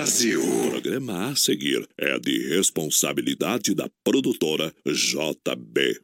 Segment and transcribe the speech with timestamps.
[0.00, 0.40] Brasil.
[0.40, 6.00] O programa a seguir é de responsabilidade da produtora JB.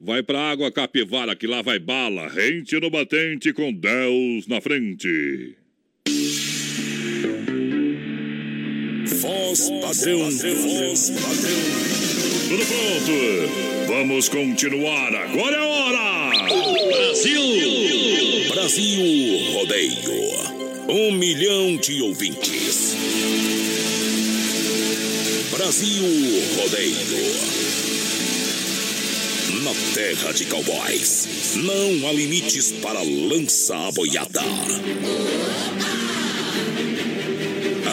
[0.00, 5.56] Vai pra água capivara que lá vai bala, rente no batente com Deus na frente.
[9.20, 11.64] Voz padrão, voz padrão.
[12.48, 13.88] Tudo pronto?
[13.88, 16.30] Vamos continuar, agora é a hora!
[16.92, 17.42] Brasil!
[18.54, 20.33] Brasil Rodeio.
[20.88, 22.94] Um milhão de ouvintes.
[25.50, 26.02] Brasil
[26.56, 26.94] Rodeio.
[29.62, 34.42] Na terra de cowboys, não há limites para lança a boiada.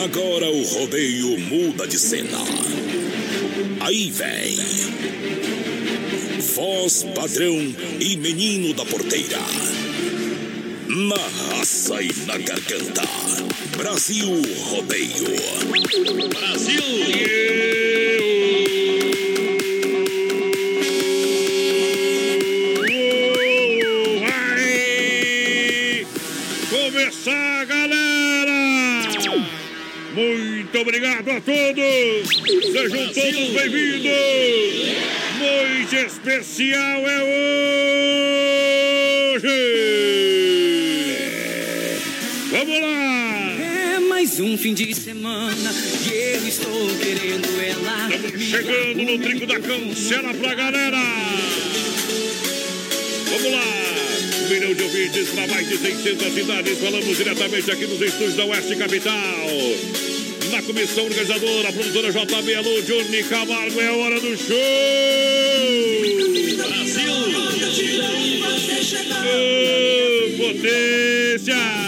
[0.04, 2.40] Agora o rodeio muda de cena.
[3.80, 4.58] Aí vem.
[6.56, 9.40] Voz padrão e menino da porteira.
[10.94, 13.04] Na raça e na garganta.
[13.78, 14.28] Brasil
[14.66, 15.24] Rodeio.
[24.20, 26.06] Vai
[26.70, 28.52] começar, galera!
[30.14, 32.28] Muito obrigado a todos!
[32.70, 34.12] Sejam todos bem-vindos!
[35.40, 37.24] Noite especial é
[39.38, 40.01] hoje!
[44.32, 45.74] Mais um fim de semana
[46.10, 48.16] e eu estou querendo ela.
[48.16, 51.04] Estamos chegando no trinco da cancela pra galera!
[53.26, 54.48] Vamos lá!
[54.50, 56.78] Milhão de ouvintes para mais de 600 cidades.
[56.78, 59.50] Falamos diretamente aqui nos estúdios da Oeste Capital.
[60.50, 64.56] Na comissão organizadora, a produtora JB Alô, Johnny Camargo, é hora do show!
[66.56, 67.12] Brasil!
[69.28, 71.81] Ô, potência!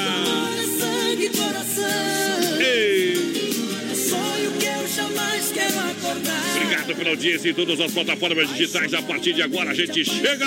[6.84, 8.94] Obrigado pela audiência em todas as plataformas digitais.
[8.94, 10.45] A partir de agora a gente chega!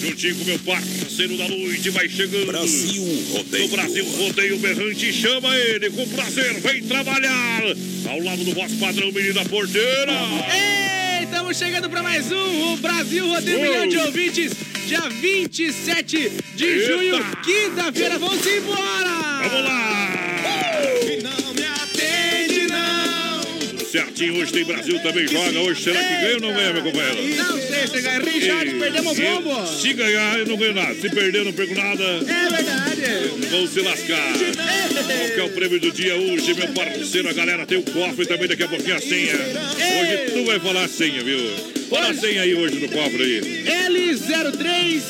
[0.00, 2.46] Juntinho com meu parceiro da noite, vai chegando.
[2.46, 3.68] Brasil No Rodeio.
[3.68, 7.62] Brasil Rodeio Berrante, chama ele com prazer, vem trabalhar.
[8.08, 10.12] Ao lado do vosso padrão, menino da porteira.
[10.52, 13.60] Ei, estamos chegando para mais um, o Brasil Rodeio.
[13.60, 14.52] Milhão de Ouvintes,
[14.86, 16.86] dia 27 de Eita.
[16.86, 19.48] junho, quinta-feira, vamos embora!
[19.48, 20.15] Vamos lá!
[23.96, 25.58] Certinho, hoje tem Brasil também joga.
[25.58, 27.36] Hoje será que ganha ou não ganha, meu companheiro?
[27.36, 29.66] Não sei se ganha Richard, E- perdemos o bombo!
[29.66, 30.94] Se ganhar, eu não ganho nada.
[30.96, 32.02] Se perder, eu não perco nada.
[32.04, 33.46] É verdade!
[33.50, 34.32] Vão se lascar.
[34.34, 37.30] Qual que é o prêmio do dia hoje, meu parceiro?
[37.30, 39.32] A galera tem o cofre também, daqui a pouquinho a senha.
[39.34, 41.38] Hoje tu vai falar a senha, viu?
[41.88, 43.40] Fala a senha aí hoje no cofre aí.
[43.88, 45.00] L03,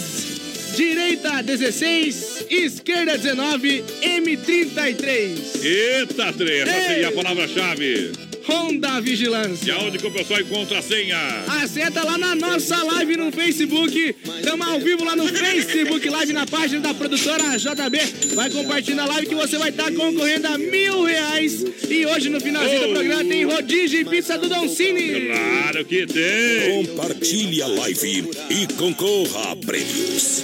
[0.76, 5.64] direita 16, esquerda 19, M33.
[5.64, 6.86] Eita, Ei.
[6.86, 8.25] seria a palavra-chave.
[8.48, 9.74] Honda E Vigilância.
[9.74, 11.18] aonde que o pessoal encontra a senha?
[11.62, 14.14] Aceta lá na nossa live no Facebook.
[14.38, 18.34] Estamos ao vivo lá no Facebook Live na página da produtora JB.
[18.34, 21.64] Vai compartilhando a live que você vai estar concorrendo a mil reais.
[21.88, 22.92] E hoje no finalzinho do Oh.
[22.94, 25.28] programa tem rodízio e pizza do Don Cine.
[25.28, 26.84] Claro que tem.
[26.86, 30.42] Compartilhe a live e concorra a prêmios.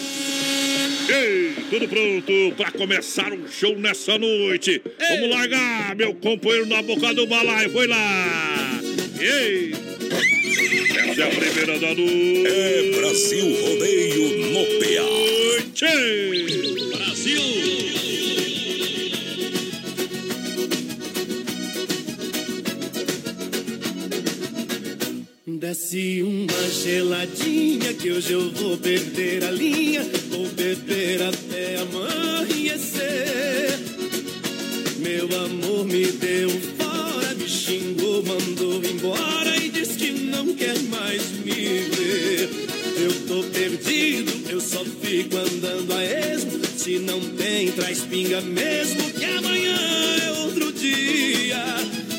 [1.08, 4.80] Ei, tudo pronto pra começar um show nessa noite.
[4.98, 7.70] Vamos largar, meu companheiro na boca do balaio.
[7.70, 8.80] Foi lá.
[9.20, 9.72] Ei.
[11.10, 12.46] Essa é a primeira da noite.
[12.46, 15.12] É Brasil Rodeio no PA.
[16.98, 17.42] Brasil.
[25.46, 30.21] Desce uma geladinha que hoje eu vou perder a linha.
[30.92, 33.00] Até amanhecer.
[34.98, 41.30] Meu amor me deu fora, me xingou, mandou embora e diz que não quer mais
[41.30, 42.50] me ver.
[42.98, 46.60] Eu tô perdido, eu só fico andando a esmo.
[46.76, 49.78] Se não tem, traz pinga mesmo, que amanhã
[50.22, 51.64] é outro dia.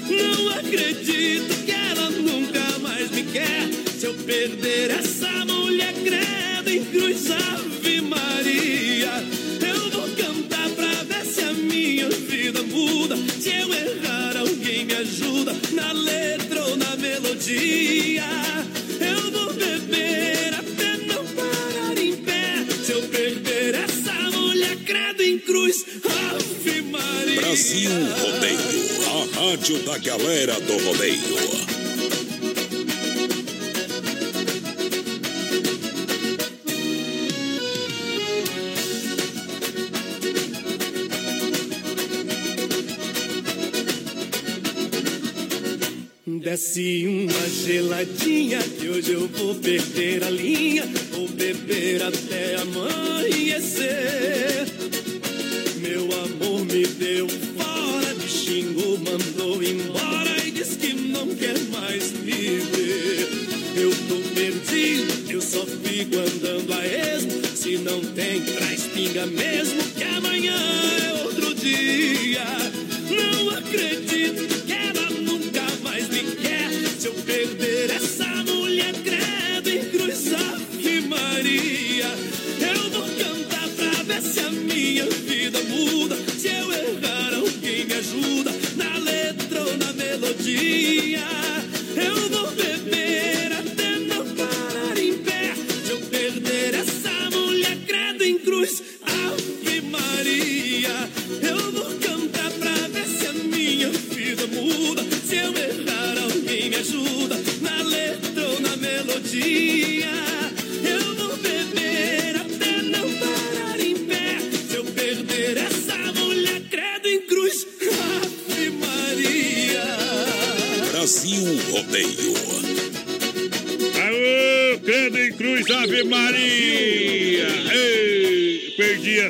[0.10, 3.70] Não acredito que ela nunca mais me quer.
[4.00, 7.30] Se eu perder essa mulher, credo em cruz,
[27.74, 28.60] Brasil Rodeio,
[29.08, 31.18] a rádio da galera do rodeio.
[46.44, 53.92] Desce uma geladinha que hoje eu vou perder a linha, vou beber até amanhecer.
[55.82, 57.43] Meu amor me deu
[59.44, 63.30] mandou embora e diz que não quer mais me ver.
[63.76, 67.46] Eu tô perdido, eu só fico andando a esmo.
[67.54, 72.46] Se não tem, traz pinga mesmo, que amanhã é outro dia.
[73.10, 76.70] Não acredito que ela nunca mais me quer.
[76.98, 82.08] Se eu perder essa mulher, credo em cruz, Ave Maria.
[82.62, 86.23] Eu vou cantar pra ver se a minha vida muda.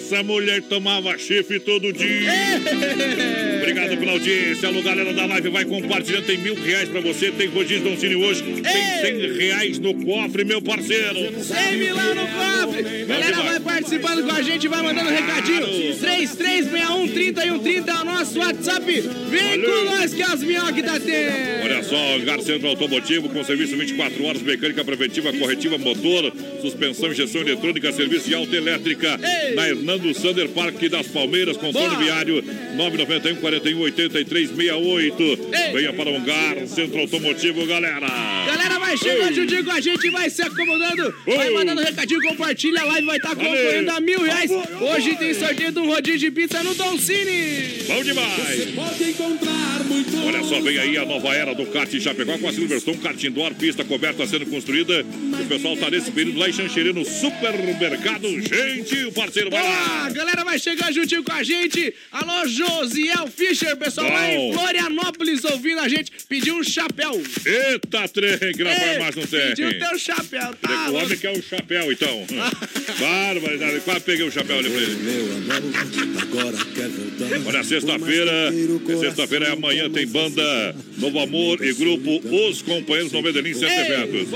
[0.04, 2.30] Essa mulher, tomava chifre todo dia.
[3.62, 4.68] Obrigado pela audiência.
[4.68, 6.26] Alô, galera da live, vai compartilhando.
[6.26, 7.32] Tem mil reais pra você.
[7.32, 8.44] Tem rodízio Don Cine hoje.
[8.44, 8.62] Tem
[9.02, 11.42] cem reais no cofre, meu parceiro.
[11.42, 13.06] 100 milão no cofre.
[13.06, 15.66] Galera, vai participando com a gente, vai mandando recadinho.
[15.66, 19.02] 3361 3130 é o nosso WhatsApp.
[19.30, 21.64] Vem com nós que as minhocas tá tendo.
[21.64, 27.42] Olha só, Hangar Centro Automotivo com serviço 24 horas, mecânica preventiva, corretiva, motor, suspensão, injeção
[27.42, 29.18] eletrônica, serviço de autoelétrica.
[29.56, 31.96] Na Hernando Sander Parque das Palmeiras, Boa.
[31.98, 32.44] viário
[32.76, 35.24] 991 41 83 68.
[35.24, 35.74] Ei.
[35.74, 38.08] Venha para o Hangar Centro Automotivo, galera.
[38.48, 41.54] Galera, vai chegando juntinho com a gente, vai se acomodando, vai Ô.
[41.54, 43.52] mandando recadinho, compartilha a live, vai estar Valeu.
[43.52, 44.50] concorrendo a mil reais.
[44.82, 47.84] Hoje tem sorteio de um rodízio de pizza no Don Cine.
[47.88, 48.66] Bom demais.
[48.76, 49.53] Pode encontrar
[49.84, 52.98] muito Olha só, vem aí a nova era do kart em Chapecó com a Silverstone
[52.98, 55.06] Kart Indoor, pista coberta sendo construída.
[55.42, 58.28] O pessoal tá nesse período lá em Xanxerê, no supermercado.
[58.42, 60.10] Gente, o parceiro vai lá.
[60.10, 61.94] Galera, vai chegando juntinho com a gente.
[62.12, 64.54] Alô, Josiel Fischer, pessoal lá em Bom.
[64.60, 66.12] Florianópolis ouvindo a gente.
[66.30, 67.22] Pediu um chapéu.
[67.46, 69.48] Eita, trem que na Ei, farmácia não tem.
[69.50, 70.90] Pediu teu chapéu, tá?
[70.90, 72.26] O homem quer o chapéu, então.
[73.00, 73.80] Barbaridade.
[73.82, 74.96] Quase peguei o chapéu ali pra ele.
[74.96, 77.48] Meu amor, agora quer voltar.
[77.48, 78.52] Olha, sexta-feira,
[79.00, 84.30] sexta-feira é amanhã, tem banda Novo Amor e grupo Os Companheiros no Medellín Ei, Eventos.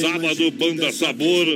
[0.00, 1.46] Sábado, Banda Sabor,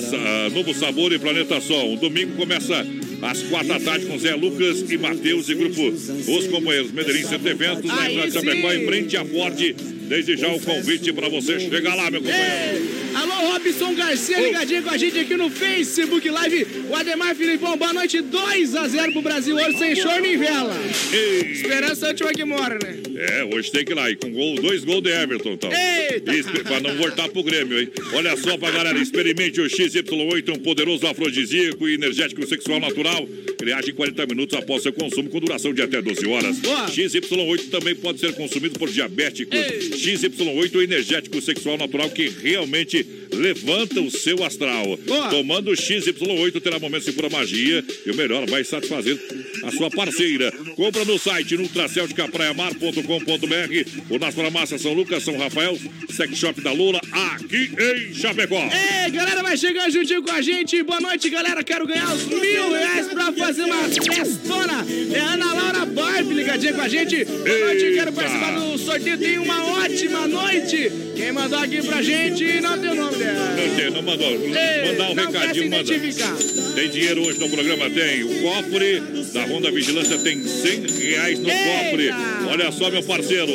[0.00, 1.96] sa- ah, Novo Sabor e Planeta Sol.
[1.96, 2.86] Domingo começa
[3.22, 7.48] às quatro da tarde com Zé Lucas e Matheus e grupo Os Companheiros Medellín Centro
[7.48, 9.74] Eventos, na Entrada de Chapecó, em frente à Ford.
[10.08, 13.05] Desde já o convite para você chegar lá, meu companheiro.
[13.16, 16.66] Alô, Robson Garcia, ligadinho com a gente aqui no Facebook Live.
[16.90, 18.20] O Ademar Filipão, boa noite.
[18.20, 20.76] 2 a 0 pro Brasil hoje, sem choro nem vela.
[21.10, 21.52] Ei.
[21.52, 22.98] Esperança é a última que mora, né?
[23.16, 24.10] É, hoje tem que ir lá.
[24.10, 25.70] E com gol, dois gols de Everton, então.
[25.72, 26.34] Eita!
[26.34, 27.88] E pra não voltar pro Grêmio, hein?
[28.12, 33.26] Olha só pra galera, experimente o XY8, um poderoso afrodisíaco e energético sexual natural.
[33.58, 36.58] Ele age em 40 minutos após seu consumo, com duração de até 12 horas.
[36.58, 36.86] Boa.
[36.86, 39.58] XY8 também pode ser consumido por diabéticos.
[39.58, 39.90] Ei.
[39.90, 44.98] XY8 é energético sexual natural que realmente levanta o seu astral.
[45.06, 45.28] Boa.
[45.28, 49.18] Tomando o XY8 terá momentos de pura magia e o melhor vai satisfazer
[49.64, 50.50] a sua parceira.
[50.74, 55.78] Compra no site nutracelticapraiamar.com.br ou nas farmácias São Lucas, São Rafael,
[56.10, 58.68] Sex Shop da Lula, aqui em Chapecó.
[59.04, 60.82] Ei, galera, vai chegando juntinho com a gente.
[60.82, 61.62] Boa noite, galera.
[61.62, 64.84] Quero ganhar os mil reais pra fazer uma festona.
[65.12, 67.24] É Ana Laura Barb ligadinha com a gente.
[67.24, 68.12] Boa noite, quero Eita.
[68.12, 69.18] participar do sorteio.
[69.18, 70.90] Tenha uma ótima noite.
[71.16, 73.56] Quem mandou aqui pra gente não tem o nome dela.
[73.56, 74.30] Não, tem, não mandou.
[74.30, 76.74] Ei, Mandar um não recadinho, manda.
[76.74, 77.88] Tem dinheiro hoje no programa?
[77.90, 78.22] Tem.
[78.24, 79.00] O cofre
[79.32, 81.64] da Ronda Vigilância tem 100 reais no Eita.
[81.64, 82.10] cofre.
[82.50, 83.46] Olha só, meu parceiro.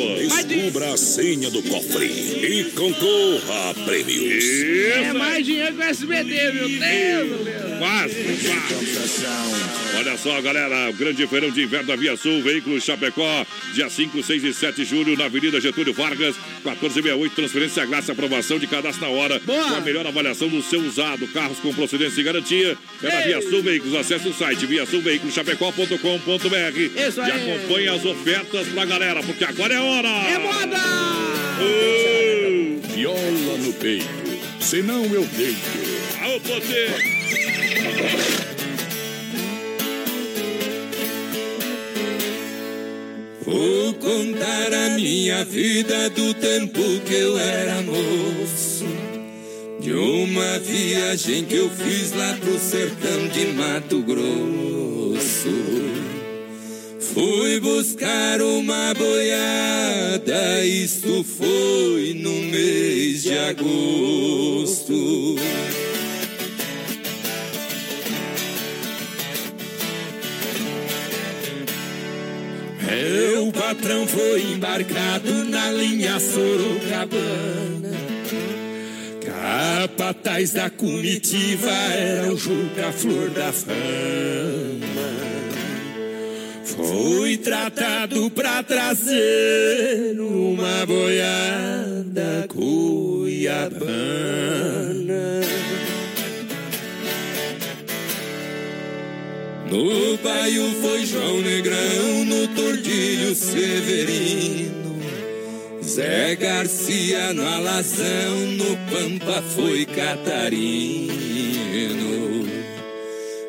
[0.46, 4.44] Descubra a senha do cofre e concorra a prêmios.
[4.44, 6.68] Isso, É mais dinheiro que o SBT, viu?
[6.68, 6.80] Deus,
[7.44, 7.71] Deus.
[7.82, 9.26] Quase, quase.
[9.98, 14.22] Olha só, galera, o grande feirão de inverno da Via Sul, veículos Chapecó, dia 5,
[14.22, 19.04] 6 e 7 de julho, na Avenida Getúlio Vargas, 1468, transferência grátis, aprovação de cadastro
[19.04, 19.68] na hora, Boa.
[19.68, 23.42] com a melhor avaliação do seu usado, carros com procedência e garantia, é na Via
[23.42, 29.80] Sul Veículos, acesse o site viasulveiculoschapecó.com.br e acompanhe as ofertas pra galera, porque agora é
[29.80, 30.08] hora!
[30.08, 30.78] É moda!
[31.58, 34.06] Ô, Viola no peito,
[34.60, 36.11] senão eu deito.
[36.24, 36.40] O
[43.44, 48.86] Vou contar a minha vida do tempo que eu era moço.
[49.80, 55.50] De uma viagem que eu fiz lá pro sertão de Mato Grosso.
[57.00, 64.92] Fui buscar uma boiada, isto foi no mês de agosto.
[72.92, 77.90] Meu patrão foi embarcado na linha Sorocabana.
[79.24, 83.72] Capataz da comitiva era o Juca Flor da Fama.
[86.66, 93.72] Foi tratado pra trazer uma boiada cuiabana.
[99.72, 105.00] No baio foi João Negrão, no Tordilho Severino.
[105.82, 111.16] Zé Garcia no Alazão, no Pampa foi Catarino.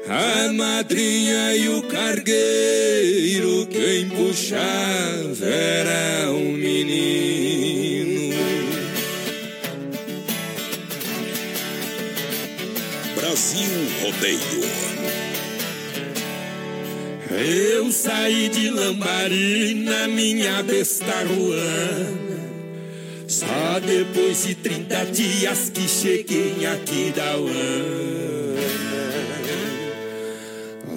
[0.07, 8.33] A madrinha e o cargueiro, quem puxava era um menino.
[13.13, 13.69] Brasil
[14.01, 14.82] Rodeio.
[17.35, 22.43] Eu saí de Lambari na minha besta ruana.
[23.27, 28.43] Só depois de 30 dias que cheguei aqui da Uana.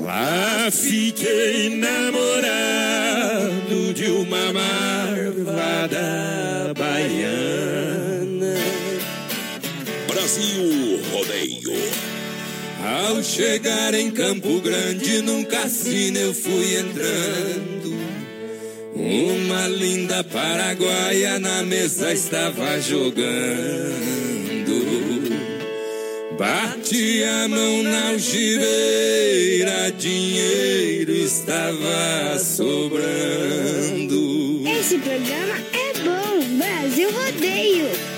[0.05, 3.15] Lá fiquei namorado
[3.95, 5.99] de uma marvada
[6.77, 8.57] baiana.
[10.07, 10.86] Brasil.
[12.87, 17.97] Ao chegar em Campo Grande, num cassino eu fui entrando.
[18.95, 23.27] Uma linda paraguaia na mesa estava jogando.
[26.39, 33.03] Bati a mão na algibeira, dinheiro estava sobrando.
[34.65, 38.16] Esse programa é bom, Brasil Rodeio.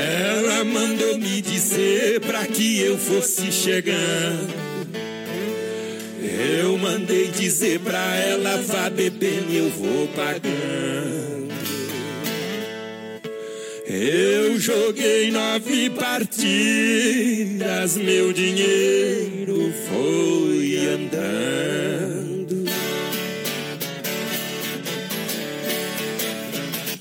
[0.00, 4.60] Ela mandou me dizer pra que eu fosse chegando.
[6.22, 11.50] Eu mandei dizer pra ela, vá bebendo, eu vou pagando.
[13.86, 16.38] Eu joguei nove partidas,
[17.96, 22.29] meu dinheiro foi andando.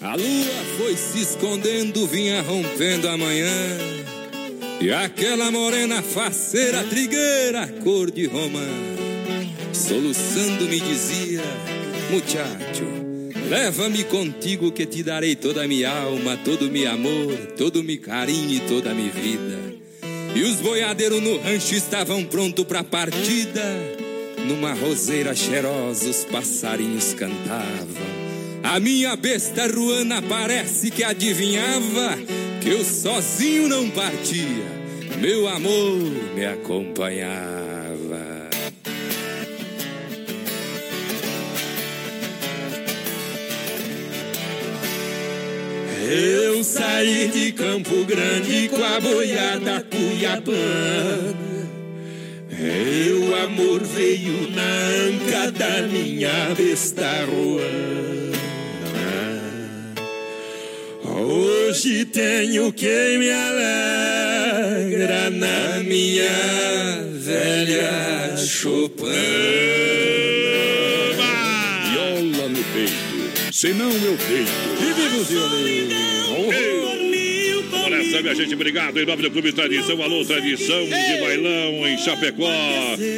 [0.09, 3.77] A lua foi se escondendo, vinha rompendo a manhã.
[4.81, 8.67] E aquela morena faceira, trigueira, cor de romã,
[9.71, 11.43] soluçando me dizia:
[12.09, 12.87] Muchacho,
[13.49, 17.83] leva-me contigo que te darei toda a minha alma, todo o meu amor, todo o
[17.83, 19.59] meu carinho e toda a minha vida.
[20.33, 23.63] E os boiadeiros no rancho estavam prontos pra partida.
[24.47, 28.18] Numa roseira cheirosa os passarinhos cantavam.
[28.71, 32.15] A minha besta ruana parece que adivinhava
[32.61, 34.45] que eu sozinho não partia,
[35.17, 35.97] meu amor
[36.35, 38.47] me acompanhava.
[46.07, 51.35] Eu saí de Campo Grande com a boiada cuiabana.
[52.51, 58.18] Meu amor veio na anca da minha besta ruana.
[61.19, 69.03] Hoje tenho quem me alegra na minha velha Chopin.
[71.91, 74.49] Viola no peito, senão eu deito.
[74.79, 75.99] E viva o violino!
[77.83, 78.97] Olha essa, minha gente, obrigado.
[78.97, 82.47] Em nome do Clube Tradição, alô, tradição de bailão em Chapecó.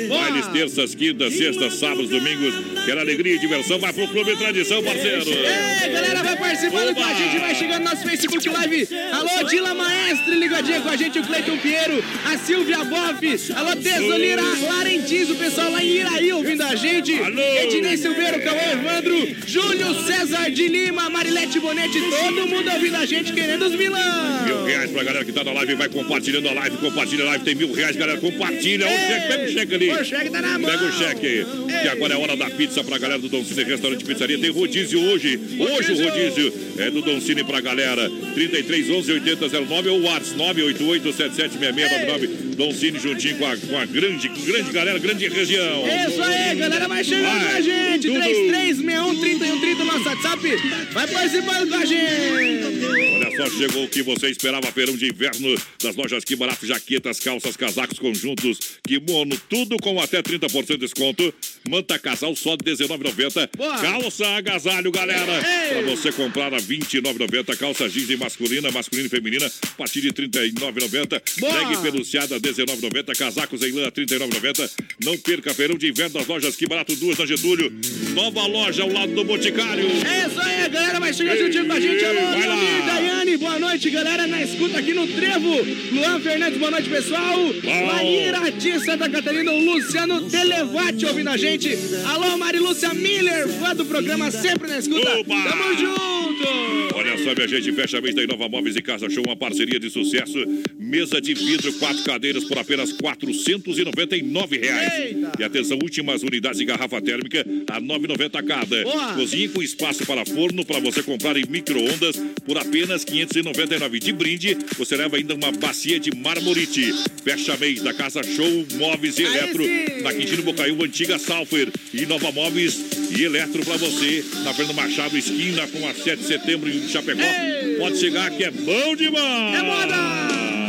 [0.10, 2.56] Bailes terças, quintas, sextas, sábados, domingos.
[2.86, 3.78] Quer alegria e diversão?
[3.80, 5.26] Vai pro Clube Tradição, parceiro.
[5.30, 8.88] Ei, galera, vai participando com a gente, vai chegando no nosso Facebook Live.
[9.14, 14.42] Alô, Dila Maestre, ligadinha com a gente, o Cleiton Pinheiro, a Silvia Boff, alô, Tesolira
[14.42, 17.18] Larentins, o pessoal lá em Iraí ouvindo a gente.
[17.18, 17.42] Alô.
[17.42, 23.32] Ednei Silveira, Cauã Evandro, Júlio César de Lima, Marilete Bonete, todo mundo ouvindo a gente,
[23.32, 24.44] querendo os milão.
[24.46, 27.46] Mil reais pra galera que tá na live, vai compartilhando a live, compartilha a live,
[27.46, 28.88] tem mil reais, galera, compartilha.
[28.88, 29.92] O cheque, pega o cheque ali.
[29.92, 30.70] O cheque tá na mão.
[30.70, 31.46] Pega o cheque,
[31.82, 34.38] que agora é hora da pizza pra galera do Don Cine Restaurante Pizzaria.
[34.38, 35.40] Tem rodízio hoje.
[35.58, 36.41] Hoje o rodízio
[36.78, 38.10] é do Don Cine pra galera.
[38.34, 42.56] 33 11 80 09 ou WhatsApp 988 776699.
[42.56, 45.88] Dom Cine juntinho com a, com a grande, grande galera, grande região.
[45.88, 48.08] É isso aí, galera, vai chegando com a gente.
[48.08, 48.20] tudo.
[48.20, 50.56] 3361-3130, nosso WhatsApp.
[50.94, 53.21] Vai participando com a gente.
[53.38, 57.56] Só, chegou o que você esperava, feirão de inverno das lojas Que Barato, jaquetas, calças,
[57.56, 61.34] casacos, conjuntos, kimono, tudo com até 30% de desconto.
[61.70, 63.50] Manta casal só de R$19,90.
[63.56, 63.78] Boa.
[63.80, 65.42] Calça agasalho, galera.
[65.70, 67.58] Pra você comprar a R$29,90.
[67.58, 71.22] Calça jeans em masculina, masculina e feminina, a partir de R$39,90.
[71.40, 71.70] Boa.
[71.70, 73.18] Leg peluciada, R$19,90.
[73.18, 74.72] Casacos em lã, R$39,90.
[75.04, 77.72] Não perca, feirão de inverno das lojas Que Barato, duas na Getúlio.
[78.14, 79.86] Nova loja ao lado do Boticário.
[79.86, 82.04] É isso aí, galera, vai chegando juntinho com a gente.
[82.04, 82.54] Alô, Vai lá.
[82.54, 85.56] amigo Boa noite, galera, na escuta aqui no Trevo.
[85.92, 87.38] Luan Fernandes, boa noite, pessoal.
[87.64, 91.70] Mairati, Santa Catarina, o Luciano Televati ouvindo a gente.
[92.04, 95.20] Alô, Marilúcia Miller, fã do programa, sempre na escuta.
[95.20, 95.44] Opa.
[95.44, 96.92] Tamo junto.
[96.96, 99.90] Olha só, minha gente, fecha mês da Inova Móveis e Casa Show, uma parceria de
[99.90, 100.38] sucesso.
[100.78, 104.94] Mesa de vidro, quatro cadeiras por apenas 499 reais.
[104.94, 105.32] Eita.
[105.40, 108.84] E atenção, últimas unidades de garrafa térmica a R$ 9,90 cada.
[108.84, 109.14] Boa.
[109.14, 114.00] Cozinha com espaço para forno para você comprar em micro-ondas por apenas 599.
[114.00, 116.94] De brinde, você leva ainda uma bacia de marmorite.
[117.24, 119.64] Fecha mês da Casa Show Móveis e Eletro,
[120.02, 121.70] na Quintino Bocaiúva, antiga Salfer.
[121.94, 122.80] E Nova Móveis
[123.16, 127.22] e Eletro para você, na Fernando Machado, esquina com a 7 de setembro em Chapecó.
[127.22, 127.76] Ei.
[127.78, 129.56] Pode chegar que é bom demais!
[129.56, 130.61] É moda!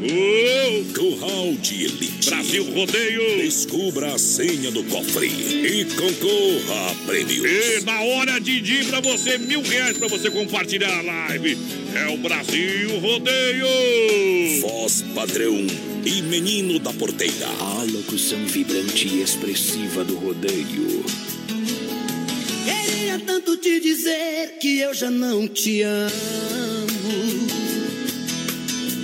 [0.00, 0.84] Uou!
[0.94, 2.30] Curral de Elite.
[2.30, 3.36] Brasil Rodeio!
[3.36, 7.44] Descubra a senha do cofre e concorra a prêmios.
[7.44, 11.58] E na hora de dir pra você, mil reais pra você compartilhar a live.
[11.94, 13.66] É o Brasil Rodeio!
[14.62, 15.66] Voz padrão
[16.06, 17.46] e menino da porteira.
[17.60, 21.04] A locução vibrante e expressiva do rodeio.
[22.64, 27.59] Queria tanto te dizer que eu já não te amo.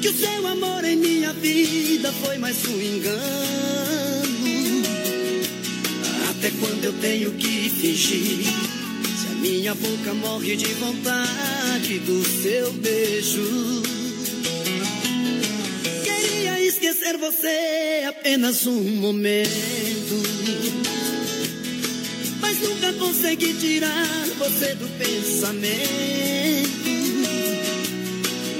[0.01, 3.17] Que o seu amor em minha vida foi mais um engano.
[6.31, 8.45] Até quando eu tenho que fingir?
[8.45, 13.83] Se a minha boca morre de vontade do seu beijo.
[16.05, 20.23] Queria esquecer você apenas um momento.
[22.41, 26.86] Mas nunca consegui tirar você do pensamento.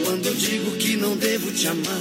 [0.07, 2.01] Quando digo que não devo te amar,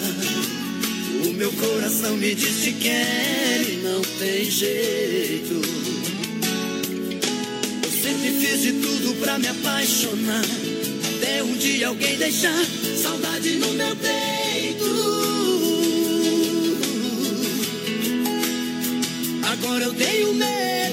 [1.26, 5.60] o meu coração me diz que quer e não tem jeito.
[7.84, 10.46] Eu sempre fiz de tudo pra me apaixonar.
[11.18, 12.64] Até um dia alguém deixar
[13.02, 14.86] saudade no meu peito.
[19.52, 20.85] Agora eu tenho medo.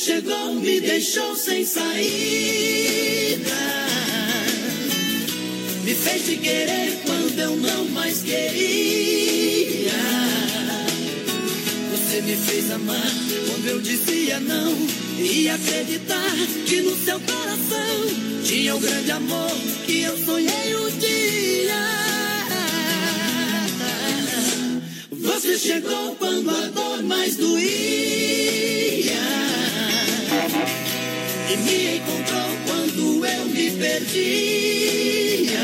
[0.00, 1.90] Chegou, me deixou sem saída.
[5.84, 9.92] Me fez te querer quando eu não mais queria.
[11.90, 13.12] Você me fez amar
[13.46, 14.74] quando eu dizia não.
[15.18, 16.34] E acreditar
[16.66, 19.52] que no seu coração tinha um grande amor
[19.84, 21.90] que eu sonhei um dia.
[25.10, 28.69] Você chegou quando a dor mais doía.
[31.64, 35.60] Me encontrou quando eu me perdia.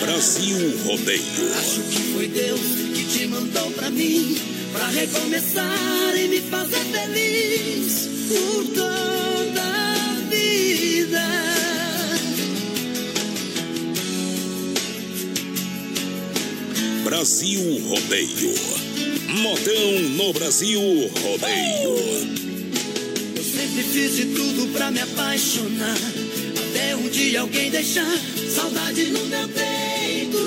[0.00, 1.52] Brasil Rodeio.
[1.58, 2.60] Acho que foi Deus
[2.94, 4.36] que te mandou pra mim,
[4.72, 11.22] pra recomeçar e me fazer feliz por toda a vida.
[17.04, 18.54] Brasil Rodeio.
[19.40, 20.80] Modão no Brasil
[21.22, 22.37] Rodeio.
[23.82, 25.96] Fiz de tudo pra me apaixonar.
[26.68, 28.06] Até um dia alguém deixar
[28.52, 30.38] saudade no meu peito.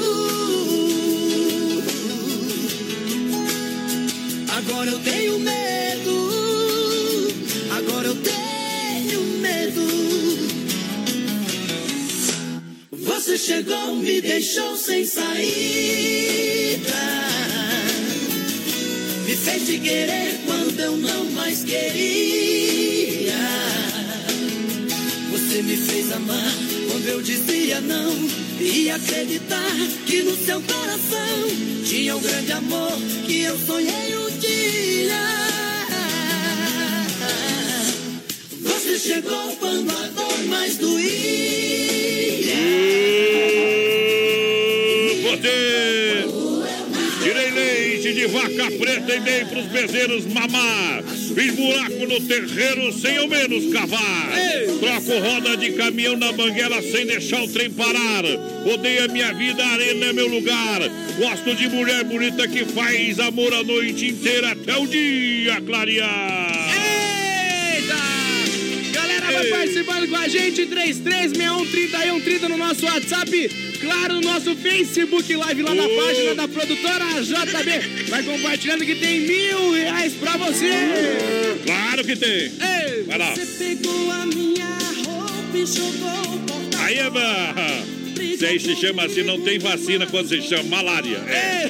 [4.49, 7.31] Agora eu tenho medo.
[7.77, 9.81] Agora eu tenho medo.
[12.91, 15.41] Você chegou, me deixou sem saída.
[19.25, 22.50] Me fez te querer quando eu não mais queria.
[25.51, 26.53] Você me fez amar
[26.89, 28.15] quando eu dizia não.
[28.57, 32.93] E acreditar que no seu coração tinha um grande amor
[33.25, 35.19] que eu sonhei um dia.
[38.61, 41.01] Você chegou quando a dor mais doía.
[45.21, 46.27] Poder!
[47.23, 47.81] Tirei leite!
[48.13, 51.03] de vaca preta e dei pros bezerros mamar.
[51.33, 54.29] Fiz buraco no terreiro sem ao menos cavar.
[54.79, 58.23] Troco roda de caminhão na banguela sem deixar o trem parar.
[58.65, 60.81] Odeio a minha vida, a arena é meu lugar.
[61.17, 66.70] Gosto de mulher bonita que faz amor a noite inteira até o dia clarear.
[69.71, 73.49] Participando com a gente, 3361 no nosso WhatsApp.
[73.79, 75.95] Claro, no nosso Facebook Live lá na Oh.
[75.95, 78.09] página da produtora JB.
[78.09, 81.57] Vai compartilhando que tem mil reais pra você.
[81.65, 82.51] Claro que tem.
[82.51, 83.03] Ei!
[83.07, 83.33] Vai lá.
[83.33, 88.00] Você pegou a minha roupa e jogou por Aí é barra.
[88.19, 91.17] Isso aí se chama assim, não tem vacina quando se chama malária.
[91.17, 91.69] É,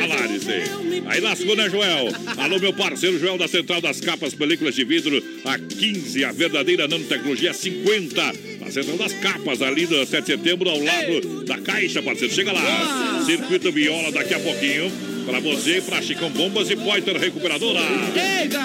[0.00, 1.02] malária, isso aí.
[1.06, 2.08] Aí lascou, né, Joel?
[2.36, 6.86] Alô, meu parceiro Joel da Central das Capas, películas de vidro, a 15, a verdadeira
[6.88, 8.32] nanotecnologia 50.
[8.60, 12.32] Na Central das Capas, ali do 7 de setembro, ao lado da Caixa, parceiro.
[12.34, 13.22] Chega lá.
[13.24, 15.09] Circuito Viola daqui a pouquinho.
[15.30, 17.78] Pra você e pra Chicão Bombas e Poiter Recuperadora.
[18.16, 18.58] Eita!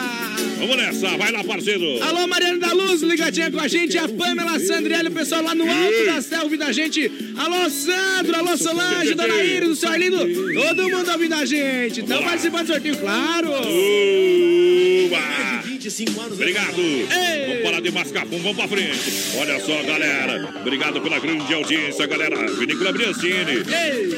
[0.58, 2.02] Vamos nessa, vai lá, parceiro.
[2.02, 3.96] Alô, Mariana da Luz, ligadinha com a gente.
[4.00, 7.12] A Pamela Sandriele, o pessoal lá no alto da selva ouvindo a gente.
[7.38, 10.18] Alô, Sandro, alô, Solange, Dona Iris, do seu lindo.
[10.54, 12.00] Todo mundo ouvindo a gente.
[12.00, 13.50] Estão participando do sorteio, claro.
[15.06, 15.75] Uba!
[16.34, 16.76] Obrigado.
[17.48, 19.38] Vamos parar de mascar vamos pra frente.
[19.38, 20.54] Olha só, galera.
[20.62, 22.48] Obrigado pela grande audiência, galera.
[22.54, 23.64] Vinícola Briancini.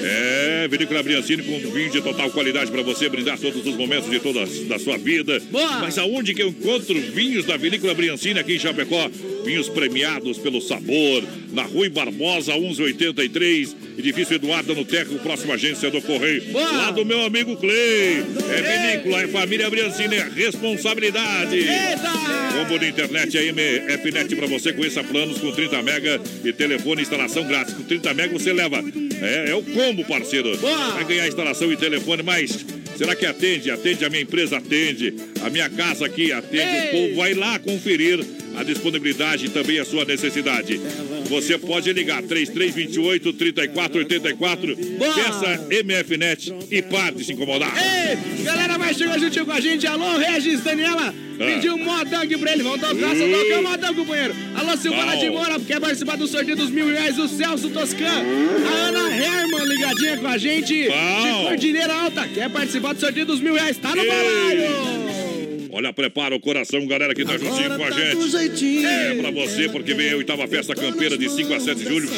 [0.03, 4.19] É, Vinícola Briancini com vinho de total qualidade pra você brindar todos os momentos de
[4.19, 5.39] toda da sua vida.
[5.51, 5.79] Boa.
[5.79, 9.09] Mas aonde que eu encontro vinhos da Vinícola Briancini aqui em Chapecó?
[9.45, 11.23] Vinhos premiados pelo sabor.
[11.51, 13.75] Na Rui Barbosa, 1183.
[13.97, 16.43] Edifício Eduardo no Teco, próxima agência do Correio.
[16.51, 16.71] Boa.
[16.71, 18.23] Lá do meu amigo Clay.
[18.49, 21.57] É vinícola, é família Briancini, é responsabilidade.
[21.57, 22.11] Eita!
[22.53, 24.71] Combo de internet, a MFNet pra você.
[24.71, 27.73] Conheça planos com 30 mega e telefone instalação grátis.
[27.73, 28.83] Com 30 mega você leva.
[29.21, 30.55] É, é o combo, parceiro.
[30.57, 30.91] Boa.
[30.91, 33.71] Vai ganhar instalação e telefone, mas será que atende?
[33.71, 35.15] Atende a minha empresa, atende.
[35.41, 36.63] A minha casa aqui atende.
[36.63, 36.87] Ei.
[36.87, 38.23] O povo vai lá conferir
[38.57, 40.81] a disponibilidade e também a sua necessidade.
[41.29, 44.75] Você pode ligar 3328 3484.
[44.75, 45.13] Boa.
[45.13, 47.71] Peça MFNet e pare de se incomodar.
[47.77, 49.85] Ei, galera, vai chegar juntinho com a gente.
[49.85, 51.13] Alô, Regis, Daniela.
[51.37, 52.63] Pediu um modão pra ele.
[52.63, 54.35] Vamos tocar, só tocar o modão, companheiro.
[54.55, 55.19] Alô, Silvana Bom.
[55.19, 57.19] de Moura, quer participar do sorteio dos mil reais.
[57.19, 58.05] O Celso Toscan.
[58.05, 60.87] A Ana Herman, ligadinha com a gente.
[60.87, 61.41] Bom.
[61.41, 63.77] De Cordilheira Alta, quer participar do sorteio dos mil reais.
[63.77, 65.26] Tá no balaio.
[65.71, 68.85] Olha, prepara o coração, galera que tá juntinho com a tá gente.
[68.85, 72.09] É pra você, porque vem a oitava festa campeira de 5 a 7 de julho.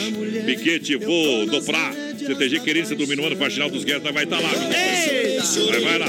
[0.46, 1.94] Piquete, vou do Prá.
[2.18, 4.50] CTG Querência do Minuano, Faxinal dos Guedes, vai estar lá.
[4.50, 4.70] viu?
[5.68, 6.08] Vai, vai lá.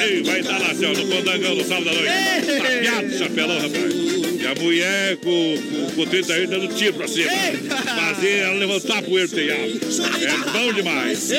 [0.00, 2.62] Ei, vai estar lá, céu, no Pandangão, no sábado à noite.
[2.62, 4.19] Tapeado, chapelão, rapaz.
[4.50, 7.30] A mulher com, com, com 30 anos dando tiro pra cima.
[7.30, 9.60] Fazer ela levantar a poeira do telhado.
[9.60, 11.30] É bom demais.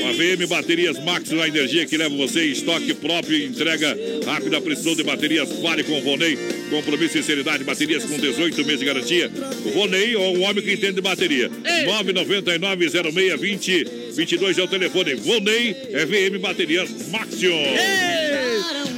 [0.00, 4.60] Uma VM Baterias Max, a energia que leva você em estoque próprio e entrega rápida
[4.60, 5.48] precisão de baterias.
[5.62, 6.36] Fale com o Vonei.
[6.68, 7.62] Compromisso e sinceridade.
[7.62, 9.30] Baterias com 18 meses de garantia.
[9.64, 11.48] O Vonei é um homem que entende de bateria.
[11.48, 15.14] 999 06 22 é o telefone.
[15.14, 17.62] Vonei é VM Baterias Maxion.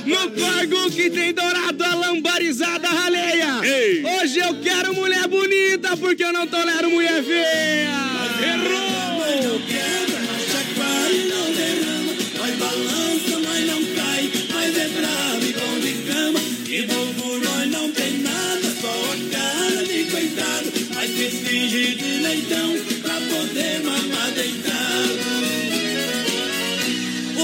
[0.06, 3.57] No Corgo que tem dourado a lambarizada raleia.
[3.64, 4.04] Ei.
[4.04, 7.90] Hoje eu quero mulher bonita porque eu não tolero mulher feia.
[7.90, 12.12] Mas não quebra, não chacoalha e não derrama.
[12.38, 14.30] Nós balança, mas não cai.
[14.52, 16.40] Mas é bravo e bom de cama.
[16.68, 18.68] E bom por nós não tem nada.
[18.80, 20.72] Só a cara de coitado.
[20.94, 25.38] Mas se finge de leitão pra poder mamar deitado.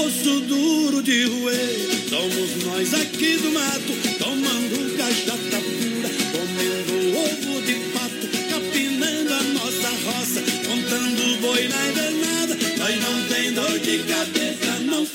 [0.05, 3.93] Osso duro de roer, somos nós aqui do mato,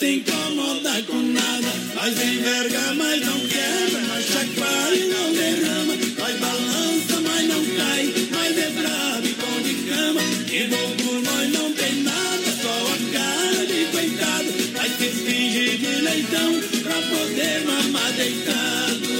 [0.00, 1.68] se incomoda com nada.
[1.94, 5.94] Nós enverga, mas não quebra, nós chacoalha e não derrama.
[6.18, 10.20] Nós balança, mas não cai, mas é bravo e bom de cama.
[10.50, 14.54] E bom por nós não tem nada, só a cara de coitado.
[14.74, 19.10] Mas se finge de leitão pra poder mamar deitado.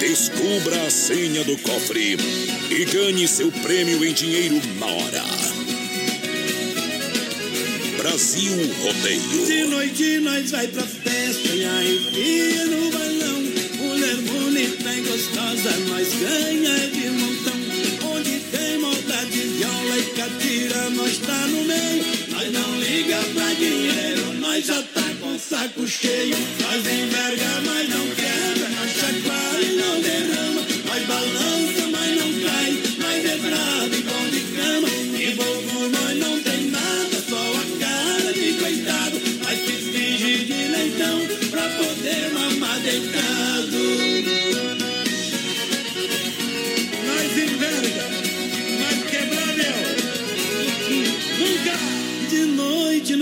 [0.00, 2.16] Descubra a senha do cofre
[2.70, 5.24] e ganhe seu prêmio em dinheiro na hora.
[7.98, 9.68] Brasil De Rodeio.
[9.70, 13.42] noite nós vai pra festa e aí enfia no balão.
[13.78, 17.58] Mulher bonita e gostosa, nós ganha de montão.
[18.14, 22.04] Onde tem moda de viola e catira, nós tá no meio.
[22.30, 26.36] Nós não liga pra dinheiro, nós já tá com saco cheio.
[26.60, 30.60] Nós enverga, mas não quebra, nós chacoalha e não derrama.
[30.86, 31.57] Nós balança,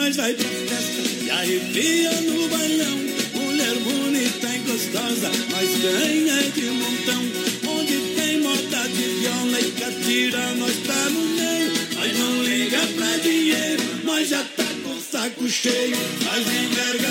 [0.06, 2.96] nós vai pra festa e arrepia no bailão.
[3.34, 7.22] Mulher bonita e gostosa, nós ganha de montão.
[7.72, 11.72] Onde tem moda de viola e catira, nós tá no meio.
[11.96, 15.96] Nós não liga pra dinheiro, nós já tá com saco cheio.
[16.22, 17.05] Nós enverga,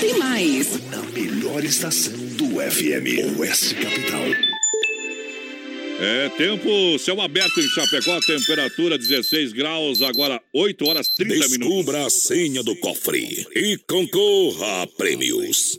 [0.00, 0.80] tem mais.
[0.90, 4.24] Na melhor estação do FM, Oeste Capital.
[6.00, 11.58] É tempo, céu aberto em Chapecó, temperatura 16 graus, agora 8 horas 30 minutos.
[11.58, 15.78] Descubra a senha do cofre e concorra a prêmios.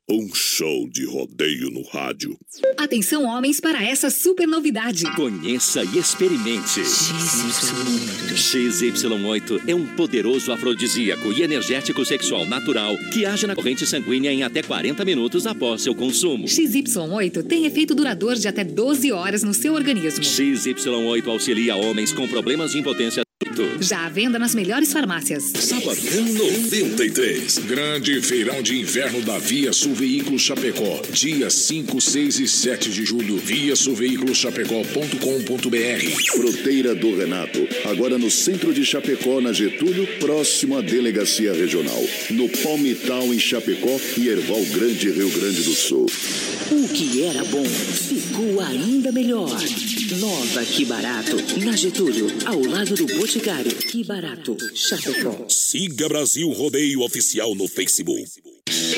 [0.09, 2.37] um show de rodeio no rádio.
[2.77, 5.03] Atenção, homens, para essa super novidade.
[5.15, 6.81] Conheça e experimente.
[8.31, 14.43] XY8 é um poderoso afrodisíaco e energético sexual natural que age na corrente sanguínea em
[14.43, 16.45] até 40 minutos após seu consumo.
[16.45, 20.23] XY8 tem efeito duradouro de até 12 horas no seu organismo.
[20.23, 23.23] XY8 auxilia homens com problemas de impotência.
[23.79, 25.43] Já à venda nas melhores farmácias.
[25.43, 27.59] Sabadão 93.
[27.59, 31.01] Grande feirão de inverno da Via Sul Veículos Chapecó.
[31.11, 33.37] Dias 5, 6 e 7 de julho.
[33.37, 36.35] Via sulveiculoschapecó.com.br.
[36.35, 37.67] Fruteira do Renato.
[37.85, 42.01] Agora no centro de Chapecó, na Getúlio, próximo à delegacia regional.
[42.29, 46.05] No Palmital, em Chapecó e Erval Grande, Rio Grande do Sul.
[46.71, 49.49] O que era bom ficou ainda melhor.
[50.19, 51.35] Nova Que Barato,
[51.65, 53.40] na Getúlio, ao lado do Boticário.
[53.41, 55.49] Que Barato, Chapecó.
[55.49, 58.29] Siga Brasil Rodeio Oficial no Facebook.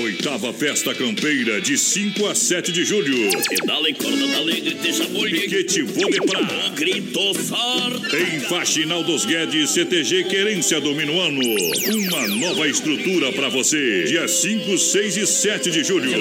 [0.02, 3.30] Oitava Festa Campeira, de 5 a 7 de julho.
[3.48, 5.32] Pedala corda da alegre, deixa boi.
[5.32, 6.70] Piquete Vou de Pra.
[6.76, 8.16] Grito forte.
[8.18, 11.40] Em Faxinal dos Guedes, CTG Querência do Minuano.
[11.40, 14.04] Uma nova estrutura pra você.
[14.04, 16.12] Dia 5, 6 e 7 de julho.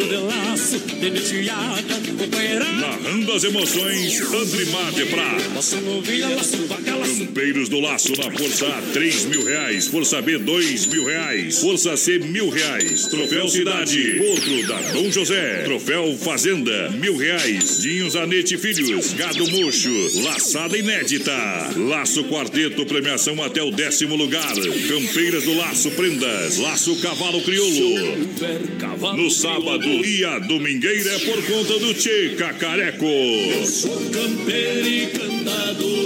[2.81, 5.37] Narrando as emoções, Andrimar de Pra.
[7.33, 9.87] Campeiros do Laço na Força A, 3 mil reais.
[9.87, 11.61] Força B, 2 mil reais.
[11.61, 13.07] Força C, mil reais.
[13.07, 15.63] Troféu Cidade, outro da Dom José.
[15.65, 17.81] Troféu Fazenda, mil reais.
[17.81, 21.33] Dinho Zanete Filhos, Gado Mocho, Laçada Inédita.
[21.77, 24.55] Laço Quarteto, premiação até o décimo lugar.
[24.89, 28.19] Campeiras do Laço Prendas, Laço Cavalo Crioulo.
[29.17, 33.07] No sábado e a domingueira é por conta do Tchê Cacareco.
[34.13, 36.02] Campeiro e cantador eu sou.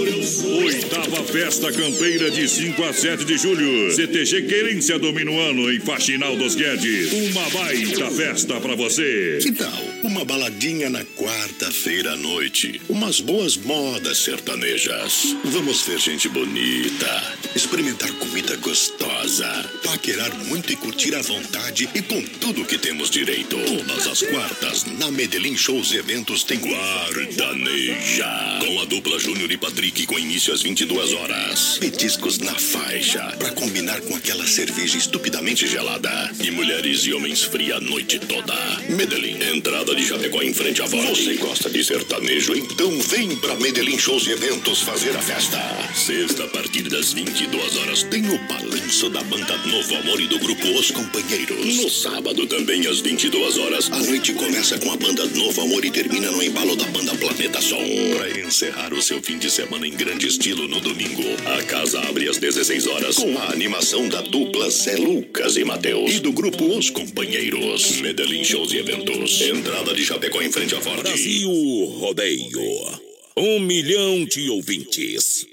[0.57, 3.91] Oitava Festa Campeira de 5 a 7 de julho.
[3.93, 7.13] CTG Querência do Minuano em Faxinal dos Guedes.
[7.13, 9.37] Uma baita festa pra você.
[9.41, 12.79] Que tal uma baladinha na quarta-feira à noite?
[12.87, 15.35] Umas boas modas sertanejas.
[15.43, 19.47] Vamos ver gente bonita, experimentar comida gostosa,
[19.83, 23.57] paquerar muito e curtir à vontade e com tudo que temos direito.
[23.57, 28.29] Todas as quartas, na Medellín Shows Eventos tem Guardaneja.
[28.65, 31.77] Com a dupla Júnior e Patrick com início às 22 horas.
[31.79, 36.31] Petiscos na faixa, pra combinar com aquela cerveja estupidamente gelada.
[36.43, 38.55] E mulheres e homens fria a noite toda.
[38.89, 41.17] Medellín, entrada de Chapecó em frente à voz.
[41.17, 42.55] Você gosta de sertanejo?
[42.55, 45.59] Então vem pra Medellín Shows e Eventos fazer a festa.
[45.93, 50.39] Sexta, a partir das 22 horas, tem o balanço da banda Novo Amor e do
[50.39, 51.77] grupo Os Companheiros.
[51.77, 55.91] No sábado, também às 22 horas, a noite começa com a banda Novo Amor e
[55.91, 57.83] termina no embalo da banda Planeta Som.
[58.15, 61.23] Pra encerrar o seu fim de semana em grande estilo no domingo.
[61.57, 66.13] A casa abre às 16 horas com a animação da dupla Zé Lucas e Matheus.
[66.13, 67.99] E do grupo Os Companheiros.
[68.01, 69.41] Medellín Shows e Eventos.
[69.41, 71.01] Entrada de Chapecó em frente à Ford.
[71.01, 71.49] Brasil
[71.99, 72.61] Rodeio.
[73.35, 75.47] Um milhão de ouvintes.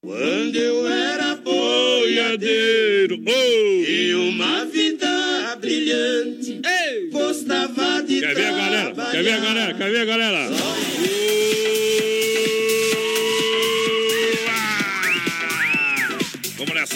[0.00, 3.90] Quando eu era boiadeiro oh!
[3.90, 7.10] e uma vida brilhante, Ei!
[7.10, 9.10] gostava de Quer ver a galera?
[9.10, 9.74] Quer ver a galera?
[9.74, 10.48] Quer ver a galera?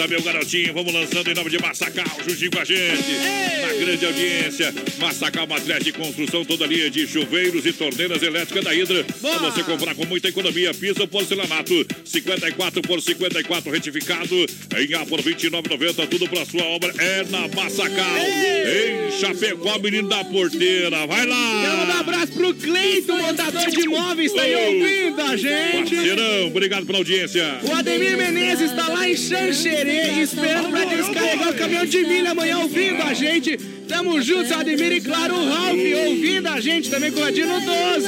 [0.08, 0.74] Meu garotinho.
[0.74, 3.12] Vamos lançando em nome de Massacal, juntinho com a gente.
[3.60, 4.74] Na grande audiência.
[4.98, 9.04] Massacal Matriz de Construção, toda linha de chuveiros e torneiras elétricas da Hidra.
[9.04, 10.74] Pra você comprar com muita economia.
[10.74, 14.34] Piso porcelanato, 54 por 54 retificado.
[14.76, 16.06] Em A por 29,90.
[16.08, 18.18] Tudo pra sua obra é na Massacal.
[18.18, 21.06] Em Chapecó, menino da porteira.
[21.06, 21.62] Vai lá.
[21.62, 25.94] Quero mandar um abraço pro Cleiton, montador de imóveis, tá aí ouvindo a gente.
[25.94, 27.60] Parceirão, obrigado pela audiência.
[27.62, 32.58] O Ademir Menezes está lá em Xanxerê, esperando pra descarregar o caminhão de milho amanhã,
[32.58, 33.56] ouvindo a gente.
[33.88, 38.06] Tamo juntos, Ademir, e claro, o Ralf, ouvindo a gente também com o Ladino 12.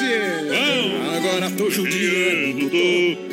[1.16, 2.70] Agora tô judiando.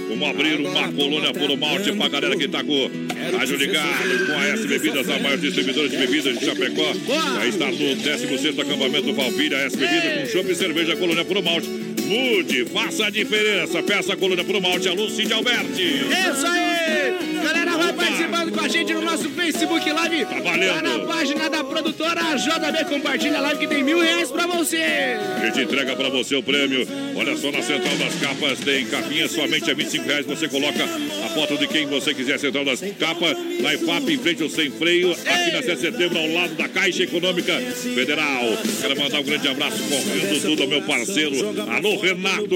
[0.10, 2.90] Vamos abrir uma colônia por malte pra galera que tá com
[3.38, 6.94] rádio ligado com a S Bebidas, a maior distribuidora de bebidas de Chapecó.
[7.36, 11.70] Vai estar no 16 acampamento Valpira, S Bebida com chopp e cerveja colônia por malte.
[12.12, 13.82] Mude, faça a diferença.
[13.82, 15.82] Peça a colônia por malte, a Lucinda Alberti.
[15.82, 17.31] Isso aí!
[17.44, 20.26] Galera, vai participando com a gente no nosso Facebook Live.
[20.26, 20.76] Tá valendo.
[20.76, 22.86] Lá na página da produtora JB.
[22.90, 24.78] Compartilha a live que tem mil reais pra você.
[24.78, 26.88] A gente entrega pra você o prêmio.
[27.16, 30.26] Olha só, na Central das Capas tem capinhas somente a 25 reais.
[30.26, 32.40] Você coloca a foto de quem você quiser.
[32.40, 36.18] Central das Capas, na IFAP, em frente ao Sem Freio, aqui na 7 de setembro,
[36.20, 38.58] ao lado da Caixa Econômica Federal.
[38.82, 41.36] Quero mandar um grande abraço correndo tudo ao meu parceiro.
[41.70, 42.56] Alô, Renato.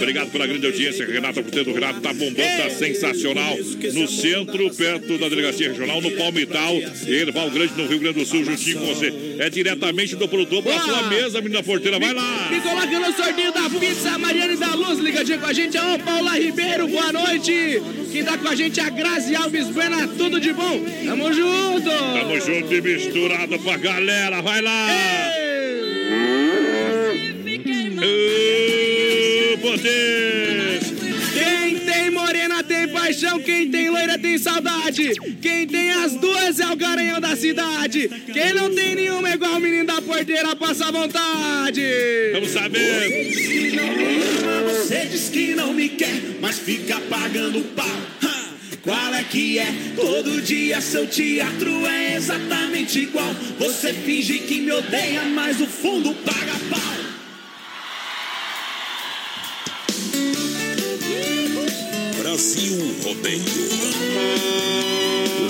[0.00, 1.06] Obrigado pela grande audiência.
[1.06, 3.56] Renato Porteiro do Renato tá bombando, tá sensacional.
[3.94, 6.74] No centro, perto da Delegacia Regional, no Palmital,
[7.06, 9.12] Erval Grande, no Rio Grande do Sul, juntinho com você.
[9.38, 11.98] É diretamente do produtor pra sua mesa, menina porteira.
[11.98, 12.48] Vai lá.
[12.50, 15.78] Me coloca no sorteio da pizza Mariane da Luz, ligadinha com a gente.
[15.78, 17.80] Ô, Paula Ribeiro, boa noite.
[18.10, 20.84] Quem tá com a gente é a Grazi Alves Buena, tudo de bom?
[21.04, 21.88] Tamo junto.
[21.88, 24.42] Tamo junto e misturado pra galera.
[24.42, 24.88] Vai lá.
[29.52, 30.25] Ô, poder.
[33.16, 35.12] Paixão, quem tem loira tem saudade.
[35.40, 38.08] Quem tem as duas é o garanhão da cidade.
[38.32, 41.82] Quem não tem nenhuma é igual o menino da porteira, passa vontade.
[42.34, 43.32] Vamos saber.
[44.68, 47.86] Você diz que não me quer, mas fica pagando pau.
[48.22, 48.46] Ha!
[48.82, 49.66] Qual é que é?
[49.96, 53.34] Todo dia seu teatro é exatamente igual.
[53.58, 56.85] Você finge que me odeia, mas o fundo paga pau.
[62.36, 63.42] Brasil Rodeio.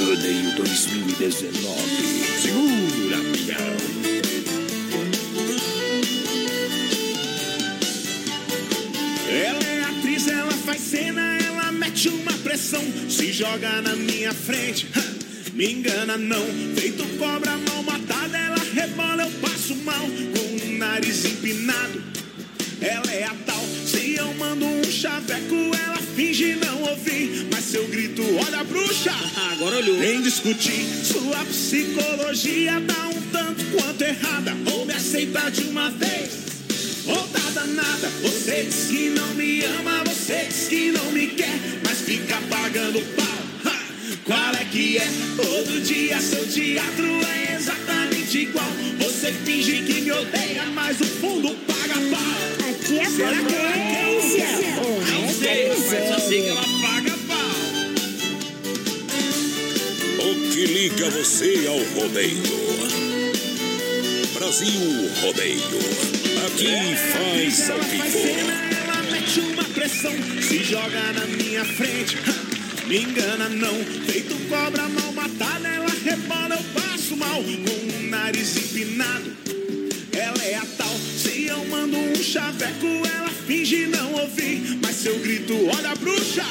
[0.06, 1.82] Rodeio 2019.
[2.40, 3.76] Segura, pião.
[9.28, 14.86] Ela é atriz, ela faz cena, ela mete uma pressão, se joga na minha frente.
[15.54, 16.46] Me engana não,
[16.76, 22.00] feito cobra mal matada, ela rebola, eu passo mal, com o nariz empinado.
[22.80, 23.34] Ela é a
[24.16, 28.64] se eu mando um chaveco, ela finge não ouvir, mas se eu grito, olha a
[28.64, 29.12] bruxa.
[29.52, 29.98] Agora olhou.
[29.98, 36.30] Nem discutir, sua psicologia tá um tanto quanto errada, ou me aceita de uma vez.
[37.06, 41.58] Ou tá danada, você diz que não me ama, você diz que não me quer,
[41.84, 43.70] mas fica pagando pau.
[43.70, 43.78] Ha!
[44.24, 45.06] Qual é que é?
[45.36, 48.72] Todo dia seu teatro é exatamente igual.
[48.98, 52.70] Você finge que me odeia, mas o fundo paga pau.
[52.70, 53.95] Aqui é Será que ela
[55.58, 57.56] ela paga pau.
[60.20, 62.42] O que liga você ao rodeio?
[64.34, 65.60] Brasil Rodeio.
[66.46, 68.18] Aqui faz ao vivo.
[68.82, 72.18] ela mete uma pressão, se joga na minha frente.
[72.86, 73.74] Me engana não,
[74.06, 79.45] feito cobra mal matada, ela rebola, eu passo mal, com o nariz empinado.
[80.26, 85.06] Ela é a tal, se eu mando um chaveco, ela finge não ouvir, mas se
[85.06, 86.44] eu grito, olha a bruxa,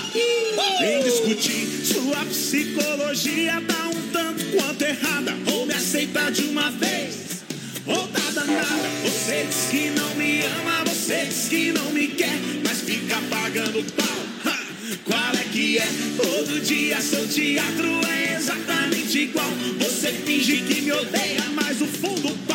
[0.80, 1.68] vem discutir.
[1.84, 7.44] Sua psicologia tá um tanto quanto errada, ou me aceita de uma vez.
[7.86, 12.40] Ou tá danada, você diz que não me ama, você diz que não me quer,
[12.64, 14.96] mas fica pagando pau.
[15.04, 15.88] Qual é que é?
[16.16, 19.52] Todo dia seu teatro é exatamente igual.
[19.80, 22.55] Você finge que me odeia, mas o fundo.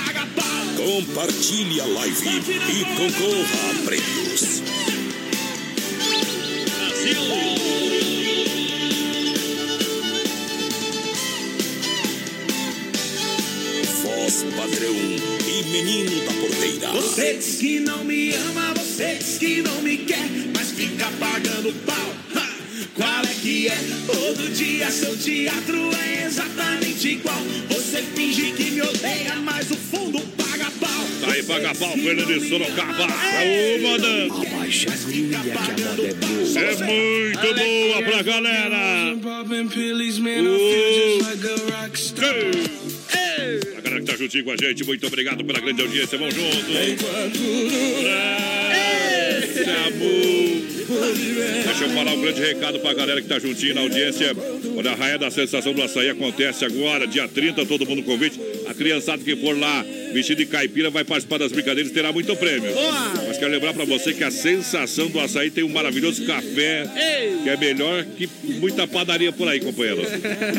[0.76, 4.62] Compartilhe a live e concorra a prêmios.
[6.76, 7.20] Brasil!
[14.02, 14.96] Voz padrão
[15.46, 16.92] e menino da porteira.
[16.92, 21.72] Você diz que não me ama, você diz que não me quer, mas fica pagando
[21.84, 22.19] pau.
[22.94, 23.78] Qual é que é?
[24.06, 27.40] Todo dia seu teatro é exatamente igual.
[27.68, 31.06] Você finge que me odeia, mas o fundo paga pau.
[31.20, 33.06] Tá aí, paga pau, Fernando de Sorocaba.
[33.06, 34.34] Ô, mandando.
[34.46, 36.30] Abaixa a agulha que a moda é boa.
[36.60, 36.76] É
[37.30, 39.12] muito boa pra galera.
[43.76, 46.18] A galera que tá juntinho com a gente, muito obrigado pela grande audiência.
[46.18, 46.68] Vamos juntos.
[49.42, 50.79] Esse amor.
[51.64, 54.34] Deixa eu falar um grande recado pra galera que tá juntinho na audiência.
[54.76, 58.40] Olha, a Raia da Sensação do Açaí acontece agora, dia 30, todo mundo convite.
[58.66, 62.34] A criançada que for lá vestido de caipira vai participar das brincadeiras e terá muito
[62.36, 62.70] prêmio.
[63.28, 66.84] Mas quero lembrar pra você que a Sensação do Açaí tem um maravilhoso café,
[67.42, 68.28] que é melhor que
[68.58, 70.02] muita padaria por aí, companheiro.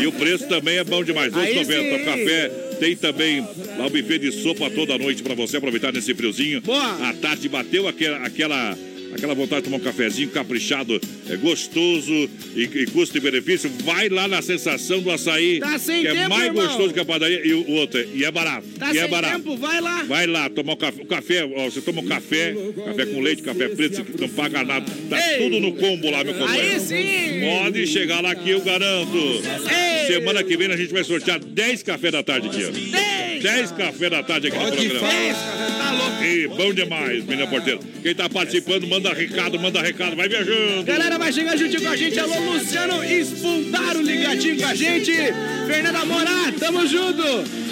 [0.02, 1.96] E o preço também é bom demais, Aí 2,90 sim.
[2.02, 2.52] o café.
[2.80, 3.42] Tem também
[3.78, 6.62] lá o buffet de sopa toda noite pra você aproveitar nesse friozinho.
[7.04, 8.78] À tarde bateu aquela, aquela,
[9.14, 11.00] aquela vontade de tomar um cafezinho caprichado,
[11.30, 12.12] é gostoso
[12.56, 13.70] e, e custo e benefício.
[13.84, 16.66] Vai lá na sensação do açaí, Tá que é tempo, mais irmão.
[16.68, 17.46] gostoso que a padaria.
[17.46, 18.68] E o outro, é- e é barato.
[18.80, 19.36] Tá e é barato.
[19.38, 20.04] tempo, vai lá.
[20.04, 21.02] Vai lá tomar o café.
[21.02, 22.54] O café, ó, você toma um café,
[22.86, 24.86] café com leite, café preto, você não paga nada.
[25.10, 25.38] Tá Ei.
[25.44, 26.74] tudo no combo lá, meu companheiro.
[26.74, 27.42] Aí sim.
[27.64, 29.18] Pode chegar lá que eu garanto.
[29.18, 30.08] Ei.
[30.08, 32.70] Semana que vem a gente vai sortear 10 café da tarde aqui, ó.
[32.72, 33.31] 10
[33.76, 35.08] café da tarde aqui no programa.
[35.78, 36.24] Tá louco.
[36.24, 37.80] E bom demais, menina porteira.
[38.02, 40.84] Quem tá participando, manda recado, manda recado, vai viajando.
[40.84, 42.20] Galera, vai chegar juntinho com a gente.
[42.20, 45.12] Alô, Luciano Espundaro ligadinho com a gente.
[45.68, 47.24] Fernanda Morar, tamo junto.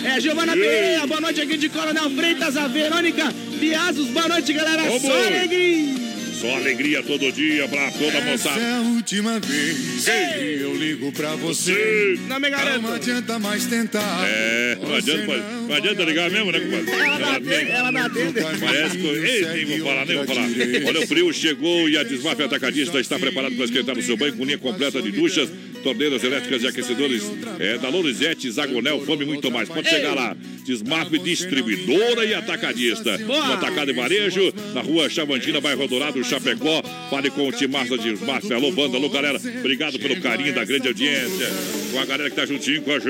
[0.04, 0.62] É, Giovana Ei.
[0.62, 4.90] Pereira, boa noite aqui de Coronel Freitas, a Verônica Piazos, boa noite, galera.
[4.90, 6.09] Ô, Só alegria.
[6.40, 8.62] Só alegria todo dia pra toda a Essa moçada.
[8.62, 12.18] é a última vez que eu ligo pra você.
[12.28, 12.82] Não me garanto.
[12.82, 14.26] Não adianta mais tentar.
[14.26, 16.92] É, não adianta, não, não adianta ligar mesmo, né, compadre?
[16.92, 18.34] Ela dá atende, ela dá atende.
[18.60, 19.08] Parece que.
[19.08, 20.46] Ei, nem vou falar, nem vou falar.
[20.88, 24.38] Olha, o frio chegou e a Desmafia Atacadista está preparado para esquentar o seu banho
[24.38, 25.50] com linha completa de duchas,
[25.84, 27.24] torneiras elétricas e aquecedores
[27.60, 29.68] é, da Lorizete, Zagonel, Fome muito mais.
[29.70, 30.36] Pode chegar lá.
[30.66, 33.18] Desmaf Distribuidora e Atacadista.
[33.18, 36.82] No Atacado e Varejo, na rua Chavantina, bairro Dourado, Chapecó.
[37.10, 38.52] Fale com o Timassa Desmaf.
[38.54, 39.40] Alô, banda, alô, galera.
[39.60, 41.48] Obrigado pelo carinho da grande audiência.
[41.92, 43.10] Com a galera que tá juntinho com a gente.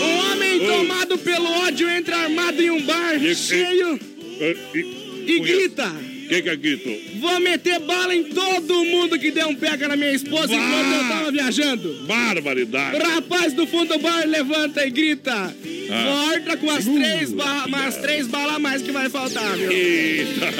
[0.00, 3.98] O homem tomado pelo ódio entra armado em um bar E- e- cheio
[4.40, 5.92] E, e grita.
[6.28, 6.90] Quem que é grito?
[7.20, 11.08] Vou meter bala em todo mundo que der um pega na minha esposa enquanto eu
[11.08, 11.94] tava viajando.
[12.06, 12.98] Barbaridade.
[12.98, 15.54] Rapaz do fundo do bar levanta e grita.
[15.90, 16.30] Ah.
[16.30, 19.70] Volta com as três, ba umas três balas a mais que vai faltar, viu?
[19.70, 20.52] Eita!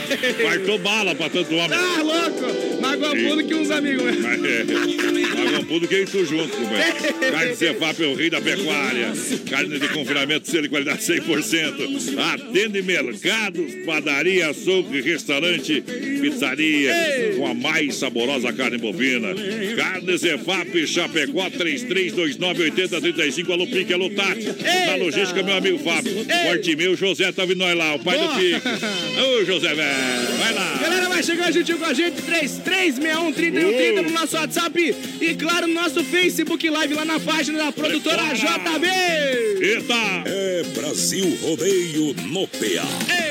[0.42, 1.78] Quartou bala pra tanto homem.
[1.78, 2.80] Tá louco?
[2.80, 4.06] Magoabudo que uns amigos.
[4.06, 5.34] É.
[5.44, 6.94] Magampudo que isso junto, companheiro.
[7.30, 9.12] Carne Cefap é o rei da pecuária.
[9.48, 12.18] Carne de confinamento, selo de qualidade 100%.
[12.18, 15.82] Atende mercados, padaria, açougue, restaurante,
[16.20, 16.92] pizzaria.
[17.36, 19.28] Com a mais saborosa carne bovina.
[19.76, 23.50] Carne Cefap, Chapecó, 33298035.
[23.50, 24.46] Alô, Pique, alô, Tati.
[24.86, 26.12] Na logística, meu amigo Fábio.
[26.46, 28.36] Forte meu, José tá vindo nós lá, o pai do Boa.
[28.36, 28.60] Pique.
[29.20, 30.36] Ô, José, velho.
[30.38, 30.78] Vai lá.
[30.80, 36.02] Galera, vai chegar juntinho com a gente, 3361-3130 no nosso WhatsApp e, claro, no nosso
[36.04, 38.86] Facebook Live lá na página da produtora JB.
[39.60, 39.94] Eita!
[40.26, 43.12] É Brasil Rodeio no PA.
[43.12, 43.29] Ela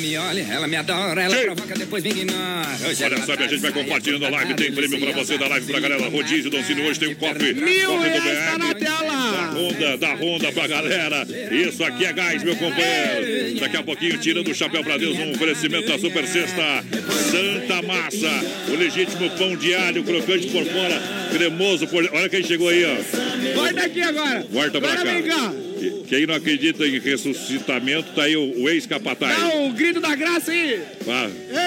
[0.00, 2.68] me olha, ela me adora, ela provoca, depois me ignora.
[2.88, 4.54] Hoje Olha, sabe, a gente vai compartilhando a live.
[4.54, 6.08] Tem prêmio pra você da live pra galera.
[6.08, 7.52] Rodízio, Doncini, hoje tem um cofre.
[7.52, 8.80] Mil cofre reais tá na BR.
[8.80, 9.50] Da tela.
[9.54, 11.26] Honda, da Honda pra galera.
[11.50, 13.60] Isso aqui é gás, meu companheiro.
[13.60, 16.84] Daqui a pouquinho, tirando o chapéu pra Deus, um oferecimento da Super Sexta.
[17.30, 18.44] Santa Massa.
[18.68, 22.08] O legítimo pão de alho, crocante por fora, cremoso por.
[22.12, 23.54] Olha quem chegou aí, ó.
[23.54, 24.46] Volta aqui agora.
[24.50, 25.04] Volta pra cá.
[25.04, 25.69] vem cá.
[26.08, 29.36] Quem não acredita em ressuscitamento, tá aí o, o ex-capataz.
[29.36, 30.82] Dá o grito da graça aí.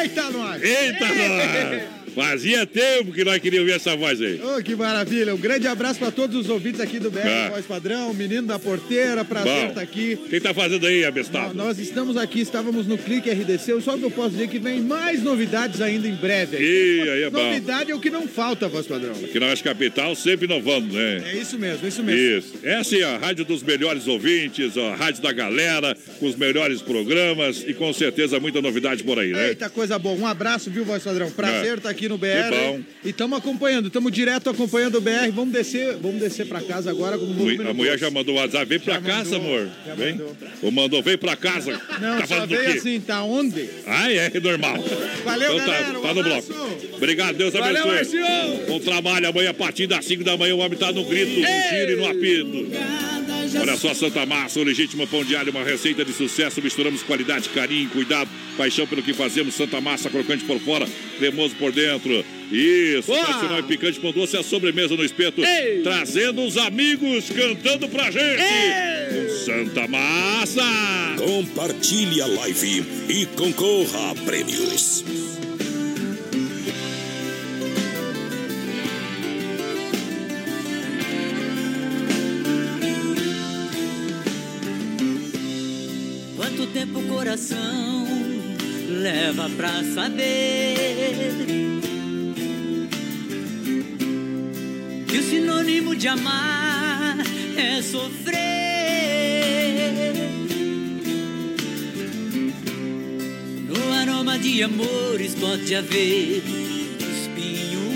[0.02, 0.62] Eita, nós!
[0.62, 1.94] Eita, nós!
[2.16, 4.40] Fazia tempo que nós queríamos ouvir essa voz aí.
[4.42, 5.34] Ô, que maravilha!
[5.34, 7.50] Um grande abraço para todos os ouvintes aqui do BR Ah.
[7.52, 10.18] Voz Padrão, menino da porteira, prazer estar aqui.
[10.30, 11.54] Quem tá fazendo aí, abestado?
[11.56, 15.22] Nós estamos aqui, estávamos no Clique RDC, só que eu posso dizer que vem mais
[15.24, 16.58] novidades ainda em breve.
[16.58, 17.44] Ih, aí é bom.
[17.44, 19.12] Novidade é o que não falta, Voz Padrão.
[19.14, 21.24] Aqui na Oeste Capital, sempre inovando, né?
[21.34, 22.20] É isso mesmo, isso mesmo.
[22.38, 22.54] Isso.
[22.64, 27.64] Essa é a rádio dos melhores ouvintes, a rádio da galera, com os melhores programas
[27.68, 29.50] e com certeza muita novidade por aí, né?
[29.50, 30.16] Eita, coisa boa.
[30.16, 31.32] Um abraço, viu, Voz Padrão?
[31.32, 31.78] Prazer É.
[31.78, 32.82] estar aqui no BR.
[33.04, 35.32] E estamos acompanhando, estamos direto acompanhando o BR.
[35.34, 37.26] Vamos descer, vamos descer para casa agora com
[37.70, 39.70] A mulher já mandou o WhatsApp, vem pra casa, amor.
[39.98, 40.22] Vem.
[40.62, 41.80] Ou mandou, vem pra casa.
[42.00, 43.70] Não, tá só veio assim, tá onde?
[43.86, 44.78] Ah, é, é normal.
[45.24, 46.54] Valeu, então, tá, galera, um tá no bloco.
[46.96, 48.20] Obrigado, Deus Valeu, abençoe.
[48.20, 48.68] Marcinho.
[48.68, 50.56] Bom trabalho amanhã a partir das 5 da manhã.
[50.56, 53.43] O homem tá no grito, no tiro e no apito.
[53.60, 56.62] Olha só, Santa Massa, o legítimo pão de alho, uma receita de sucesso.
[56.62, 59.56] Misturamos qualidade, carinho, cuidado, paixão pelo que fazemos.
[59.56, 60.88] Santa Massa, crocante por fora,
[61.18, 62.26] cremoso por dentro.
[62.52, 63.24] Isso, Boa!
[63.26, 65.42] tradicional e picante pão doce, a sobremesa no espeto.
[65.84, 68.44] Trazendo os amigos cantando pra gente.
[69.10, 70.64] Com Santa Massa.
[71.18, 75.04] Compartilhe a live e concorra a prêmios.
[86.86, 88.06] Tempo o coração
[88.90, 90.76] leva pra saber
[95.08, 97.18] que o sinônimo de amar
[97.56, 98.34] é sofrer?
[103.70, 106.44] No aroma de amores pode haver
[107.00, 107.94] espinhos.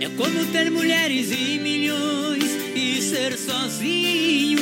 [0.00, 2.45] É como ter mulheres e milhões
[2.76, 4.60] e ser sozinho.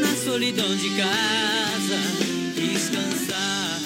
[0.00, 1.98] Na solidão de casa,
[2.54, 3.80] descansar.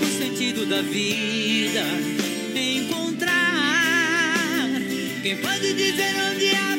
[0.00, 1.84] O sentido da vida,
[2.56, 3.42] encontrar.
[5.22, 6.71] Quem pode dizer onde a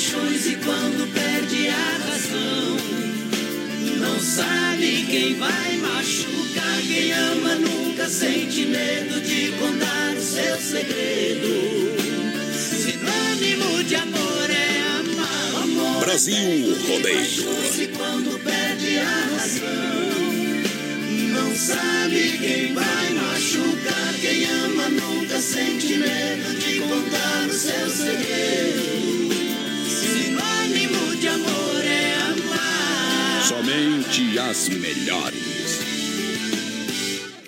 [0.00, 2.76] paixões e quando perde a razão,
[3.98, 6.80] não sabe quem vai machucar.
[6.88, 11.92] Quem ama nunca sente medo de contar o seu segredo.
[12.56, 15.62] Sinônimo de amor é amar.
[15.64, 17.82] Amor Brasil é feito de Rodeio.
[17.82, 19.70] E quando perde a razão,
[21.34, 24.14] não sabe quem vai machucar.
[24.18, 28.89] Quem ama nunca sente medo de contar o seu segredo.
[33.70, 35.78] Somente as melhores.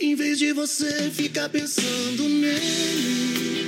[0.01, 3.65] Em vez de você ficar pensando nele,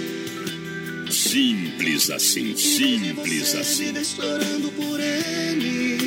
[1.11, 3.87] Simples assim, simples assim.
[3.87, 5.99] viver chorando por ele.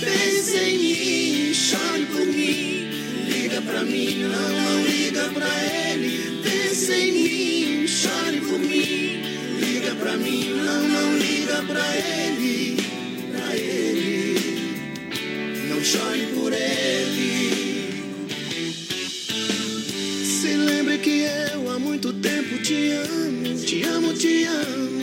[0.00, 2.88] Pense em mim, chore por mim.
[3.28, 6.40] Liga pra mim, não, não liga pra ele.
[6.42, 9.20] Pense em mim, chore por mim.
[9.60, 12.71] Liga pra mim, não, não liga pra ele.
[15.82, 17.92] Chore por ele.
[20.24, 25.02] Se lembre que eu há muito tempo te amo, te amo, te amo.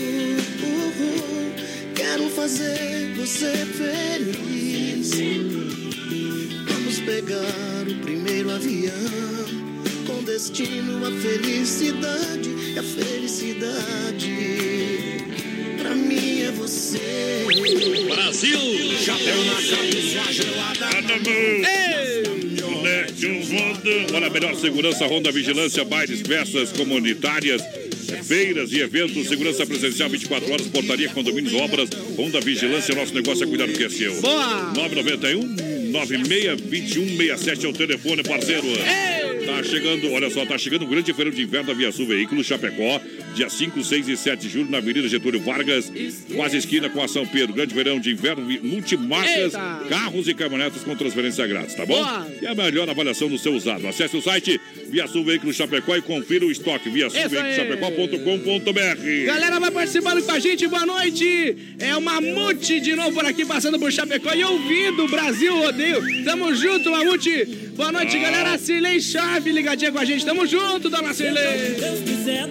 [0.64, 1.54] Uhul.
[1.94, 5.12] Quero fazer você feliz.
[6.70, 8.94] Vamos pegar o primeiro avião
[10.08, 12.50] com destino à felicidade.
[12.76, 14.38] E a felicidade
[15.82, 17.46] pra mim é você.
[18.08, 18.60] Brasil!
[19.00, 19.99] Chapéu na cabeça,
[23.28, 24.16] um.
[24.16, 27.62] Olha, a melhor segurança, Honda Vigilância, bailes, festas comunitárias,
[28.24, 33.48] feiras e eventos, segurança presencial 24 horas, portaria, condomínios, obras, Honda Vigilância, nosso negócio é
[33.48, 34.22] cuidar do que é seu.
[34.22, 34.74] Boa!
[34.76, 38.68] 991 962167 é o telefone, parceiro.
[39.46, 42.46] Tá chegando, olha só, tá chegando o grande feirão de inverno da Via Sul Veículos
[42.46, 43.02] Chapecó,
[43.34, 45.92] dia 5, 6 e 7 de julho, na Avenida Getúlio Vargas,
[46.36, 47.54] quase esquina com a São Pedro.
[47.54, 49.82] Grande feirão de inverno, multimarcas, Eita!
[49.90, 51.96] carros e caminhonetas com transferência grátis, tá bom?
[51.96, 52.28] Boa!
[52.42, 53.88] E a melhor avaliação do seu usado.
[53.88, 54.60] Acesse o site
[54.90, 59.26] Via Sul Veículos Chapecó e confira o estoque via sulveiculoschapecó.com.br.
[59.26, 61.56] Galera, vai participando com a gente, boa noite.
[61.80, 66.02] É o Mamute de novo por aqui, passando por Chapecó e ouvindo o Brasil Rodeio.
[66.24, 67.46] Tamo junto, Mamute.
[67.76, 68.20] Boa noite, Ah.
[68.20, 68.58] galera.
[68.58, 70.26] Cirlei Chave ligadinha com a gente.
[70.26, 71.78] Tamo junto, dona Cirlei.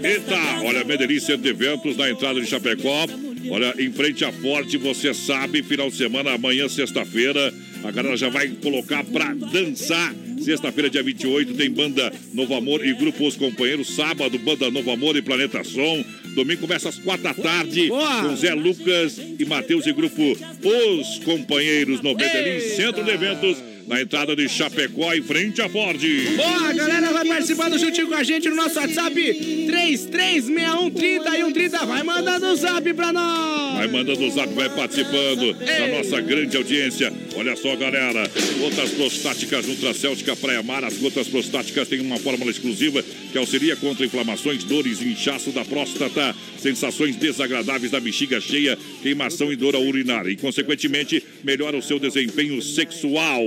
[0.02, 0.36] Eita,
[0.68, 3.06] olha, Medellín Centro de Eventos na entrada de Chapecó.
[3.50, 7.52] Olha, em frente à Forte, você sabe, final de semana, amanhã, sexta-feira,
[7.82, 10.14] a galera já vai colocar pra dançar.
[10.40, 13.94] Sexta-feira, dia 28, tem banda Novo Amor e Grupo Os Companheiros.
[13.94, 16.04] Sábado, banda Novo Amor e Planeta Som.
[16.34, 22.00] Domingo começa às quatro da tarde com Zé Lucas e Matheus e Grupo Os Companheiros
[22.00, 23.56] no Medellín Centro de Eventos.
[23.88, 25.98] Na entrada de Chapecó, em frente à Ford.
[26.36, 31.86] Boa, galera, vai participando juntinho com a gente no nosso WhatsApp 336130 e 130.
[31.86, 33.78] Vai mandando o zap pra nós.
[33.78, 37.10] Vai mandando o zap, vai participando da nossa grande audiência.
[37.34, 38.30] Olha só, galera.
[38.58, 40.84] Gotas prostáticas Nutracéltica Praia Mar.
[40.84, 45.64] As gotas prostáticas têm uma fórmula exclusiva que auxilia contra inflamações, dores e inchaço da
[45.64, 50.26] próstata, sensações desagradáveis da bexiga cheia, queimação e dor ao urinar.
[50.26, 53.40] E, consequentemente, melhora o seu desempenho sexual.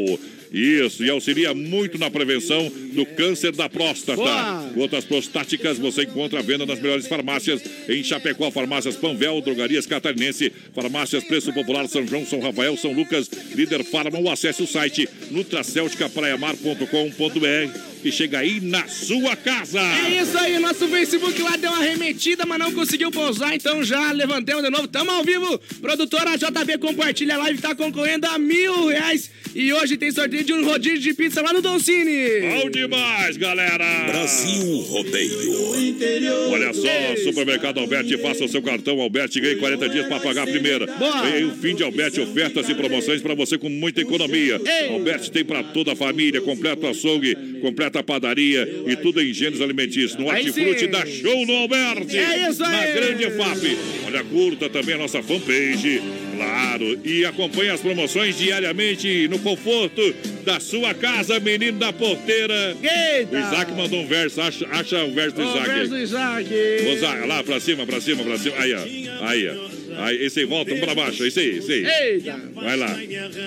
[0.52, 4.18] Isso, e auxilia muito na prevenção do câncer da próstata.
[4.18, 4.70] Boa.
[4.76, 10.52] Gotas prostáticas você encontra à venda nas melhores farmácias em Chapecó, farmácias Panvel, Drogarias Catarinense,
[10.74, 15.08] farmácias Preço Popular São João, São Rafael, São Lucas, Líder Farma ou acesse o site
[15.32, 19.80] nutracelticapraiamar.com.br e chega aí na sua casa.
[19.80, 24.12] É isso aí, nosso Facebook lá deu uma remetida, mas não conseguiu pousar, então já
[24.12, 24.88] levantamos de novo.
[24.88, 25.60] Tamo ao vivo.
[25.82, 29.30] Produtora JB compartilha a live, tá concorrendo a mil reais.
[29.54, 32.62] E hoje tem sorteio de um rodízio de pizza lá no Don Cine.
[32.62, 34.06] Bom demais, galera!
[34.06, 36.52] Brasil Rodeio.
[36.52, 40.47] Olha só, Supermercado Alberti, faça o seu cartão Alberti ganhe 40 dias para pagar a
[40.47, 40.86] primeira.
[40.86, 41.24] Boa.
[41.24, 44.60] Vem o fim de Alberti, ofertas e promoções para você com muita economia.
[44.89, 47.36] Alberti tem para toda a família, completo açougue,
[47.92, 50.16] completa padaria e tudo em gêneros alimentícios.
[50.16, 52.18] No Hortifruti dá show no Alberti.
[52.18, 52.72] É isso aí.
[52.72, 53.78] Na grande FAP.
[54.08, 56.02] Olha, curta também a nossa fanpage.
[56.36, 60.02] Claro, e acompanhe as promoções diariamente no conforto
[60.44, 62.76] da sua casa, menino da porteira.
[62.82, 63.36] Eita!
[63.36, 65.70] O Isaac mandou um verso, acha, acha o verso do Isaac.
[65.70, 65.76] aí.
[65.76, 66.50] verso do Isaac.
[66.96, 68.56] Isaac, lá pra cima, pra cima, pra cima.
[68.58, 69.28] Aí, ó.
[69.28, 69.81] Aí, ó.
[70.02, 71.26] Aí, esse aí, volta, um pra baixo.
[71.26, 71.86] Esse aí, esse aí.
[72.14, 72.39] Eita!
[72.56, 72.97] Vai lá.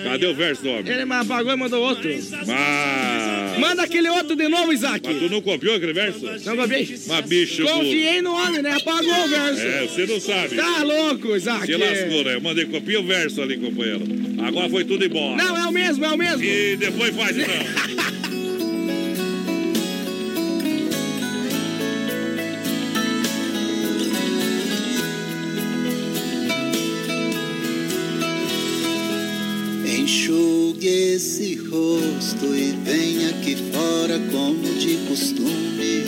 [0.03, 0.87] Cadê o verso do homem?
[0.91, 2.09] Ele me apagou e mandou outro.
[2.49, 5.01] Ah, Manda aquele outro de novo, Isaac.
[5.07, 6.25] mas tu não copiou aquele verso?
[6.45, 6.95] Não copiei?
[7.07, 7.63] Mas bicho.
[7.63, 8.73] Confiei no homem, né?
[8.73, 9.61] Apagou o verso.
[9.61, 10.55] É, você não sabe.
[10.55, 11.65] Tá louco, Isaac.
[11.65, 12.35] Se lascou, né?
[12.35, 14.03] Eu mandei copia o verso ali, companheiro.
[14.45, 15.35] Agora foi tudo embora.
[15.35, 16.43] Não, é o mesmo, é o mesmo.
[16.43, 17.55] E depois faz então.
[33.45, 36.03] aqui fora como de costume.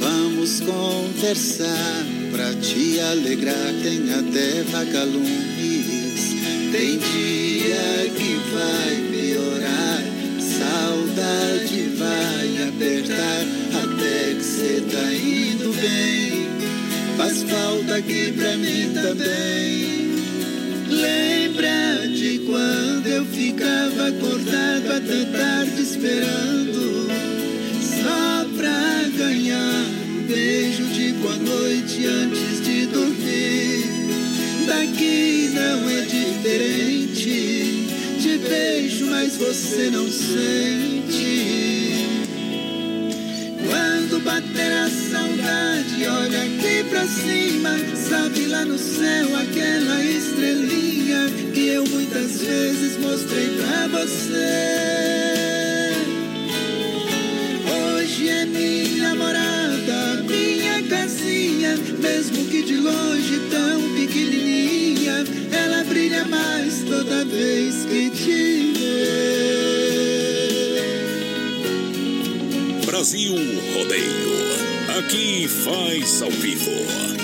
[0.00, 3.74] Vamos conversar pra te alegrar.
[3.82, 6.34] Tem até vagalumes.
[6.72, 10.02] Tem dia que vai piorar.
[10.40, 13.44] Saudade vai apertar
[13.82, 16.48] até que cê tá indo bem.
[17.18, 20.04] Faz falta aqui pra mim também.
[20.88, 25.73] Lembra de quando eu ficava acordado até tarde
[26.04, 27.08] esperando
[27.80, 33.84] Só pra ganhar um beijo de boa noite antes de dormir
[34.66, 37.88] Daqui não é diferente
[38.20, 41.54] Te beijo, mas você não sente
[43.66, 47.70] quando bater a saudade, olha aqui pra cima.
[47.96, 54.93] Sabe lá no céu aquela estrelinha que eu muitas vezes mostrei pra você.
[62.04, 69.64] Mesmo que de longe tão pequenininha, ela brilha mais toda vez que te vê.
[72.84, 73.34] Brasil
[73.72, 74.34] Rodeio.
[74.98, 77.23] Aqui faz ao vivo.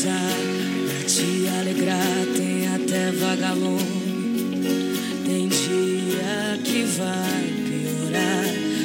[0.00, 0.36] Conversar
[0.86, 2.26] pra te alegrar.
[2.36, 4.00] Tem até vagalume.
[5.26, 8.44] Tem dia que vai piorar.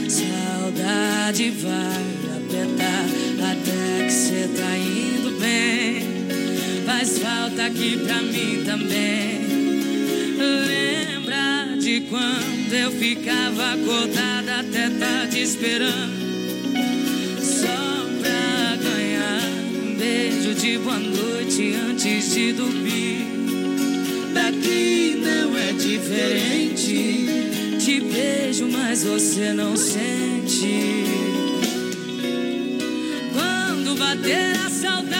[0.09, 2.05] Saudade vai
[2.37, 3.05] apertar
[3.51, 6.03] até que cê tá indo bem.
[6.85, 9.45] Faz falta aqui pra mim também.
[10.67, 16.14] Lembra de quando eu ficava acordada até tarde esperando
[20.95, 23.25] boa noite antes de dormir.
[24.33, 27.27] Daqui não é diferente.
[27.79, 31.03] Te beijo, mas você não sente.
[33.33, 35.14] Quando bater a saudade,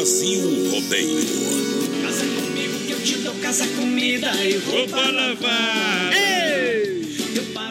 [0.00, 1.20] Brasil Rodeio.
[2.02, 6.10] Casa comigo que eu te dou casa comida e roupa lavar.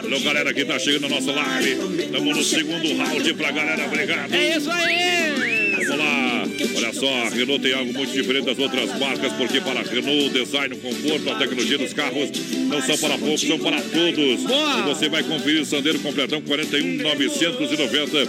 [0.04, 1.70] Alô, galera que tá chegando na nossa live.
[2.04, 3.84] Estamos no segundo round pra galera.
[3.84, 4.32] Obrigado.
[4.32, 5.49] É isso aí!
[5.86, 6.44] Vamos lá.
[6.76, 10.26] Olha só, a Renault tem algo muito diferente das outras marcas, porque para a Renault,
[10.26, 12.30] o design, o conforto, a tecnologia dos carros
[12.68, 14.40] não são para poucos, são para todos.
[14.42, 18.28] E você vai conferir o Sandero completão 41,990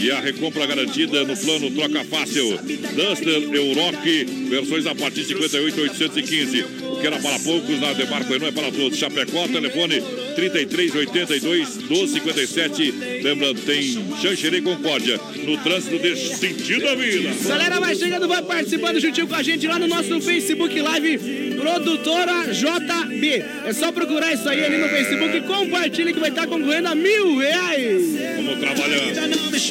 [0.00, 2.58] e a recompra garantida no plano Troca Fácil.
[2.58, 6.64] Duster Europe, versões a partir de 58,815.
[7.02, 8.96] O que era para poucos na Demarco não é para todos.
[8.96, 10.00] Chapecó, telefone
[10.36, 12.94] 3382 1257.
[13.24, 13.82] Lembrando, tem
[14.22, 15.18] Xanxerê Concórdia.
[15.44, 17.30] No trânsito desse sentido da vida.
[17.44, 22.52] Galera, vai chegando, vai participando juntinho com a gente lá no nosso Facebook Live, Produtora
[22.52, 23.44] JB.
[23.66, 26.94] É só procurar isso aí ali no Facebook e compartilha que vai estar concorrendo a
[26.94, 28.12] mil reais.
[28.36, 29.02] Vamos trabalhando.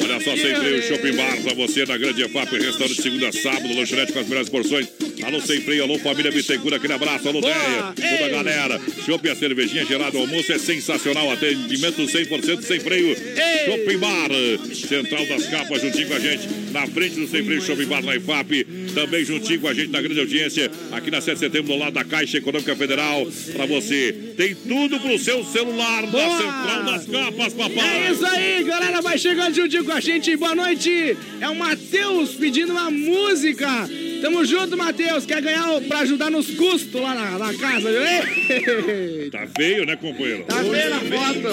[0.02, 3.32] Olha só, sem freio, Shopping Bar pra você na Grande EFAP, restaurante de segunda a
[3.32, 4.88] sábado, lanchonete com as melhores porções.
[5.24, 7.52] Alô, sem freio, alô, família Bittencourt, aquele abraço, alô, Boa.
[7.94, 8.80] Deia, toda a galera.
[9.04, 13.16] Shopping, a cervejinha gelada, o almoço é sensacional, atendimento 100% sem freio.
[13.64, 14.30] Shopping Bar,
[14.74, 18.16] Central das Capas, juntinho com a gente, na frente do Sem Freio Shopping Bar na
[18.16, 18.64] IFAP,
[18.94, 21.92] também juntinho com a gente na grande audiência, aqui na 7 de setembro, do lado
[21.92, 24.12] da Caixa Econômica Federal, pra você.
[24.36, 28.06] Tem tudo pro seu celular da Central das Capas, papai.
[28.06, 30.36] É isso aí, galera, vai chegando juntinho com a gente.
[30.36, 31.16] Boa noite.
[31.40, 33.88] É o Matheus pedindo uma música.
[34.22, 35.26] Tamo junto, Matheus.
[35.26, 38.02] Quer ganhar o- pra ajudar nos custos lá na, na casa, viu?
[38.02, 39.30] Ei!
[39.30, 40.44] Tá feio, né, companheiro?
[40.44, 41.48] Tá vendo a foto?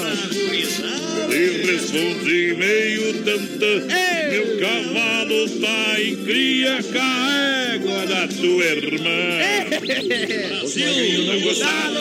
[1.33, 3.87] E respondi meio tantã.
[4.31, 9.39] Meu cavalo tá em cria, carrega da tua irmã.
[9.69, 11.99] Brasil, Tá gostado?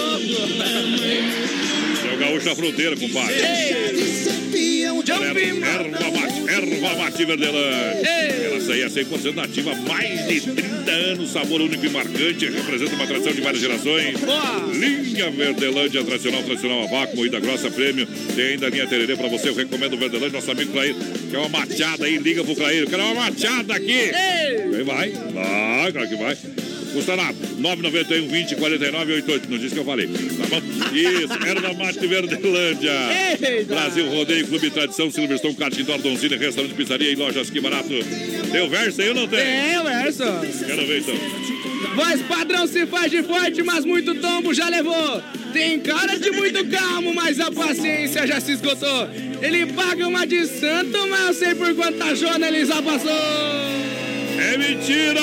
[2.03, 3.35] Seu gaúcho da fronteira, compadre.
[5.09, 8.57] Galera, Erva mate, erva mate Verdelândia.
[8.57, 13.07] Essa aí é 100% nativa, mais de 30 anos, sabor único e marcante, representa uma
[13.07, 14.17] tradição de várias gerações.
[14.75, 18.07] Linha Verdelândia, tradicional, tradicional a vácuo, moída grossa, prêmio.
[18.37, 20.95] Tem ainda a linha Tererê pra você, eu recomendo o Verdelândia, nosso amigo Clair,
[21.31, 24.11] que é uma machada aí, liga pro Clair, quero uma machada aqui.
[24.15, 26.37] Aí vai, vai, claro que vai.
[26.93, 27.37] Custa nada.
[27.59, 29.51] 991 20 49 88.
[29.51, 30.07] Não disse que eu falei.
[30.07, 30.63] Tá bom?
[30.95, 32.93] Isso, erva mate Verdelândia.
[33.41, 33.75] Eita.
[33.75, 37.89] Brasil Rodeio Clube Tradição, Silverstone, Indoor, Donzina, Restaurante, Pizzaria e Lojas Que Barato.
[38.51, 39.41] Tem o verso aí ou não tem?
[39.41, 40.25] Tem o verso.
[40.67, 41.15] Quero ver então.
[41.95, 45.23] Voz padrão se faz de forte, mas muito tombo já levou.
[45.53, 49.09] Tem cara de muito calmo, mas a paciência já se esgotou.
[49.41, 53.11] Ele paga uma de santo, mas eu sei por quanta jona ele já passou.
[54.39, 55.21] É mentira!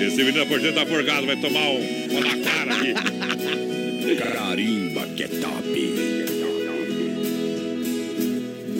[0.00, 2.94] Esse menino por dentro tá forgado, vai tomar um, uma na cara aqui.
[4.16, 5.94] Carimba que é top.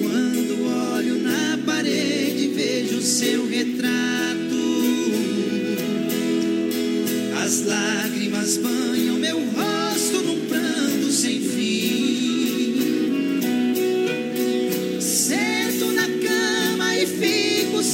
[0.01, 3.87] Quando olho na parede, vejo seu retrato.
[7.43, 11.56] As lágrimas banham meu rosto num pranto sem fim.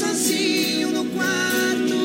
[0.03, 2.00] Sozinho no quarto.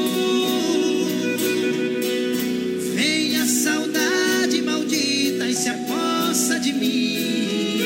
[2.93, 7.81] Vem a saudade maldita e se aposta de mim.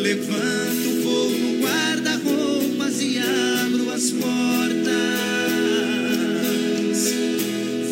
[0.00, 4.86] Levanto, vou no guarda-roupas e abro as portas.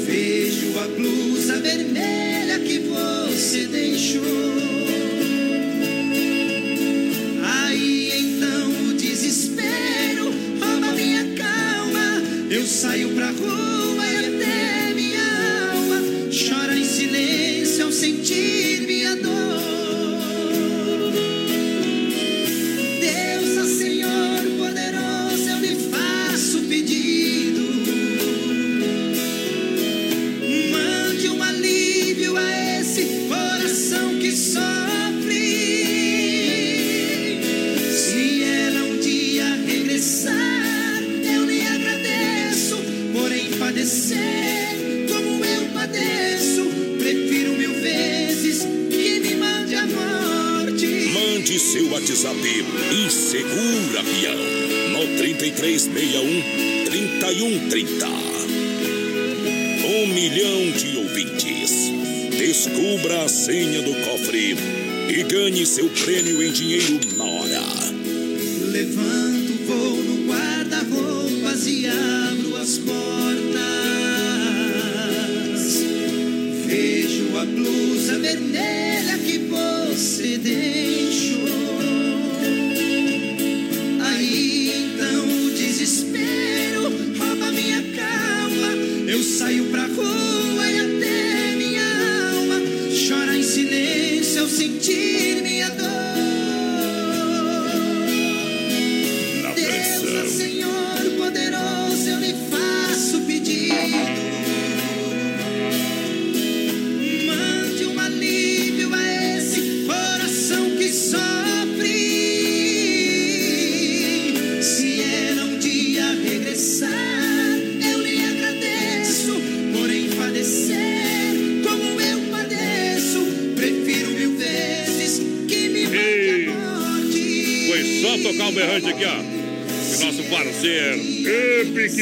[0.07, 4.54] Vejo a blusa vermelha que você deixou.
[12.55, 13.74] Eu saio pra rua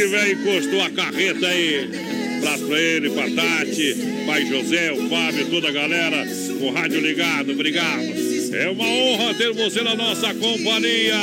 [0.03, 1.89] Epic, velho, encostou a carreta aí.
[2.39, 3.97] Abraço pra ele, pra Tati,
[4.27, 6.27] pai José, o Fábio, toda a galera.
[6.59, 8.03] Com o rádio ligado, obrigado.
[8.53, 11.15] É uma honra ter você na nossa companhia.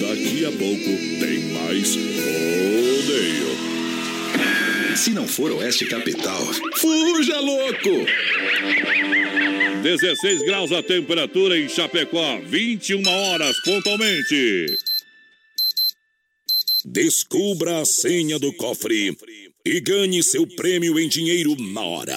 [0.00, 0.84] Daqui a pouco
[1.20, 3.50] tem mais rodeio.
[4.96, 6.44] Se não for Oeste Capital,
[6.76, 8.06] fuja louco!
[9.82, 14.89] 16 graus a temperatura em Chapecó, 21 horas pontualmente.
[17.10, 19.18] Descubra a senha do cofre
[19.66, 22.16] e ganhe seu prêmio em dinheiro na hora.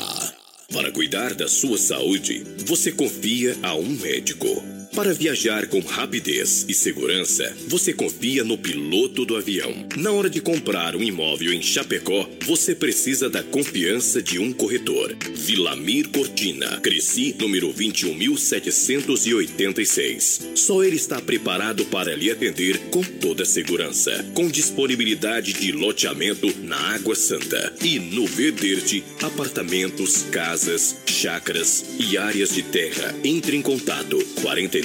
[0.71, 4.72] Para cuidar da sua saúde, você confia a um médico.
[4.95, 9.73] Para viajar com rapidez e segurança, você confia no piloto do avião.
[9.97, 15.15] Na hora de comprar um imóvel em Chapecó, você precisa da confiança de um corretor.
[15.33, 20.55] Vilamir Cortina, Cresci, número 21.786.
[20.55, 26.77] Só ele está preparado para lhe atender com toda segurança, com disponibilidade de loteamento na
[26.93, 33.15] Água Santa e no Verderte, apartamentos, casas, chácaras e áreas de terra.
[33.23, 34.23] Entre em contato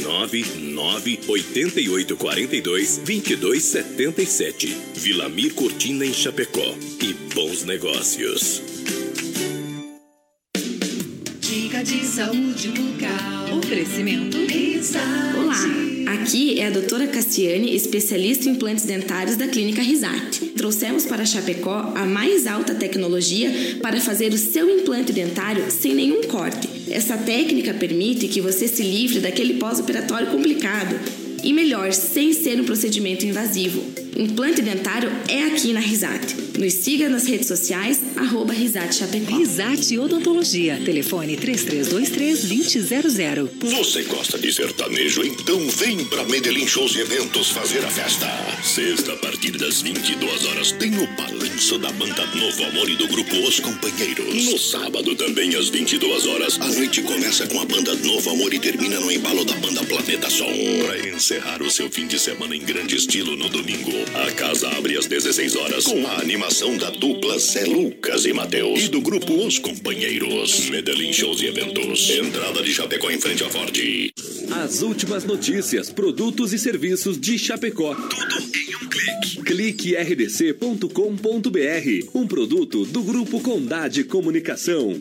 [0.03, 4.76] 49 9 88 42 22 77.
[4.94, 6.74] Vilamir Cortina em Chapecó.
[7.03, 8.62] E bons negócios.
[11.40, 13.59] Dica de saúde bucal.
[13.59, 14.36] Oferecimento.
[14.46, 15.36] Risate.
[15.36, 20.46] Olá, aqui é a doutora Cassiane, especialista em implantes dentários da Clínica Risate.
[20.57, 26.22] Trouxemos para Chapecó a mais alta tecnologia para fazer o seu implante dentário sem nenhum
[26.24, 26.78] corte.
[26.91, 30.99] Essa técnica permite que você se livre daquele pós-operatório complicado
[31.43, 34.08] e melhor, sem ser um procedimento invasivo.
[34.19, 36.35] Implante dentário é aqui na Risate.
[36.59, 39.37] Nos siga nas redes sociais, arroba Risate Chapecó.
[39.37, 40.81] Risate Odontologia.
[40.85, 43.49] Telefone 3323-2000.
[43.61, 45.25] Você gosta de sertanejo?
[45.25, 48.27] Então vem pra Medellín Shows e Eventos fazer a festa.
[48.61, 53.07] Sexta, a partir das 22 horas, tem o balanço da banda Novo Amor e do
[53.07, 54.47] grupo Os Companheiros.
[54.47, 58.59] No sábado, também às 22 horas, a noite começa com a banda Novo Amor e
[58.59, 60.51] termina no embalo da banda Planeta Som.
[60.85, 64.97] Pra encerrar o seu fim de semana em grande estilo no domingo, a casa abre
[64.97, 69.47] às 16 horas com a animação da dupla Zé Lucas e Matheus e do grupo
[69.47, 70.69] Os Companheiros.
[70.71, 72.11] Medellín Shows e Eventos.
[72.11, 73.77] Entrada de Chapecó em frente à Ford.
[74.65, 77.95] As últimas notícias, produtos e serviços de Chapecó.
[77.95, 79.43] Tudo em um clique.
[79.43, 80.89] Clique rdc.com.br.
[82.15, 85.01] Um produto do Grupo Condade Comunicação.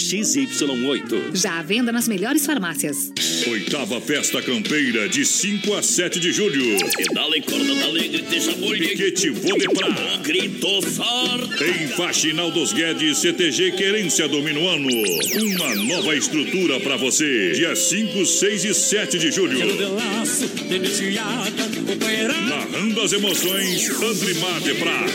[0.01, 1.35] XY8.
[1.35, 3.11] Já à venda nas melhores farmácias.
[3.47, 6.77] Oitava Festa Campeira, de 5 a 7 de julho.
[6.95, 8.77] Pedala corda da alegre, deixa boi.
[8.77, 9.87] Piquete Vodepra.
[10.23, 11.63] Grito forte.
[11.63, 14.89] Em Faxinal dos Guedes, CTG Querência do Minuano.
[14.89, 17.51] Uma nova estrutura para você.
[17.53, 19.59] Dia 5, 6 e 7 de julho.
[22.49, 25.05] Narrando as emoções, Andrimar de Prá.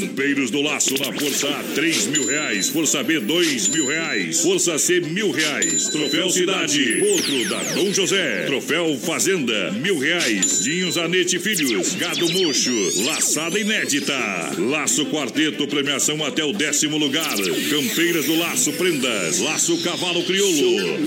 [0.00, 2.68] Campeiros do Laço na Força A, 3 mil reais.
[2.68, 4.40] Força B, 2 mil reais.
[4.40, 5.88] Força C, mil reais.
[5.88, 8.44] Troféu Cidade, outro da Dom José.
[8.46, 10.62] Troféu Fazenda, mil reais.
[10.62, 14.14] Dinho Zanete Filhos, Gado Mocho, laçada inédita.
[14.58, 17.36] Laço Quarteto, premiação até o décimo lugar.
[17.70, 20.98] Campeiras do Laço Prendas, Laço Cavalo Crioulo.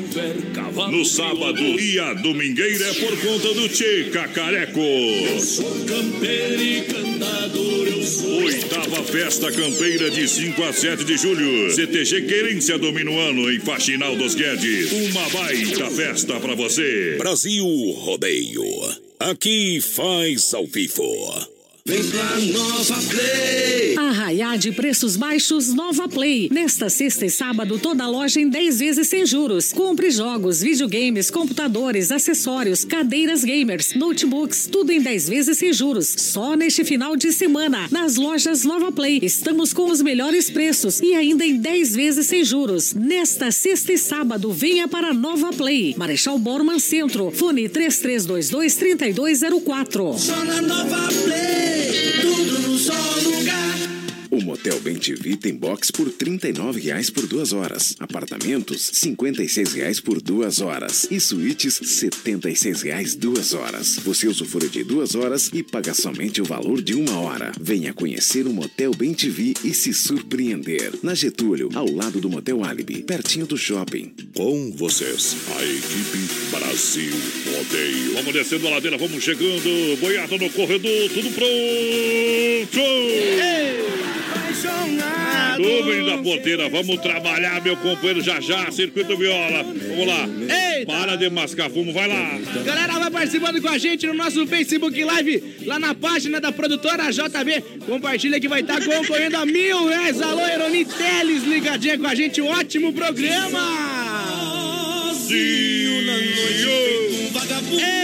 [0.91, 4.79] No sábado e a domingueira é por conta do Tchê Cacareco.
[5.87, 7.96] Campeiro e cantador eu sou.
[8.15, 11.69] Oitava Festa Campeira de 5 a 7 de julho.
[11.73, 14.91] CTG Querência do Minuano em Faxinal dos Guedes.
[15.11, 17.15] Uma baita festa pra você.
[17.17, 18.63] Brasil Rodeio.
[19.19, 21.56] Aqui faz ao vivo.
[21.87, 23.95] Vem pra Nova Play.
[23.97, 26.49] Arraiá de preços baixos Nova Play.
[26.51, 29.71] Nesta sexta e sábado, toda a loja em 10 vezes sem juros.
[29.71, 36.13] Compre jogos, videogames, computadores, acessórios, cadeiras gamers, notebooks, tudo em 10 vezes sem juros.
[36.17, 37.87] Só neste final de semana.
[37.89, 39.21] Nas lojas Nova Play.
[39.23, 42.93] Estamos com os melhores preços e ainda em 10 vezes sem juros.
[42.93, 45.95] Nesta sexta e sábado, venha para Nova Play.
[45.97, 47.31] Marechal Borman Centro.
[47.31, 50.17] Fone 3322 3204.
[50.17, 51.76] Só na Nova Play.
[52.21, 53.66] Tudo no só lugar.
[54.57, 57.95] Motel Bem TV tem box por 39 reais por duas horas.
[57.99, 61.07] Apartamentos, 56 reais por duas horas.
[61.11, 63.97] E suítes, 76 reais duas horas.
[63.97, 67.51] Você usufrui de duas horas e paga somente o valor de uma hora.
[67.61, 70.91] Venha conhecer o Motel Bem TV e se surpreender.
[71.03, 74.11] Na Getúlio, ao lado do Motel Alibi, pertinho do shopping.
[74.35, 76.17] Com vocês, a equipe
[76.49, 77.13] Brasil
[77.45, 78.13] Rodeio.
[78.15, 79.97] Vamos descendo a ladeira, vamos chegando.
[80.01, 82.81] Boiada no corredor, tudo pronto.
[85.57, 89.63] Nuvem da porteira, vamos trabalhar, meu companheiro, já já, circuito viola.
[89.63, 90.27] Vamos lá.
[90.77, 90.91] Eita.
[90.91, 92.39] Para de mascar fumo, vai lá.
[92.63, 97.11] Galera, vai participando com a gente no nosso Facebook Live, lá na página da produtora
[97.11, 97.61] JB.
[97.85, 100.21] Compartilha que vai estar concorrendo a mil reais.
[100.21, 102.41] Alô, Eroni Teles, ligadinha com a gente.
[102.41, 103.59] Um ótimo programa!
[107.69, 107.96] Aí,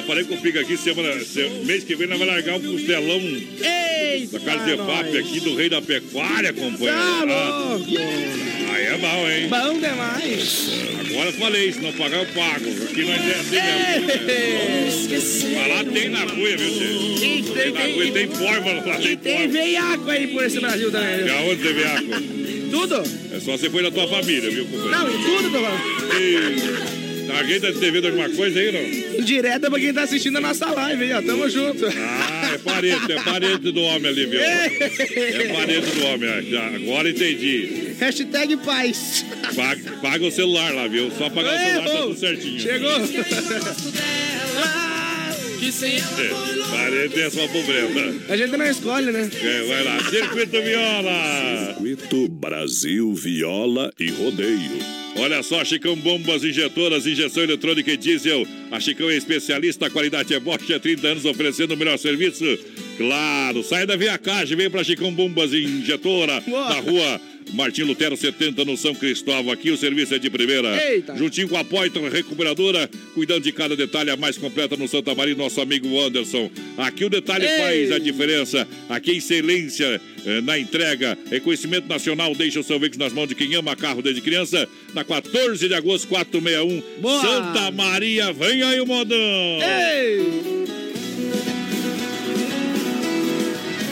[0.00, 2.60] Olha, falei com o Pica aqui, semana, se- mês que vem nós vamos largar um
[2.60, 6.96] costelão Eita, da casa de FAP aqui do Rei da Pecuária, companheiro.
[6.96, 7.78] Tá Ah!
[8.72, 9.48] Aí é bom, hein?
[9.48, 10.70] Bom demais!
[11.10, 12.64] Agora falei, se não pagar eu pago.
[12.84, 15.54] Aqui nós é assim mesmo.
[15.58, 17.20] Mas lá tem na cuia, viu, gente?
[17.20, 21.20] Tem, tem, na cuia, tem forma lá, tem Tem veiaco aí por esse Brasil também.
[21.20, 21.34] E viu?
[21.36, 22.22] aonde teve água?
[22.70, 23.02] Tudo?
[23.36, 24.90] É só você foi na tua família, viu, companheiro?
[24.90, 25.80] Não, tudo, falando.
[26.96, 26.99] E...
[27.38, 29.20] Alguém tá te devendo alguma coisa aí, não?
[29.20, 31.22] Indireta pra quem tá assistindo a nossa live aí, ó.
[31.22, 31.86] Tamo junto.
[31.86, 34.40] Ah, é parente, é parente do homem ali, viu?
[34.40, 37.94] É parente do homem, já, agora entendi.
[37.98, 39.24] Hashtag paz.
[39.54, 41.10] Paga, paga o celular lá, viu?
[41.16, 42.60] Só pagar o celular tá tudo certinho.
[42.60, 42.90] Chegou.
[45.62, 48.14] É, parente é só pobreza.
[48.30, 49.30] A gente não escolhe, né?
[49.42, 51.66] É, vai lá, Circuito Viola.
[51.74, 55.00] Circuito Brasil Viola e Rodeio.
[55.16, 58.46] Olha só, Chicão Bombas Injetoras, injeção eletrônica e diesel.
[58.70, 62.44] A Chicão é especialista, a qualidade é Bosch, há 30 anos oferecendo o melhor serviço.
[62.96, 66.68] Claro, sai da Via Cage, vem pra Chicão Bombas Injetora, Boa.
[66.70, 67.20] na rua
[67.52, 69.52] Martim Lutero 70, no São Cristóvão.
[69.52, 70.68] Aqui o serviço é de primeira.
[70.90, 71.16] Eita.
[71.16, 75.34] Juntinho com a Poitra Recuperadora, cuidando de cada detalhe, a mais completa no Santa Maria,
[75.34, 76.50] nosso amigo Anderson.
[76.78, 77.58] Aqui o detalhe Ei.
[77.58, 78.68] faz a diferença.
[78.88, 81.16] Aqui excelência eh, na entrega.
[81.30, 84.68] Reconhecimento nacional, deixa o seu veículo nas mãos de quem ama carro desde criança.
[84.94, 87.20] Na 14 de agosto, 461, Boa.
[87.20, 88.32] Santa Maria.
[88.32, 89.18] Vem aí o modão.
[89.18, 90.20] Ei!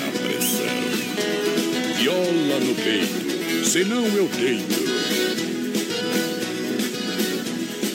[0.07, 0.67] A pressão.
[1.99, 3.28] Viola no peito,
[3.65, 4.89] senão eu deito.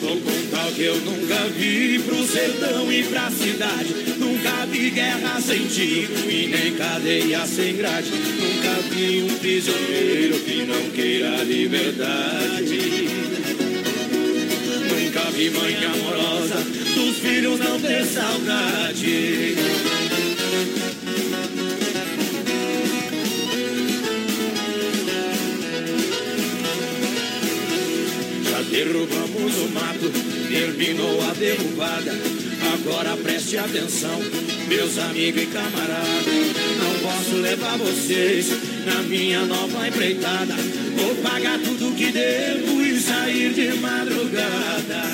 [0.00, 3.94] Vou contar o que eu nunca vi pro sertão e pra cidade.
[4.18, 8.10] Nunca vi guerra sem tiro e nem cadeia sem grade.
[8.10, 13.08] Nunca vi um prisioneiro que não queira liberdade.
[14.90, 16.56] Nunca vi mãe amorosa
[16.94, 19.56] dos filhos não ter saudade.
[28.74, 30.10] Derrubamos o mato,
[30.48, 32.12] terminou a derrubada.
[32.74, 34.20] Agora preste atenção,
[34.66, 36.26] meus amigos e camaradas.
[36.82, 38.48] Não posso levar vocês
[38.84, 40.54] na minha nova empreitada.
[40.96, 45.04] Vou pagar tudo que devo e sair de madrugada.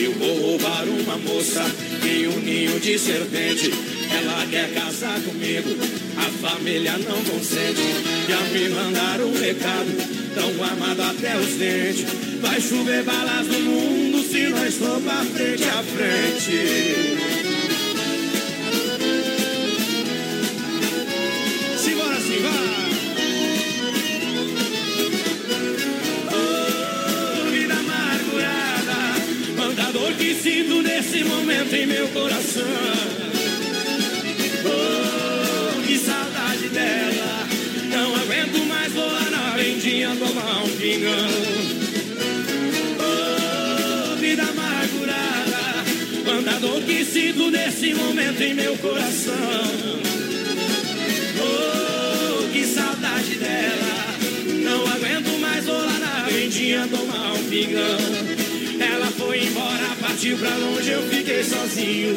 [0.00, 1.64] Eu vou roubar uma moça
[2.06, 3.83] em um ninho de serpente.
[4.16, 5.70] Ela quer casar comigo,
[6.16, 7.82] a família não consente.
[8.28, 9.90] Já me mandaram um recado,
[10.34, 12.06] tão amado até os dentes.
[12.40, 16.58] Vai chover balas no mundo se nós for pra frente a frente.
[21.78, 22.84] Simbora, simbora!
[29.96, 33.03] Oh, que sinto nesse momento em meu coração.
[40.04, 41.28] Vendinha tomar um pingão.
[43.00, 45.84] Oh, vida amargurada,
[46.24, 49.34] quanta dor que sinto nesse momento em meu coração.
[51.40, 54.14] Oh, que saudade dela.
[54.62, 57.98] Não aguento mais rolar na vendinha tomar um pingão.
[58.80, 62.14] Ela foi embora, partiu pra longe, eu fiquei sozinho.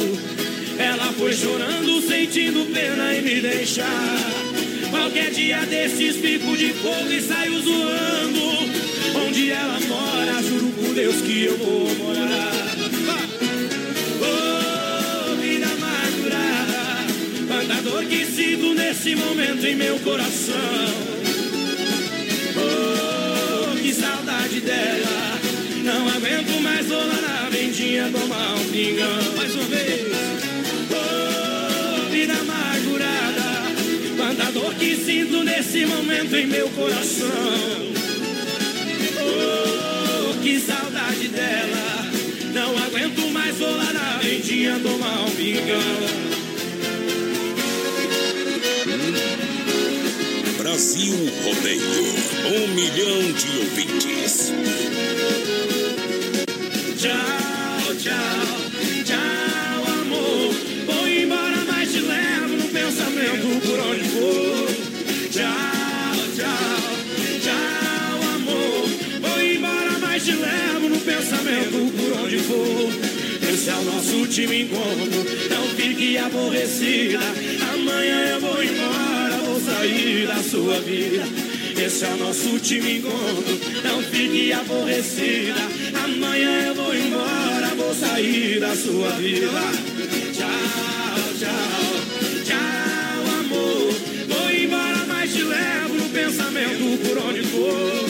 [0.77, 4.47] Ela foi chorando, sentindo pena em me deixar.
[4.89, 6.17] Qualquer dia desses
[6.57, 9.27] de fogo e saio zoando.
[9.27, 12.51] Onde ela mora, juro por Deus que eu vou morar.
[14.19, 17.05] Oh, vida amargurada,
[17.47, 20.55] quanta dor que sinto nesse momento em meu coração.
[22.55, 25.39] Oh, que saudade dela.
[25.83, 29.37] Não aguento mais lá na vendinha tomar um pingão.
[29.37, 30.06] Mais uma vez.
[35.57, 37.27] Nesse momento em meu coração.
[39.19, 42.05] Oh, que saudade dela.
[42.53, 45.81] Não aguento mais lá na vendinha tomar um pingão.
[50.59, 52.27] Brasil Rodeio.
[52.45, 54.51] Um milhão de ouvintes.
[56.99, 58.56] Tchau, tchau,
[70.27, 72.89] te levo no pensamento por onde for.
[73.49, 75.23] Esse é o nosso último encontro.
[75.49, 77.19] Não fique aborrecida.
[77.73, 81.23] Amanhã eu vou embora, vou sair da sua vida.
[81.81, 83.57] Esse é o nosso último encontro.
[83.85, 85.61] Não fique aborrecida.
[86.03, 89.47] Amanhã eu vou embora, vou sair da sua vida.
[90.33, 93.93] Tchau, tchau, tchau, amor.
[94.27, 98.06] Vou embora, mas te levo no pensamento por onde for.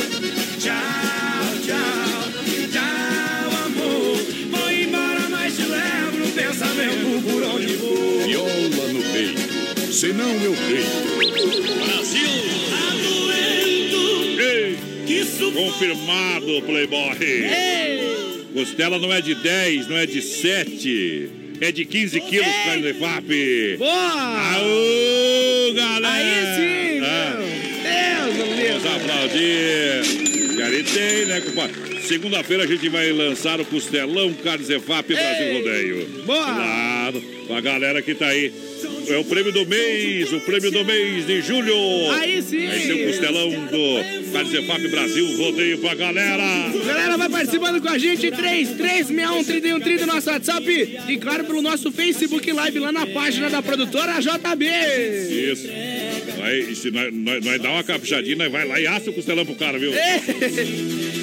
[9.97, 11.17] Senão eu deito.
[11.83, 12.29] Brasil!
[14.39, 14.77] Ei,
[15.55, 17.17] confirmado, Playboy.
[18.53, 21.29] Costela não é de 10, não é de 7.
[21.59, 23.77] É de 15 quilos, carne de FAP.
[23.79, 24.53] Boa!
[24.53, 26.09] Aô, galera!
[26.09, 27.01] Aí sim!
[27.03, 27.39] Ah,
[27.83, 28.83] Deus, meu Deus!
[28.83, 30.55] vamos aplaudir.
[30.57, 32.01] Garitei, né, compadre?
[32.07, 36.07] Segunda-feira a gente vai lançar o Costelão Carnes EFAP Brasil Rodeio.
[36.25, 36.45] Boa!
[36.45, 38.53] Claro, a galera que tá aí.
[39.09, 42.11] É o prêmio do mês, o prêmio do mês de julho.
[42.11, 42.67] Aí sim!
[42.67, 43.99] Aí tem o costelão do
[44.57, 46.43] EFAP Brasil Rodeio pra galera.
[46.85, 50.99] Galera, vai participando com a gente, 3361-3130, nosso WhatsApp.
[51.07, 54.65] E claro, pelo nosso Facebook Live lá na página da produtora JB.
[55.29, 55.67] Isso.
[56.69, 59.45] E se nós, nós, nós dá uma caprichadinha, nós vai lá e assa o costelão
[59.45, 59.91] pro cara, viu?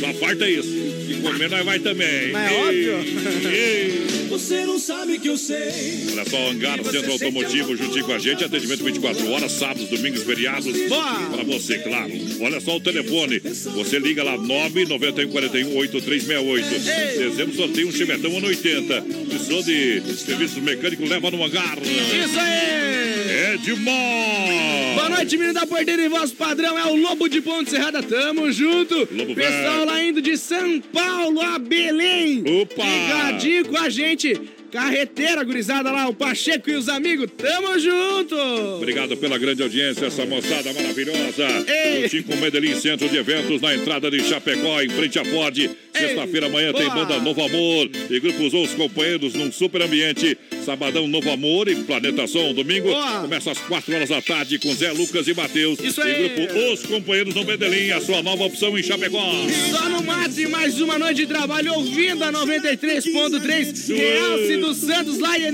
[0.01, 0.84] Só farta isso.
[1.09, 2.33] E comer nós vai também.
[2.33, 3.49] Mas é óbvio.
[3.51, 4.05] ei.
[4.29, 6.07] Você não sabe que eu sei.
[6.13, 10.77] Olha só, Hangar Centro Automotivo juntinho com a gente, atendimento 24 horas, sábados, domingos, feriados.
[10.89, 11.31] Boa!
[11.31, 12.11] Para você, claro.
[12.41, 13.39] Olha só o telefone.
[13.41, 17.19] Você liga lá 991 41 8368.
[17.19, 19.03] Dezembro sorteio um Chevetão 180.
[19.29, 21.79] Precisou de serviços mecânicos, leva no hangar.
[21.83, 22.85] Isso aí!
[23.27, 24.95] É demais!
[24.95, 26.79] Boa noite, menino da porteira e voz padrão.
[26.79, 28.03] É o Lobo de Ponte Serrada.
[28.03, 28.97] Tamo junto.
[29.11, 29.87] Lobo Pessoal velho.
[29.87, 32.45] lá indo de São Paulo a Belém.
[32.63, 32.85] Opa!
[32.85, 34.41] Ligadinho com a gente.
[34.71, 37.31] Carreteira gurizada lá, o Pacheco e os amigos.
[37.37, 38.37] Tamo junto.
[38.77, 41.47] Obrigado pela grande audiência, essa moçada maravilhosa.
[41.69, 42.03] Ei.
[42.03, 45.57] Juntinho com o Medellín Centro de Eventos, na entrada de Chapecó, em frente à Ford.
[45.93, 47.05] Sexta-feira amanhã tem Boa.
[47.05, 50.37] banda Novo Amor e grupos Os Companheiros num super ambiente.
[50.65, 52.53] Sabadão Novo Amor e Planeta Som.
[52.55, 53.21] Domingo Boa.
[53.21, 55.79] começa às 4 horas da tarde com Zé Lucas e Matheus.
[55.81, 56.29] Isso E aí.
[56.29, 59.23] grupo Os Companheiros no Medellín, a sua nova opção em Chapecó.
[59.71, 65.37] Só no mate, mais uma noite de trabalho ouvindo a 93.3 Realce dos Santos lá
[65.39, 65.45] em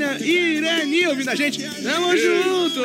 [0.57, 1.61] Irani ouvindo a gente.
[1.63, 2.83] Tamo junto.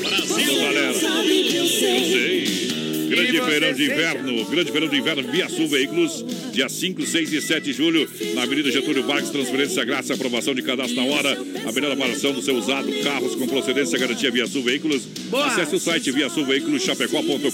[0.00, 0.92] Brasil, galera.
[0.92, 2.79] Eu sei.
[3.10, 7.42] Grande feirão de inverno, grande feirão de inverno Via Sul Veículos, dia 5, 6 e
[7.42, 11.72] 7 de julho, na Avenida Getúlio Vargas, transferência grátis, aprovação de cadastro na hora, a
[11.72, 15.02] melhor avaliação do seu usado, carros com procedência, garantia Via Sul Veículos.
[15.28, 15.44] Boa.
[15.46, 17.50] Acesse o site viasulveiculoschapecó.com.br.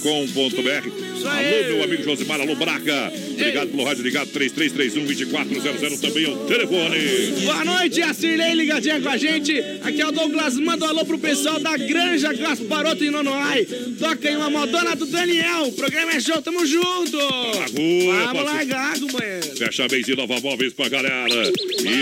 [1.27, 1.65] aí.
[1.65, 3.11] Alô, meu amigo Josimar, alô, Braca.
[3.31, 6.99] Obrigado pelo rádio ligado, 3331-2400, também é o telefone.
[7.43, 9.59] Boa noite, a Cirlei ligadinha com a gente.
[9.81, 13.65] Aqui é o Douglas, manda um alô pro pessoal da Granja Gasparoto em Nonoai.
[13.97, 15.46] Toca aí uma modona do Daniel.
[15.67, 17.17] O programa é show, tamo junto.
[17.17, 19.57] rua, Vamos largar, companheiro.
[19.57, 21.51] Fecha e Nova Móveis pra galera.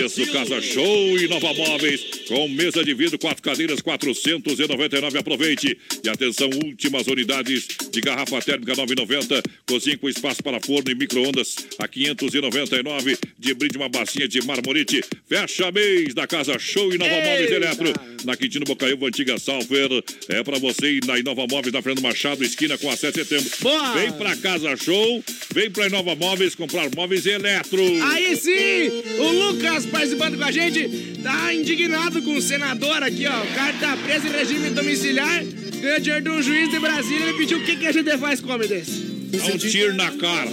[0.03, 2.01] Isso, Casa Show e Nova Móveis.
[2.27, 5.17] Com mesa de vidro, quatro cadeiras, 499.
[5.17, 5.77] Aproveite.
[6.03, 9.43] E atenção, últimas unidades de garrafa térmica 9,90.
[9.67, 13.17] Cozinha com espaço para forno e micro-ondas a 599.
[13.39, 15.03] De brinde, uma bacia de marmorite.
[15.27, 17.55] Fecha mês da Casa Show e Nova Móveis Eita.
[17.55, 17.93] Eletro.
[18.25, 19.89] Na Quintino Bocaiúva, antiga Salfer.
[20.29, 23.34] É pra você ir na Inova Móveis, na Fernando Machado, esquina com a 7 de
[23.39, 23.57] setembro.
[23.61, 23.93] Boa.
[23.93, 27.81] Vem pra Casa Show, vem pra Inova Móveis comprar móveis eletro.
[28.03, 33.43] Aí sim, o Lucas participando com a gente, tá indignado com o senador aqui, ó.
[33.43, 35.43] O cara tá preso em regime domiciliar,
[35.81, 38.39] ganhou dinheiro de um juiz de Brasília, ele pediu o que, que a gente faz
[38.39, 39.24] com homem desse.
[39.25, 40.49] Dá um tiro na cara.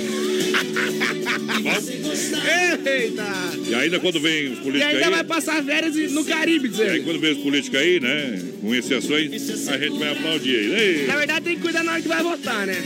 [2.85, 3.25] Eita!
[3.69, 6.83] E ainda quando vem os E políticos ainda vai aí, passar férias no Caribe, e
[6.83, 11.01] aí quando vem os políticos aí, né, com exceções, a gente vai aplaudir aí.
[11.01, 12.77] Ei, Na verdade tem que cuidar na hora que vai votar, né?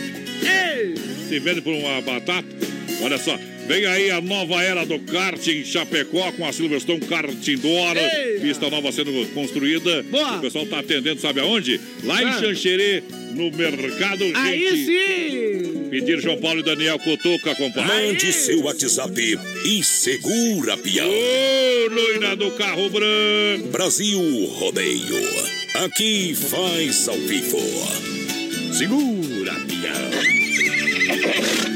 [0.43, 0.95] Ei!
[1.29, 2.47] se vende por uma batata,
[3.03, 7.49] Olha só, vem aí a nova era do kart em Chapecó com a Silverstone Kart
[7.49, 7.97] Indoor.
[7.97, 8.41] Ei.
[8.41, 10.03] Pista nova sendo construída.
[10.05, 10.37] Boa.
[10.37, 11.81] O pessoal tá atendendo, sabe aonde?
[12.05, 12.41] Lá em Ah.
[12.41, 13.03] Xanxerê,
[13.35, 14.25] no mercado.
[14.35, 14.85] Aí gente.
[14.87, 15.89] sim!
[15.91, 18.07] Pedir João Paulo e Daniel Cutuca, compadre.
[18.09, 21.09] Mande seu WhatsApp e segura, peão.
[21.09, 23.69] Ô, loira do carro branco.
[23.71, 24.21] Brasil
[24.59, 25.27] Rodeio.
[25.85, 27.59] Aqui faz ao vivo.
[28.73, 31.76] Segura, peão.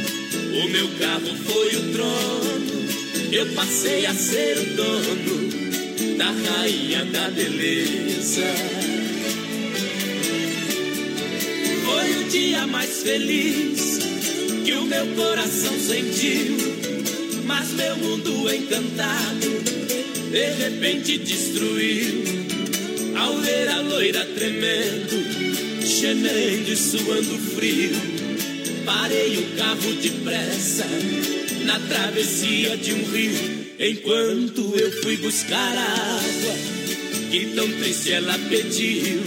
[0.53, 7.29] O meu carro foi o trono, eu passei a ser o dono da rainha da
[7.29, 8.53] beleza.
[11.85, 13.99] Foi o dia mais feliz
[14.65, 16.57] que o meu coração sentiu,
[17.45, 19.49] mas meu mundo encantado
[20.31, 22.23] de repente destruiu.
[23.17, 28.20] Ao ver a loira tremendo, gemendo e suando frio.
[28.85, 30.85] Parei o carro depressa
[31.65, 36.81] na travessia de um rio, enquanto eu fui buscar a água
[37.31, 39.21] que tão triste ela pediu.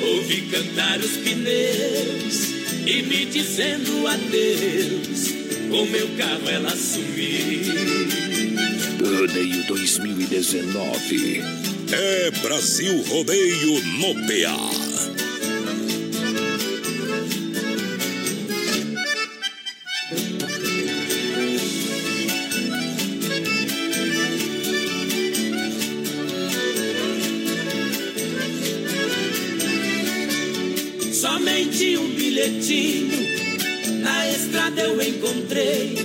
[0.00, 2.48] Ouvi cantar os pneus
[2.86, 5.34] e me dizendo adeus.
[5.68, 7.98] Com meu carro ela sumiu.
[9.04, 11.42] Rodeio 2019.
[11.90, 15.17] É Brasil Rodeio no PA.
[34.78, 35.96] Eu encontrei.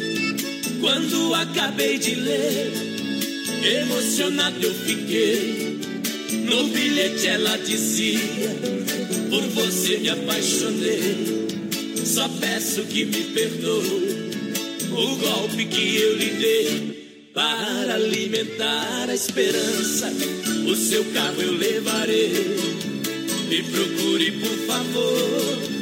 [0.81, 2.71] Quando acabei de ler,
[3.81, 5.79] emocionado eu fiquei.
[6.45, 8.19] No bilhete ela dizia:
[9.29, 11.43] Por você me apaixonei.
[12.05, 14.31] Só peço que me perdoe
[14.91, 16.93] o golpe que eu lhe dei.
[17.33, 20.11] Para alimentar a esperança,
[20.67, 22.31] o seu carro eu levarei.
[23.49, 25.73] Me procure, por favor.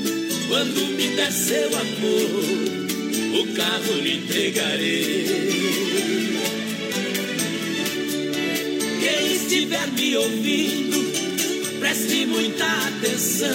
[0.47, 2.80] Quando me der seu amor,
[3.41, 5.25] o carro lhe entregarei.
[8.99, 13.49] Quem estiver me ouvindo, preste muita atenção.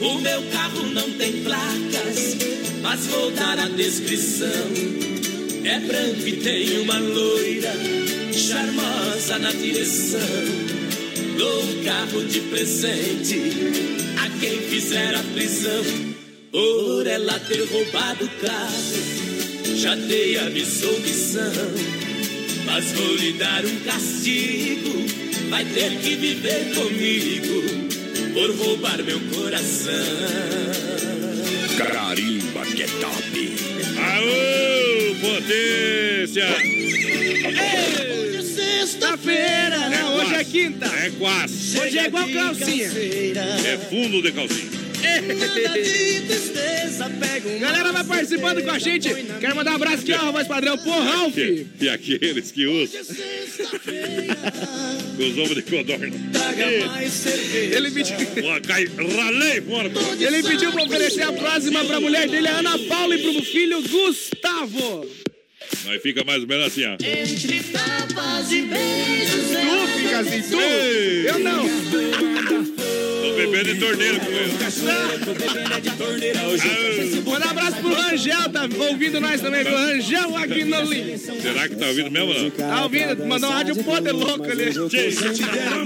[0.00, 2.36] O meu carro não tem placas,
[2.82, 4.68] mas vou dar a descrição.
[5.64, 7.72] É branco e tem uma loira,
[8.32, 10.20] charmosa na direção.
[11.38, 13.40] Dou um carro de presente
[14.22, 16.05] a quem fizer a prisão
[16.56, 19.76] por ela ter roubado o carro.
[19.76, 20.90] Já dei a missão,
[22.64, 25.04] mas vou lhe dar um castigo.
[25.50, 27.62] Vai ter que viver comigo
[28.32, 29.92] por roubar meu coração.
[31.76, 33.56] Carimba que é top.
[34.00, 36.46] Aô, potência!
[37.46, 39.90] Hoje é sexta-feira.
[39.90, 40.86] Não, hoje é quinta.
[40.86, 41.78] É quase.
[41.78, 42.86] Hoje é igual calcinha.
[42.86, 44.75] É fundo de calcinha.
[47.60, 49.08] Galera, vai participando com a gente.
[49.40, 51.36] Quero mandar um abraço aqui, ó, voz padrão, pro Ralph.
[51.36, 53.00] E, e aqueles que usam.
[55.18, 56.06] Os ovos de codorna.
[57.72, 58.16] Ele pediu,
[59.16, 59.62] ralei
[60.20, 63.82] ele pediu pra oferecer a próxima pra mulher dele, a Ana Paula, e pro filho
[63.82, 65.08] Gustavo.
[65.86, 66.94] Mas fica mais ou menos assim, ó.
[66.94, 70.60] Entre tapas e beijos Tu fica assim, tu?
[70.60, 72.85] Eu não.
[73.26, 74.52] Tô bebendo em torneiro com ele.
[77.24, 81.18] Manda um abraço pro Rangel, tá ouvindo nós também, pro Rangel aqui no link.
[81.18, 82.50] Será que tá ouvindo mesmo ou não?
[82.50, 83.26] Tá ouvindo?
[83.26, 84.68] Mandou um rádio poder louco ali.
[84.68, 85.84] Agora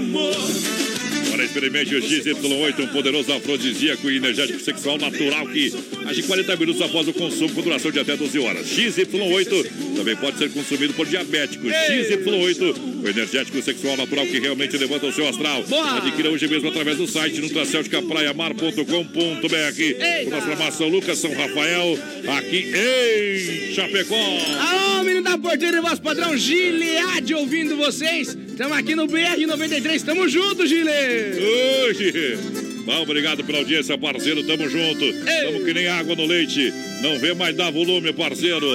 [1.51, 5.73] experimente o XY8, um poderoso afrodisíaco e energético sexual natural que
[6.05, 8.65] age em 40 minutos após o consumo com duração de até 12 horas.
[8.67, 9.65] XY8
[9.95, 11.69] também pode ser consumido por diabéticos.
[11.71, 15.61] XY8, o energético sexual natural que realmente levanta o seu astral.
[15.97, 20.29] Adquira hoje mesmo através do site nutracelticapraiamar.com.br.
[20.29, 21.99] Com a exclamação Lucas São Rafael,
[22.37, 24.15] aqui em Chapecó.
[24.15, 28.37] Alô, menino da porteira voz padrão, Gileade ouvindo vocês.
[28.61, 30.91] Estamos aqui no BR-93, tamo junto, Gile.
[30.91, 32.37] Hoje,
[32.85, 34.43] Bom, obrigado pela audiência, parceiro.
[34.43, 35.11] Tamo junto.
[35.43, 36.71] Tamo que nem água no leite.
[37.01, 38.67] Não vê mais dar volume, parceiro.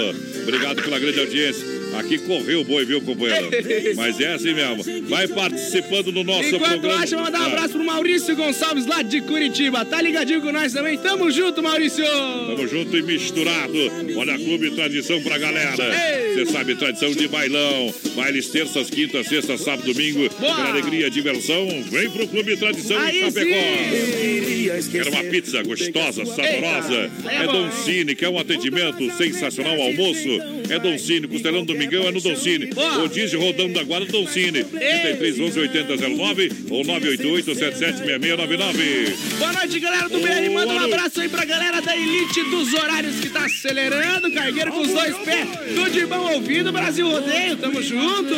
[0.43, 1.76] Obrigado pela grande audiência.
[1.99, 3.51] Aqui correu o boi, viu, companheiro?
[3.97, 4.85] Mas é assim mesmo.
[5.09, 7.03] Vai participando do nosso Enquanto programa.
[7.03, 9.85] acha, mandar um Ah, abraço pro Maurício Gonçalves lá de Curitiba.
[9.85, 10.99] Tá ligadinho com nós também?
[10.99, 12.05] Tamo junto, Maurício!
[12.05, 13.77] Tamo junto e misturado.
[14.17, 15.77] Olha, Clube Tradição pra galera.
[16.35, 17.95] Você sabe, tradição de bailão.
[18.15, 20.29] Bailes terças, quintas, sextas, sábado, domingo.
[20.31, 21.67] Pela alegria, diversão.
[21.91, 23.57] Vem pro Clube Tradição Aí em Chapecó.
[25.11, 27.11] uma pizza gostosa, saborosa?
[27.25, 30.29] Eita, é É bom, Don Cine, que é um atendimento sensacional almoço.
[30.69, 32.71] É Don Cine, costelão domingão é no Don Cine.
[32.75, 34.65] Rodízio rodando da guarda Don Cine.
[34.65, 39.17] 33 11 80 09 ou 988 776699.
[39.39, 40.51] Boa noite, galera do BR.
[40.53, 44.33] Manda um abraço aí pra galera da Elite dos Horários que tá acelerando.
[44.33, 45.49] Cargueiro com os dois pés.
[45.75, 47.57] Tudo de bom ouvido, Brasil Rodeio.
[47.57, 48.35] Tamo junto.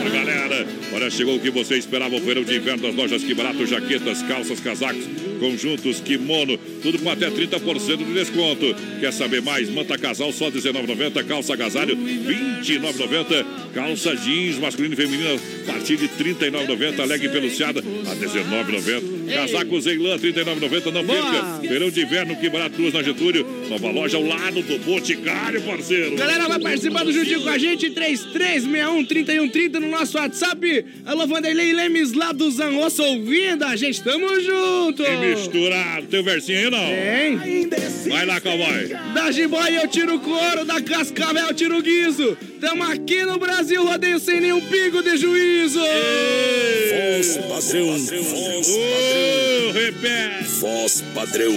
[0.00, 3.34] Pra galera, olha, chegou o que você esperava, o feirão de inverno das lojas Que
[3.34, 5.04] Barato, jaquetas, calças, casacos,
[5.40, 8.76] conjuntos, kimono, tudo com até 30% de desconto.
[9.00, 9.68] Quer saber mais?
[9.70, 16.04] Manta casal só R$19,90, calça agasalho R$29,90, calça jeans masculino e feminina a partir de
[16.04, 19.34] R$39,90, leg peluciada a R$19,90.
[19.34, 21.60] Casaco Zeilan, R$ 39,90, não perca.
[21.66, 23.46] Feirão de inverno, que barato, duas na Getúlio.
[23.68, 26.16] Nova loja ao lado do Boticário, parceiro.
[26.16, 30.84] Galera, vai participando juntinho com a gente, 3361-3130 no nosso WhatsApp.
[31.06, 35.02] Alô, Vanderlei Lemes lá do Zanrosso ouvindo a gente, tamo junto.
[35.30, 36.06] Misturado.
[36.06, 37.68] Tem o versinho aí, não?
[37.68, 38.10] Tem.
[38.10, 38.88] Vai lá, cowboy.
[39.14, 42.36] Da jiboia eu tiro o couro, da cascavel eu tiro o guiso.
[42.60, 45.80] Tamo aqui no Brasil, rodeio sem nenhum pingo de juízo.
[45.80, 49.72] Voz padrão, voz padrão.
[49.72, 50.44] repete.
[50.60, 51.54] Voz padrão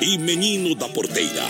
[0.00, 1.44] e menino da porteira.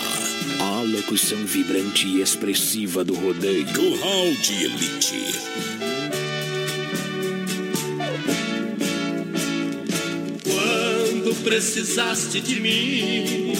[0.58, 3.66] A locução vibrante e expressiva do rodeio.
[3.66, 5.75] Curral de elite.
[11.46, 13.52] Precisaste de mim,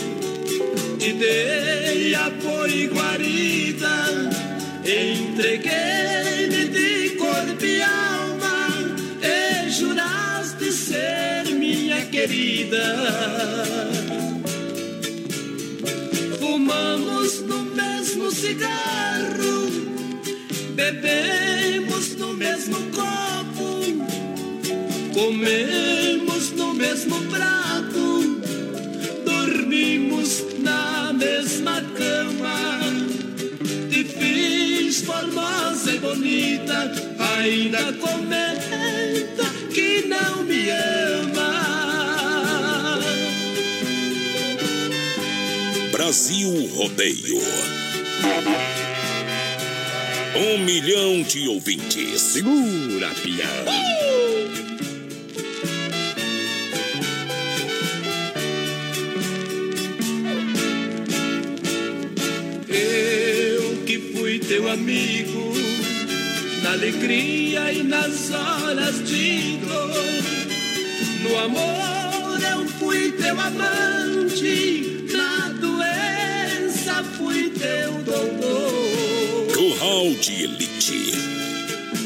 [0.98, 4.08] te dei apoio e guarida,
[4.84, 8.68] entreguei-me de corpo e alma,
[9.22, 12.96] e juraste ser minha querida.
[16.40, 19.70] Fumamos no mesmo cigarro,
[20.74, 23.06] bebemos no mesmo copo.
[25.14, 27.75] Comemos no mesmo prato,
[29.76, 32.80] dormimos na mesma cama.
[33.90, 41.56] Te fiz formosa e bonita, ainda comenta que não me ama.
[45.92, 47.42] Brasil Rodeio.
[50.36, 52.20] Um milhão de ouvintes.
[52.20, 53.64] Segura, pião.
[53.66, 54.65] Eu
[64.36, 65.54] fui teu amigo,
[66.62, 69.92] na alegria e nas horas de dor.
[71.22, 79.54] No amor eu fui teu amante, na doença fui teu doutor.
[79.54, 81.12] Curral de elite.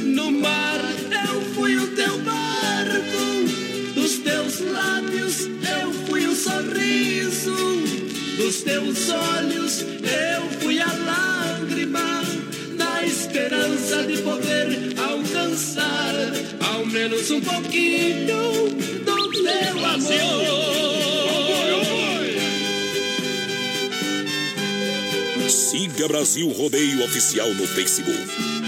[0.04, 0.80] No mar
[1.26, 7.56] eu fui o teu barco, dos teus lábios eu fui o sorriso,
[8.36, 11.39] dos teus olhos eu fui a lágrima,
[11.86, 16.14] na esperança de poder alcançar
[16.72, 18.70] ao menos um pouquinho
[19.04, 20.70] do teu amor.
[25.48, 28.60] Siga Brasil Rodeio Oficial no Facebook.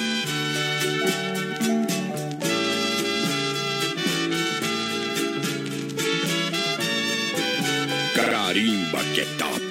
[8.14, 9.62] Carimba que é top.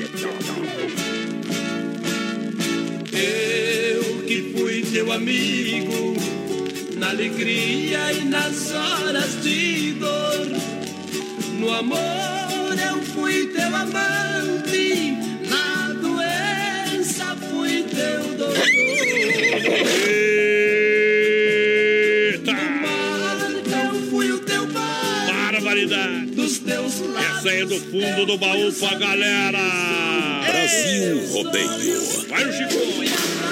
[0.00, 1.05] Eu
[4.96, 6.16] teu amigo,
[6.96, 10.46] na alegria e nas horas de dor.
[11.58, 11.98] No amor
[12.80, 15.18] eu fui teu amante,
[15.50, 18.56] na doença fui teu doutor.
[20.08, 20.56] Eita!
[23.84, 26.26] Eu fui o teu pai, Barbaridade!
[26.30, 27.36] dos teus lábios.
[27.36, 29.58] Essa é do fundo do baú pra galera!
[30.46, 32.00] Brasil Rodeio.
[32.30, 33.45] Vai o Chico!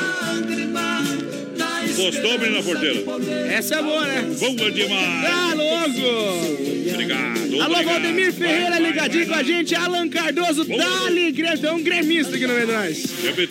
[2.04, 3.02] Gostou, menina porteira?
[3.50, 4.22] Essa é boa, né?
[4.38, 5.22] Boa demais!
[5.22, 6.90] Tá louco!
[6.92, 7.34] Obrigado!
[7.62, 7.84] Alô, obrigado.
[7.84, 9.74] Valdemir Ferreira Vai, vai, ligadinho com a gente.
[9.74, 11.58] Alan Cardoso, Dali Grêmio.
[11.58, 13.04] Tem um gremista aqui no meio de nós.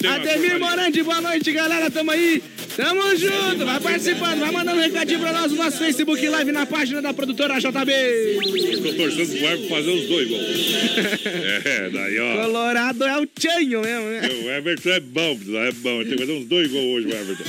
[0.05, 0.59] Ademir.
[0.59, 1.89] Morandi, boa noite, galera.
[1.89, 2.43] Tamo aí
[2.75, 6.65] Tamo junto, vai participando, vai mandando um recadinho pra nós no nosso Facebook Live na
[6.65, 7.69] página da produtora JB.
[7.71, 10.41] Eu tô torcendo pro Everton fazer os dois gols.
[11.65, 12.45] é, daí ó.
[12.45, 14.29] Colorado é o Tchanho mesmo, né?
[14.43, 16.03] O Everton é bom, é bom.
[16.03, 17.43] Tem que fazer uns dois gols hoje, o Everton.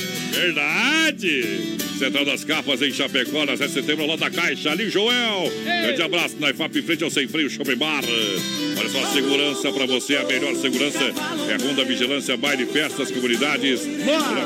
[0.30, 1.78] Verdade!
[1.98, 4.70] Central das Capas em Chapecó, na 7 de setembro, lá da Caixa.
[4.70, 5.52] Ali, Joel!
[5.64, 8.02] Grande abraço na IFAP em frente ao Sem Freio Shopping Bar.
[8.78, 13.82] Olha só, segurança pra você, a melhor segurança é a Ronda Vigilância, baile, festas, comunidades,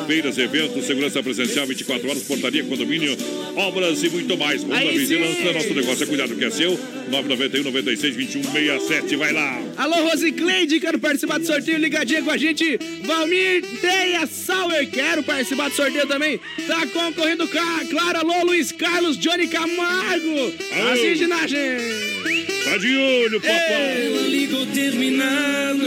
[0.09, 3.17] feiras, eventos, segurança presencial 24 horas, portaria, condomínio,
[3.55, 4.63] obras e muito mais.
[4.65, 5.53] Ronda Aí Vigilância, sim.
[5.53, 6.73] nosso negócio é cuidado que é seu.
[7.09, 9.63] 991 96 21 67, vai lá!
[9.77, 12.79] Alô, Rosicleide, quero participar do sorteio, ligadinha com a gente.
[13.05, 16.41] Valmir Deia Sauer, quero participar do sorteio também.
[16.67, 20.55] Tá concorrendo, claro, alô, Luiz Carlos, Johnny Camargo.
[20.93, 22.15] Assiste na gente.
[22.65, 24.07] Tá de olho, papai!
[24.07, 25.85] Ela ligou terminando.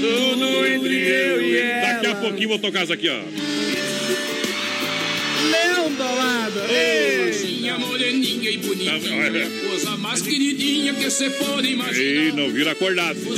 [0.00, 1.92] Tudo entre eu e ela.
[1.92, 3.20] Daqui a pouquinho vou tocar isso aqui, ó.
[5.50, 6.60] Leão do lado.
[6.68, 7.58] Ei.
[7.60, 9.50] Minha moreninha e bonitinha, Tá, olha.
[9.68, 12.00] coisa mais queridinha que você pode imaginar.
[12.24, 13.18] Ei, não vira acordado.
[13.18, 13.34] O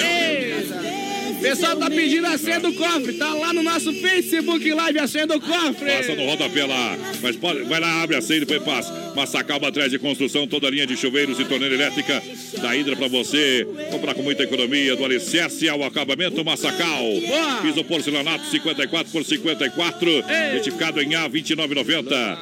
[1.44, 3.12] pessoal tá pedindo a senha do cofre.
[3.14, 5.92] Tá lá no nosso Facebook Live a senha do cofre.
[5.92, 6.96] Passa no rodapé lá.
[7.20, 9.12] Mas pode, vai lá, abre a senha e depois passa.
[9.14, 12.22] Massacal Matriz de Construção, toda a linha de chuveiros e torneira elétrica
[12.60, 13.66] da Hidra pra você.
[13.90, 17.04] Comprar com muita economia, do alicerce ao acabamento Massacal.
[17.62, 22.38] Piso porcelanato 54 por 54, certificado em A 29,90.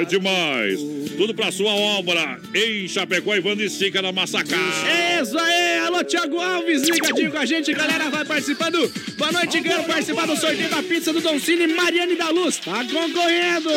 [0.00, 0.95] É demais.
[1.16, 4.58] Tudo pra sua obra em Chapecó e Vanda Estica na Massacal.
[4.86, 8.92] É Isso aí, alô Thiago Alves, ligadinho com a gente, galera vai participando.
[9.16, 12.58] Boa noite, quero participar do sorteio da pizza do Don Cine Mariane da Luz.
[12.58, 13.70] Tá concorrendo.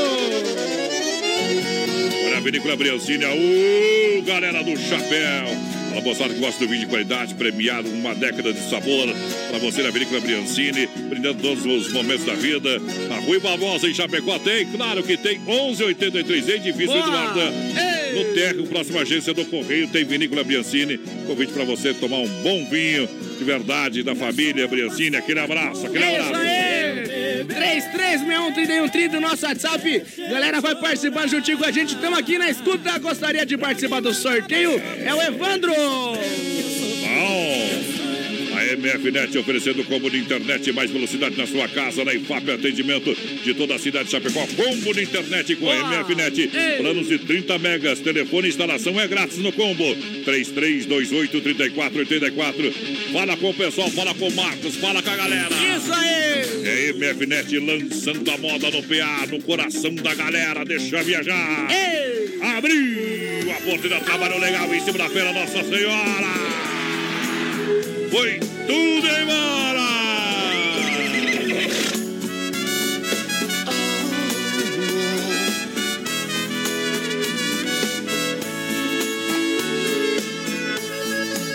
[2.26, 5.78] Olha a Vinícola Briancini, uh, galera do Chapéu.
[6.00, 9.08] Fala, moçada que gosta do vinho de qualidade, premiado, uma década de sabor.
[9.50, 12.80] Pra você na Vinícola Briancini, brindando todos os momentos da vida.
[13.10, 17.00] Na Rui Barbosa, em Chapecó, tem, claro que tem, 1183, edifício Boa.
[17.00, 17.52] Eduarda.
[18.14, 20.98] No térreo, próxima agência do Correio, tem Vinícola Briancini.
[21.28, 23.08] Convite pra você tomar um bom vinho
[23.38, 25.16] de verdade da família Briancini.
[25.18, 26.69] Aquele abraço, aquele É abraço.
[27.40, 27.82] Aí!
[27.90, 30.06] 3361-3130, nosso WhatsApp.
[30.30, 31.95] Galera vai participar juntinho com a gente.
[31.95, 32.98] Estamos aqui na escuta.
[32.99, 34.82] Gostaria de participar do sorteio.
[35.03, 35.74] É o Evandro.
[38.70, 43.52] A MFNet oferecendo combo de internet mais velocidade na sua casa, na IFAP atendimento de
[43.56, 44.46] toda a cidade de Chapecó.
[44.56, 46.52] Combo de internet com a MFNet.
[46.78, 48.00] Planos de 30 megas.
[48.00, 49.84] Telefone e instalação é grátis no combo.
[50.24, 52.72] 3328-3484.
[53.12, 55.50] Fala com o pessoal, fala com o Marcos, fala com a galera.
[55.50, 56.44] Isso aí!
[56.64, 60.64] É MFNet lançando a moda no PA, no coração da galera.
[60.64, 61.68] Deixa viajar.
[62.56, 66.28] Abriu a porteira, trabalhou legal em cima da feira Nossa Senhora.
[68.12, 68.40] Foi
[68.70, 69.90] tudo embora!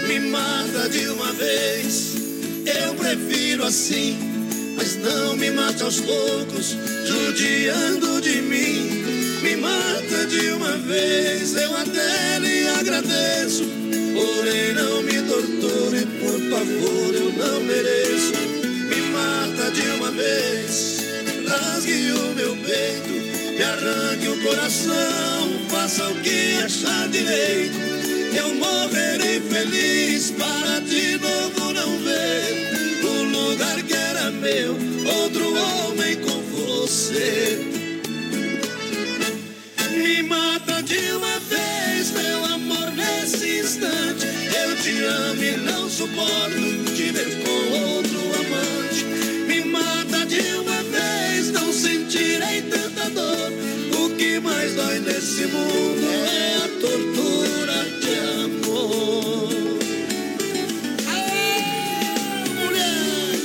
[0.09, 2.15] Me mata de uma vez,
[2.66, 4.19] eu prefiro assim.
[4.77, 6.77] Mas não me mate aos poucos,
[7.07, 9.05] judiando de mim.
[9.41, 13.84] Me mata de uma vez, eu até lhe agradeço.
[14.15, 18.32] Porém, não me torture, por favor, eu não mereço.
[18.89, 20.99] Me mata de uma vez,
[21.49, 23.11] rasgue o meu peito,
[23.57, 27.77] me arranque o coração, faça o que achar direito.
[28.36, 34.77] Eu morrerei feliz para de novo não ver o lugar que era meu,
[35.23, 37.59] outro homem com você.
[39.93, 41.84] Me mata de uma vez,
[43.24, 44.26] nesse instante.
[44.55, 49.05] Eu te amo e não suporto te ver com outro amante.
[49.46, 53.51] Me mata de uma vez, não sentirei tanta dor.
[53.98, 58.14] O que mais dói nesse mundo é a tortura de
[58.44, 59.48] amor.
[61.09, 63.40] Ah, mulher!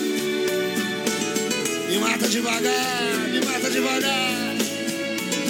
[1.89, 4.38] Me mata devagar, me mata devagar.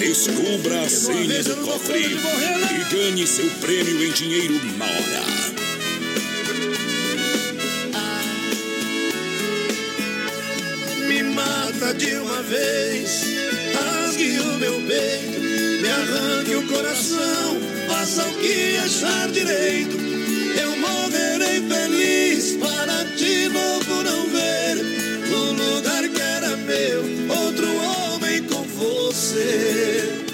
[0.00, 5.22] Descubra a senha do cofre e ganhe seu prêmio em dinheiro na hora.
[11.06, 13.24] Me mata de uma vez,
[13.74, 15.38] rasgue o meu peito,
[15.82, 19.98] me arranque o coração, faça o que achar direito.
[20.62, 24.78] Eu morrerei feliz para de novo não ver
[25.30, 27.99] o lugar que era meu, outro homem
[29.30, 30.26] você.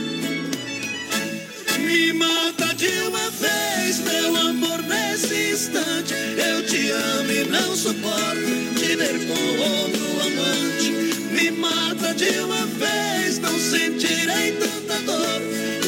[1.81, 6.15] Me mata de uma vez, meu amor, nesse instante.
[6.15, 10.91] Eu te amo e não suporto te ver com outro amante.
[11.31, 15.43] Me mata de uma vez, não sentirei tanta dor.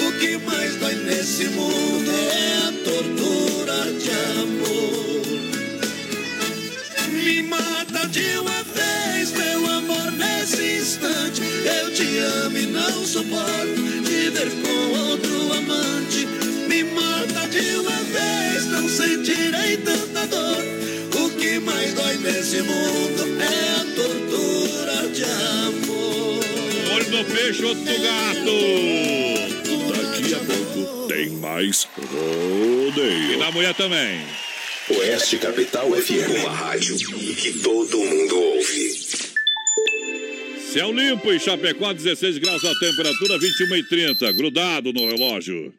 [0.07, 4.11] O que mais dói nesse mundo é a tortura de
[4.41, 5.18] amor.
[7.49, 11.41] Me mata de uma vez, meu amor, nesse instante.
[11.41, 16.27] Eu te amo e não suporto te ver com outro amante.
[16.69, 20.63] Me mata de uma vez, não sentirei tanta dor.
[21.23, 26.45] O que mais dói nesse mundo é a tortura de amor.
[26.97, 28.59] Olho no peixe, outro gato.
[29.97, 33.33] Daqui a pouco tem mais rodeio.
[33.33, 34.21] E da mulher também.
[34.91, 38.93] Oeste Capital FM, uma rádio que todo mundo ouve.
[40.73, 44.33] Céu limpo em Chapecó, 16 graus a temperatura, 21 e 30.
[44.33, 45.75] Grudado no relógio.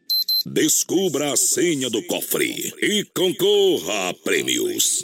[0.46, 5.04] Descubra a senha do cofre e concorra a prêmios.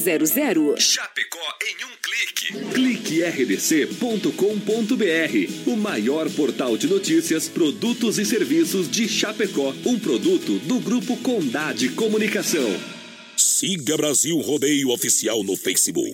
[0.01, 0.79] 3328-3100.
[0.79, 2.53] Chapecó em um clique.
[2.73, 4.31] Clique rdc.com.br,
[5.67, 11.89] o maior portal de notícias, produtos e serviços de Chapecó, um produto do grupo Condade
[11.89, 12.69] Comunicação.
[13.37, 16.13] Siga Brasil Rodeio Oficial no Facebook.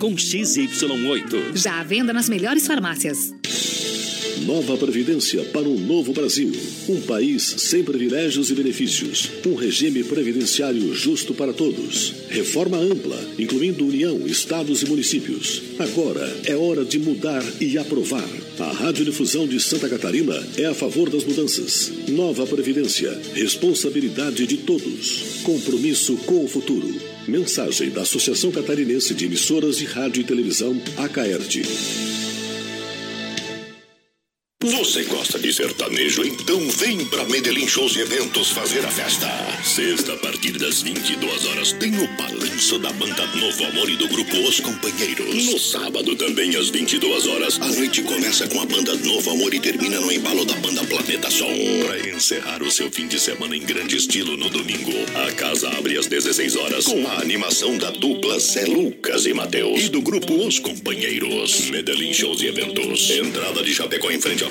[0.01, 1.55] com XY8.
[1.55, 3.31] Já à venda nas melhores farmácias.
[4.47, 6.51] Nova Previdência para um novo Brasil.
[6.89, 9.29] Um país sem privilégios e benefícios.
[9.45, 12.15] Um regime previdenciário justo para todos.
[12.29, 15.61] Reforma ampla, incluindo União, Estados e municípios.
[15.77, 18.27] Agora é hora de mudar e aprovar.
[18.59, 21.91] A Radiodifusão de Santa Catarina é a favor das mudanças.
[22.07, 23.15] Nova Previdência.
[23.35, 25.41] Responsabilidade de todos.
[25.43, 27.10] Compromisso com o futuro.
[27.27, 32.30] Mensagem da Associação Catarinense de Emissoras de Rádio e Televisão, ACAERT.
[34.63, 36.23] Você gosta de sertanejo?
[36.23, 39.27] Então vem pra Medellín Shows e Eventos fazer a festa.
[39.63, 44.07] Sexta, a partir das 22 horas, tem o balanço da banda Novo Amor e do
[44.07, 45.47] grupo Os Companheiros.
[45.47, 49.59] No sábado, também às 22 horas, a noite começa com a banda Novo Amor e
[49.59, 51.51] termina no embalo da banda Planeta Som.
[51.87, 54.93] Pra encerrar o seu fim de semana em grande estilo no domingo,
[55.27, 59.85] a casa abre às 16 horas com a animação da dupla Zé Lucas e Matheus
[59.85, 61.71] e do grupo Os Companheiros.
[61.71, 63.09] Medellín Shows e Eventos.
[63.09, 64.50] Entrada de Chapecó em frente à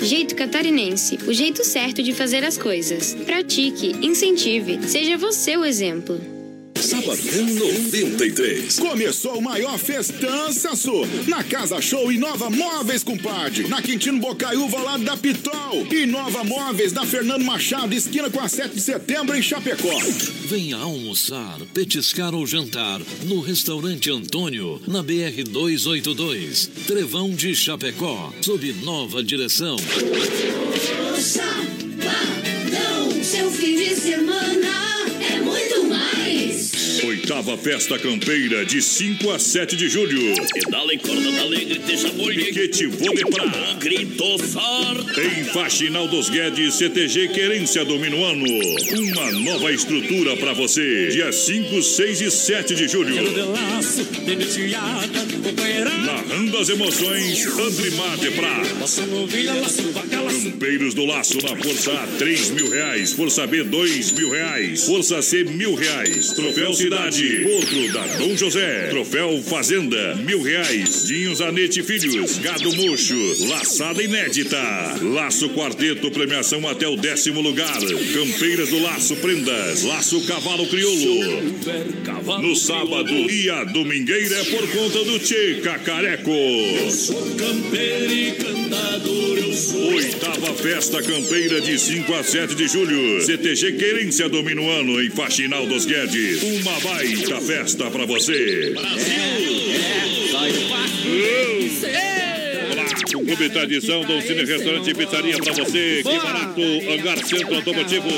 [0.00, 3.14] Jeito catarinense, o jeito certo de fazer as coisas.
[3.14, 6.37] Pratique, incentive, seja você o exemplo.
[6.82, 8.78] Sabadão 93.
[8.78, 10.92] Começou o maior festançaço
[11.26, 13.66] na Casa Show Inova Móveis, compadre.
[13.66, 15.86] Na Quintino Bocaiúva, lá da Pitol.
[15.90, 19.98] Inova Móveis, na Fernando Machado, esquina com a 7 de setembro, em Chapecó.
[20.46, 28.72] Venha almoçar, petiscar ou jantar no Restaurante Antônio, na BR 282, Trevão de Chapecó, sob
[28.84, 29.76] nova direção.
[31.18, 31.44] Sabadão,
[33.24, 34.37] seu fim de semana.
[37.28, 40.34] Oitava Festa Campeira, de 5 a 7 de julho.
[40.50, 42.34] Pedala e corda da alegre, deixa boi.
[42.34, 43.74] Piquete Vôlei Pra.
[43.74, 45.20] Grito forte.
[45.20, 48.46] Em Faxinal dos Guedes, CTG Querência do Minuano.
[48.46, 51.08] Uma nova estrutura pra você.
[51.08, 53.14] Dia 5, 6 e 7 de julho.
[56.06, 58.62] Narrando as emoções, Andrimar de Prá.
[60.44, 63.12] Campeiros do Laço na Força A, 3 mil reais.
[63.12, 64.84] Força B, 2 mil reais.
[64.84, 66.32] Força C, mil reais.
[66.32, 68.88] Troféu Cidade, Potro da Dom José.
[68.90, 71.04] Troféu Fazenda, mil reais.
[71.04, 72.38] Dinho Zanete Filhos.
[72.38, 73.46] Gado Mocho.
[73.48, 74.58] Laçada inédita.
[75.02, 77.78] Laço Quarteto, premiação até o décimo lugar.
[78.14, 79.82] Campeiras do Laço Prendas.
[79.82, 81.42] Laço Cavalo Crioulo.
[82.40, 86.30] No sábado e a domingueira é por conta do Tchê Cacareco.
[87.36, 88.32] Campeiro e
[88.68, 89.94] cantador eu sou.
[89.94, 93.20] Oitava Festa Campeira de 5 a 7 de julho.
[93.22, 96.42] CTG Querência domina o ano em Faxinal dos Guedes.
[96.42, 98.74] Uma baita festa pra você.
[98.76, 98.98] Olá, o
[103.28, 106.02] Clube Tradição, Dom Cine Restaurante e Pizzaria pra você.
[106.02, 108.08] Que barato, Hangar Centro Automotivo.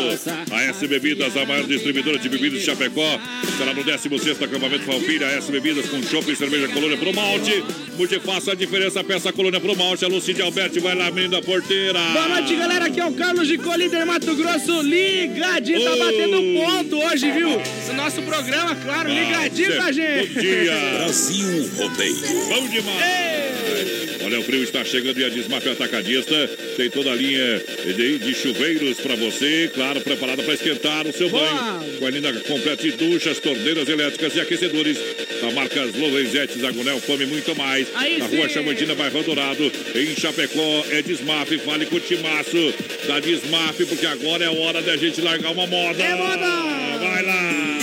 [0.53, 3.19] A S Bebidas, a maior distribuidora de bebidas de Chapecó.
[3.59, 5.27] Será no 16º acampamento Falpilha.
[5.27, 7.65] A S Bebidas com chopp e cerveja Colônia Pro Malte.
[7.99, 10.05] Multifaça a diferença, peça Colônia Pro Malte.
[10.05, 11.99] A Lucide Alberti vai lá, menina da porteira.
[12.13, 12.85] Boa noite, galera.
[12.85, 14.81] Aqui é o Carlos de Colíder, Mato Grosso.
[14.83, 17.61] Ligadinho, tá batendo ponto hoje, viu?
[17.97, 20.35] Nosso programa, claro, ligadinho com a gente.
[20.35, 20.73] Bom dia.
[20.99, 22.17] Brasil Rodeio.
[22.49, 24.21] Bom demais.
[24.23, 27.63] Olha, o frio está chegando e a Desmaf Atacadista tem toda a linha
[27.97, 31.99] de, de chuveiros para você, claro, preparada para esquentar o seu banho.
[31.99, 34.99] Com a linha completa de duchas, torneiras elétricas e aquecedores.
[35.41, 37.89] Da marca Lorenzetti, Zagonel, Fome muito mais.
[37.95, 38.37] Aí Na sim.
[38.37, 39.73] rua Chamantina, bairro Dourado.
[39.95, 41.51] Em Chapecó, é Desmaf.
[41.59, 42.75] Fale com o Timaço
[43.07, 46.03] da Desmaf, porque agora é hora da gente largar uma moda.
[46.03, 46.99] É moda!
[46.99, 47.79] Vai lá!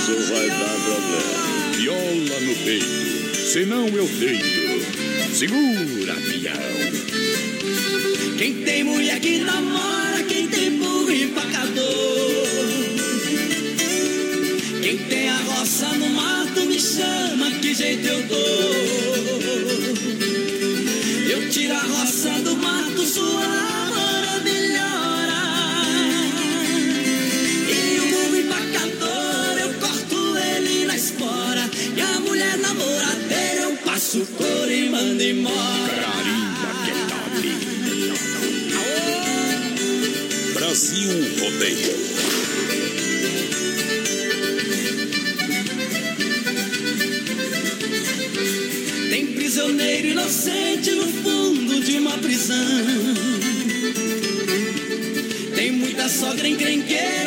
[0.00, 1.72] Isso vai dar problema.
[1.76, 3.23] Viola no peito.
[3.44, 5.34] Senão eu deito.
[5.34, 6.54] Segura, peão.
[8.38, 11.84] Quem tem mulher que namora, quem tem burro empacador.
[14.82, 18.74] Quem tem a roça no mato me chama, que jeito eu dou.
[21.30, 23.73] Eu tiro a roça do mato, sua
[34.16, 36.14] e mando embora.
[40.54, 41.10] Brasil
[41.40, 41.94] Rodeio.
[49.10, 52.56] Tem prisioneiro inocente no fundo de uma prisão.
[55.56, 57.23] Tem muita sogra encrenqueira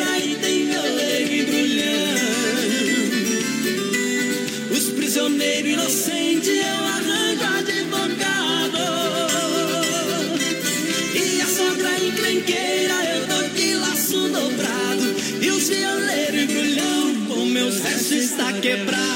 [12.38, 15.16] encrenqueira eu dou de laço dobrado.
[15.42, 19.08] E os violeiros embrulhão com meus versos está quebrado.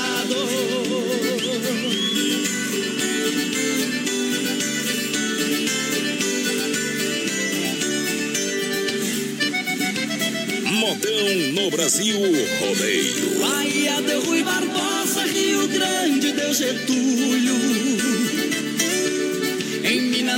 [10.65, 12.19] Modão no Brasil
[12.61, 13.39] Rodeio.
[13.41, 17.42] Bahia deu Rui Barbosa, Rio Grande deu Getúlio.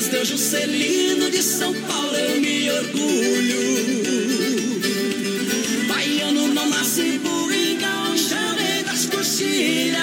[0.05, 4.05] Em Minas deu Juscelino, de São Paulo eu me orgulho.
[5.89, 7.79] Baiano não nasce burro, vem
[8.85, 10.03] das coxilhas.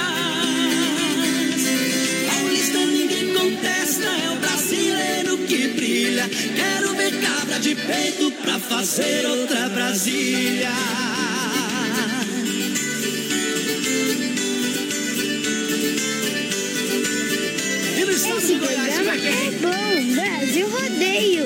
[2.28, 6.30] Paulista ninguém contesta, é o brasileiro que brilha.
[6.30, 11.11] Quero ver cabra de peito pra fazer outra Brasília.
[20.52, 21.46] Brasil Rodeio.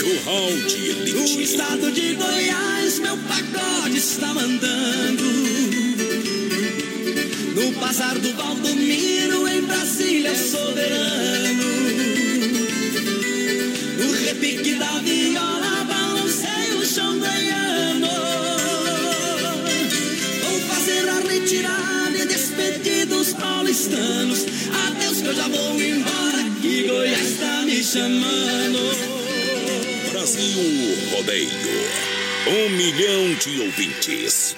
[0.00, 1.42] Curral de No Elite.
[1.44, 5.22] estado de Goiás, meu pagode está mandando.
[7.54, 11.62] No bazar do Valdomiro, em Brasília, eu soberano.
[14.00, 18.08] No repique da viola, balancei o chão ganhando.
[20.42, 24.46] Vou fazer a retirada e despedir dos paulistanos.
[27.94, 28.80] Chamando.
[30.10, 31.48] Brasil Rodeio.
[32.48, 34.56] Um milhão de ouvintes.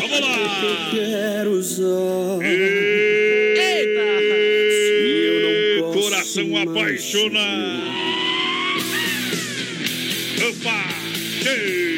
[0.00, 0.90] Vamos lá!
[0.90, 2.40] Quero só.
[2.42, 4.00] Eita!
[5.78, 7.82] eu Coração apaixonado.
[10.48, 10.88] Opa!
[11.48, 11.95] Ei!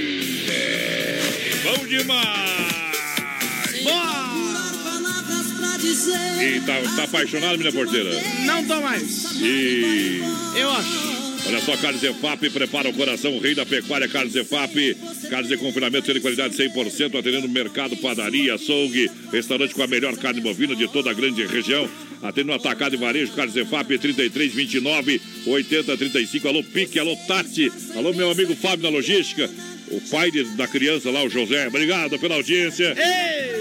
[6.06, 8.10] E tá, tá apaixonado, minha porteira?
[8.44, 9.26] Não tô mais.
[9.40, 10.20] E
[10.56, 11.42] Eu acho.
[11.48, 14.96] olha só, Carnes Efap, prepara o coração, o rei da pecuária, Carnes Efap.
[15.28, 20.40] Carnes de confinamento de qualidade 100%, atendendo mercado, padaria, açougue, restaurante com a melhor carne
[20.40, 21.88] bovina de toda a grande região.
[22.22, 26.48] Atendendo atacado e varejo, Carnes Efap, 33, 29, 80, 35.
[26.48, 27.70] Alô, Pique, alô, Tati.
[27.94, 29.48] Alô, meu amigo Fábio na logística.
[29.90, 31.66] o pai de- da criança lá, o José.
[31.66, 32.94] Obrigado pela audiência.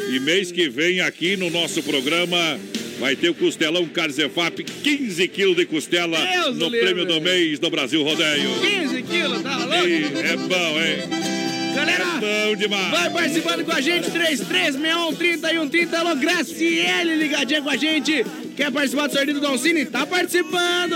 [0.10, 2.60] E mês que vem aqui no nosso programa
[3.00, 7.14] vai ter o Costelão Carzefap, 15 quilos de costela Deus no do prêmio livre.
[7.14, 8.50] do mês do Brasil Rodeio.
[8.62, 9.74] 15 quilos, tá louco?
[9.76, 11.74] É bom, hein?
[11.76, 12.90] Galera, É bom demais.
[12.92, 18.26] vai participando com a gente, 3361 Alô, Graciele ligadinha com a gente.
[18.58, 19.86] Quer participar do sorteio do Don Cine?
[19.86, 20.96] Tá participando.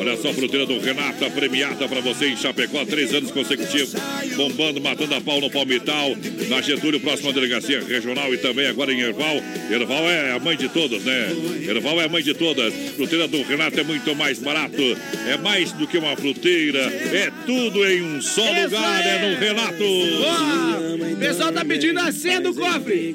[0.00, 3.94] Olha só a fruteira do Renata, premiada pra você em Chapecó, três anos consecutivos,
[4.34, 6.16] bombando, matando a pau no Palmital,
[6.48, 9.36] na Getúlio, próxima delegacia regional e também agora em Erval.
[9.70, 11.28] Erval é a mãe de todas, né?
[11.68, 12.72] Erval é a mãe de todas.
[12.96, 14.82] Fruteira do Renato é muito mais barato,
[15.28, 19.76] é mais do que uma fruteira, é tudo em um só lugar, é no Renato.
[19.78, 21.12] Boa!
[21.12, 23.14] O pessoal tá pedindo a senha do cofre.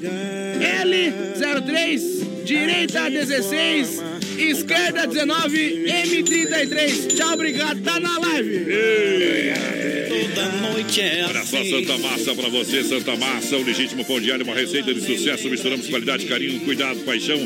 [0.84, 4.02] L03, direita 16,
[4.38, 7.16] esquerda 19, M33.
[7.16, 7.82] Tchau, obrigado.
[7.82, 8.66] Tá na live.
[10.10, 11.70] Toda noite é Olha só, assim.
[11.70, 15.50] Santa Massa pra você, Santa Massa, o legítimo pão diário, uma receita de sucesso.
[15.50, 17.40] Misturamos qualidade, carinho, cuidado, paixão.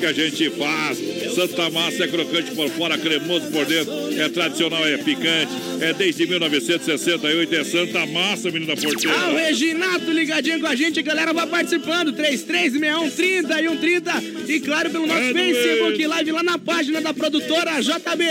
[0.00, 0.98] Que a gente faz.
[1.34, 3.92] Santa Massa é crocante por fora, cremoso por dentro.
[4.18, 5.52] É tradicional, é picante.
[5.80, 7.54] É desde 1968.
[7.54, 9.38] É Santa Massa, menina Ah, o porteira.
[9.38, 12.12] Reginato ligadinho com a gente, a galera vai participando.
[12.12, 14.22] 3361 30 e 130.
[14.52, 18.24] E claro, pelo nosso É, Facebook Live lá na página da produtora JB.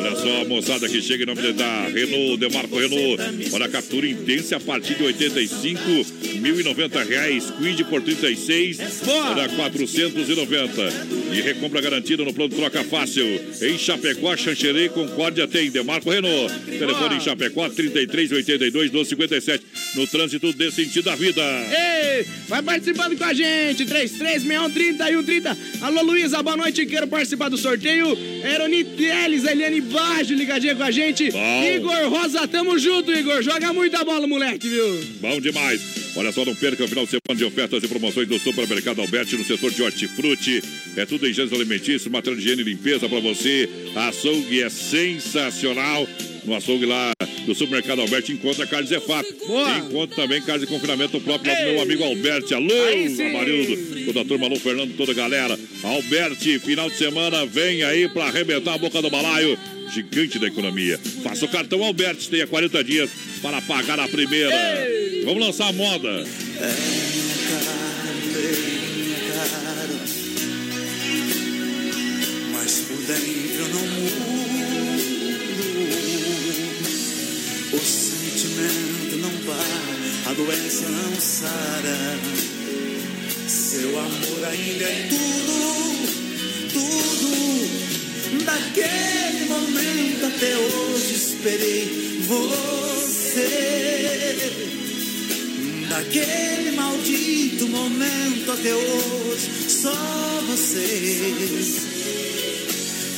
[0.00, 3.22] Olha só, a moçada que chega em nome da Renault, Demarco Renault.
[3.52, 7.52] Olha, captura intensa a partir de 85, 1.090 reais.
[7.58, 11.10] Quid por 36, olha, 490.
[11.34, 13.26] E recompra garantida no plano Troca Fácil.
[13.60, 16.50] Em Chapecó, Xanxerê, Concórdia tem Demarco Renault.
[16.64, 19.64] Telefone em Chapecó, 33 82 12 57.
[19.94, 21.42] No trânsito desse sentido da vida.
[21.42, 25.58] Ei, vai participando com a gente, 3361 30 e 130.
[25.80, 28.16] Alô, Luísa, boa noite, quero participar do sorteio.
[28.44, 31.30] Eroni Teles, Eliane Baggio, ligadinha com a gente.
[31.30, 31.64] Bom.
[31.64, 33.42] Igor Rosa, tamo junto, Igor.
[33.42, 35.04] Joga muita bola, moleque, viu?
[35.20, 35.80] Bom demais.
[36.16, 39.36] Olha só, não perca o final de semana de ofertas e promoções do Supermercado Alberti
[39.36, 40.62] no setor de hortifruti.
[40.96, 43.68] É tudo em gêneros alimentícios, material de higiene e limpeza para você.
[43.94, 46.06] A açougue é sensacional.
[46.50, 47.12] No açougue lá
[47.46, 49.24] do Supermercado Alberti encontra carne Zé Fap.
[49.86, 52.52] Encontra também carne de confinamento próprio lá do meu amigo Alberti.
[52.52, 52.74] Alô.
[53.28, 54.04] Amarildo.
[54.06, 55.56] Toda a turma, alô, Fernando, toda a galera.
[55.84, 59.56] Alberti, final de semana, vem aí para arrebentar a boca do balaio.
[59.94, 60.98] Gigante da economia.
[61.22, 63.10] Faça o cartão Alberti, tenha 40 dias
[63.40, 64.50] para pagar a primeira.
[65.24, 66.26] Vamos lançar a moda.
[72.52, 74.39] Mas por dentro não mudo.
[78.60, 82.18] Sentimento não para, a doença não sara.
[83.48, 86.02] Seu amor ainda é tudo,
[86.72, 88.44] tudo.
[88.44, 93.48] Daquele momento até hoje esperei você.
[95.88, 99.94] Daquele maldito momento até hoje, só
[100.46, 102.29] você.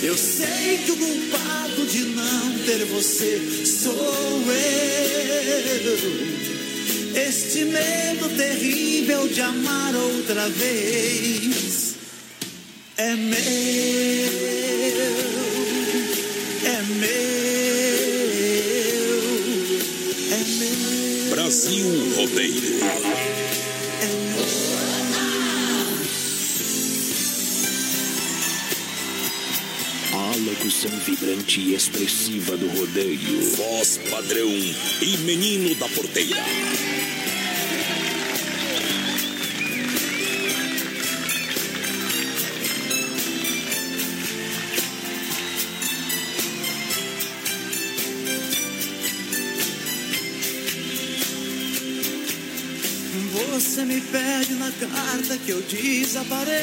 [0.03, 5.23] Eu sei que o culpado de não ter você sou eu.
[7.15, 11.95] Este medo terrível de amar outra vez
[12.97, 13.39] é meu,
[16.65, 17.09] é meu,
[20.33, 21.31] é meu.
[21.31, 23.32] Brasil Rodeio.
[30.43, 33.41] Locução vibrante e expressiva do rodeio.
[33.57, 36.43] Voz padrão e menino da porteira.
[53.53, 56.63] Você me pede na carta que eu desapareça.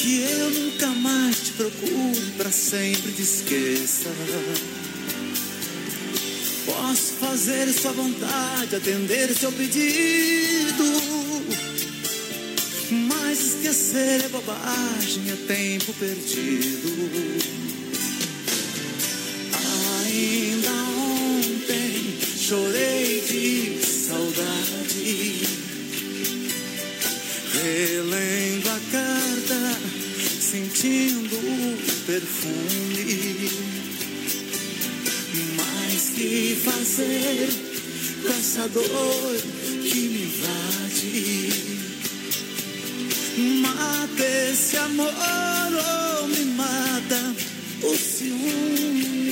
[0.00, 4.08] Que eu nunca mais te procure, pra sempre te esqueça.
[6.64, 10.84] Posso fazer sua vontade, atender seu pedido.
[12.90, 17.39] Mas esquecer é bobagem, é tempo perdido.
[30.80, 31.76] sentindo o
[32.06, 33.50] perfume.
[35.56, 37.48] Mas que fazer
[38.22, 39.36] com essa dor
[39.82, 41.52] que me invade?
[43.60, 45.12] Mata esse amor
[46.18, 47.34] ou me mata
[47.82, 49.28] o ciúme.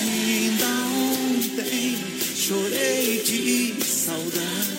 [0.00, 1.98] Ainda ontem
[2.34, 4.73] chorei de saudade.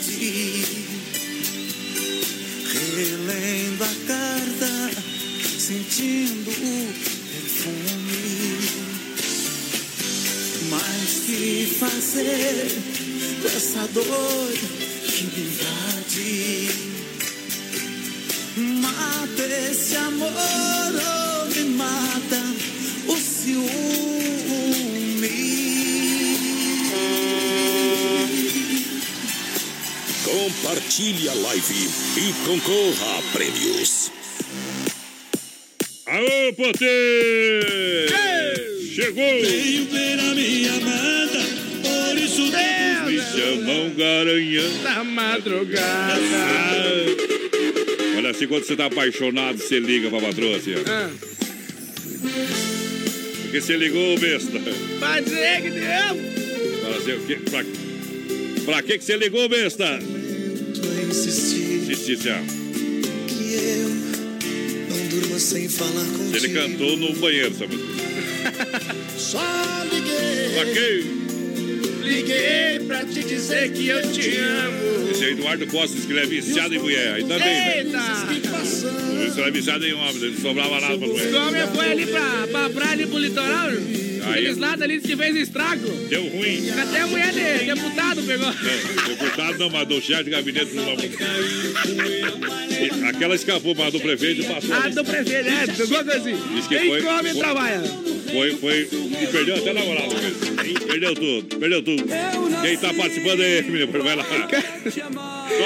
[3.45, 4.71] lendo a carta,
[5.59, 6.93] sentindo o
[7.31, 8.59] perfume.
[10.71, 12.67] Mas que fazer
[13.41, 14.51] com essa dor
[15.03, 16.69] que me invade?
[18.81, 22.41] Mata esse amor ou me mata
[23.07, 24.34] o ciúme.
[30.49, 34.11] Compartilhe a live e concorra a prêmios.
[36.05, 38.07] Aô, Potê!
[38.93, 39.23] Chegou!
[39.41, 41.39] Veio ver a minha amada,
[41.81, 46.19] por isso todos Me chamam Garanhão da madrugada.
[48.15, 50.75] Olha assim, quando você tá apaixonado, você liga pra patroa assim.
[50.85, 51.09] Ah,
[53.41, 54.59] Porque você ligou, besta.
[54.99, 56.81] pra dizer que deu.
[56.83, 57.39] Fala assim, o quê?
[57.49, 57.65] Pra,
[58.63, 59.99] pra que que você ligou, besta?
[63.27, 63.89] Que eu
[64.89, 66.35] não durma sem falar contigo.
[66.35, 67.77] Ele cantou no banheiro, sabe?
[69.17, 69.39] Só
[69.91, 71.24] liguei.
[72.05, 75.09] Liguei pra te dizer que eu te amo.
[75.11, 77.13] Esse é Eduardo Costa, que ele é viciado em mulher.
[77.15, 77.83] Ainda bem, né?
[78.31, 79.25] Eita!
[79.27, 81.33] Isso é viciado em homem, não sobrava nada pra O mulher.
[81.35, 83.69] homem foi ali pra, pra praia, ali pro litoral.
[84.29, 85.87] Aqueles lados ali que fez estrago.
[86.09, 86.69] Deu ruim.
[86.71, 88.47] Até a mulher de deputado pegou.
[88.47, 90.71] Não, deputado não, mas do chefe de gabinete.
[92.71, 94.73] E Aquela escapou, mas do prefeito passou.
[94.75, 96.35] Ah, do prefeito, é, coisa assim.
[96.67, 97.81] Quem foi- come foi- trabalha.
[98.31, 98.89] Foi, foi.
[99.31, 99.95] Perdeu até mesmo.
[100.87, 102.03] Perdeu tudo, perdeu tudo.
[102.61, 104.03] Quem tá participando aí, menino?
[104.03, 104.25] Vai lá.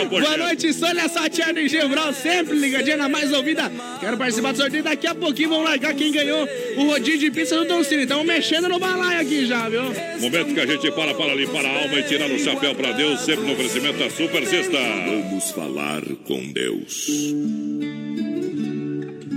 [0.10, 3.72] Boa noite, Sônia Satiana e Gebral, sempre ligadinha na mais ouvida.
[3.99, 5.49] Quero participar do sorteio daqui a pouquinho.
[5.49, 8.03] Vamos largar quem ganhou o rodízio de pizza do Don Cine.
[8.03, 9.84] Estamos mexendo no balaio aqui já, viu?
[10.19, 13.22] Momento que a gente para para limpar a alma e tirar o chapéu para Deus,
[13.22, 14.77] sempre no oferecimento da Super Sexta.
[14.77, 17.07] Vamos falar com Deus.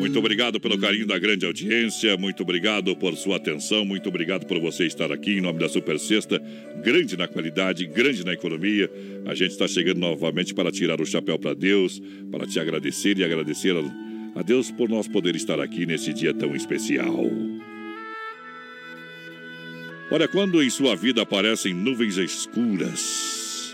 [0.02, 4.58] Muito obrigado pelo carinho da grande audiência, muito obrigado por sua atenção, muito obrigado por
[4.58, 6.42] você estar aqui em nome da Super Sexta,
[6.82, 8.90] grande na qualidade, grande na economia.
[9.24, 12.02] A gente está chegando novamente para tirar o chapéu para Deus,
[12.32, 13.76] para te agradecer e agradecer
[14.34, 17.24] a, Deus por nós poder estar aqui nesse dia tão especial.
[20.10, 23.72] Olha, quando em sua vida aparecem nuvens escuras,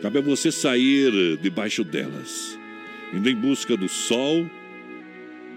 [0.00, 2.58] cabe a você sair debaixo delas,
[3.12, 4.50] indo em busca do sol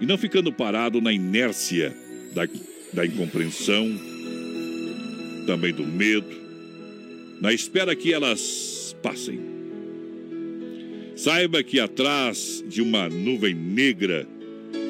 [0.04, 1.96] e não ficando parado na inércia
[2.34, 2.46] da,
[2.92, 3.90] da incompreensão,
[5.46, 6.28] também do medo,
[7.40, 9.40] na espera que elas passem.
[11.16, 14.28] Saiba que atrás de uma nuvem negra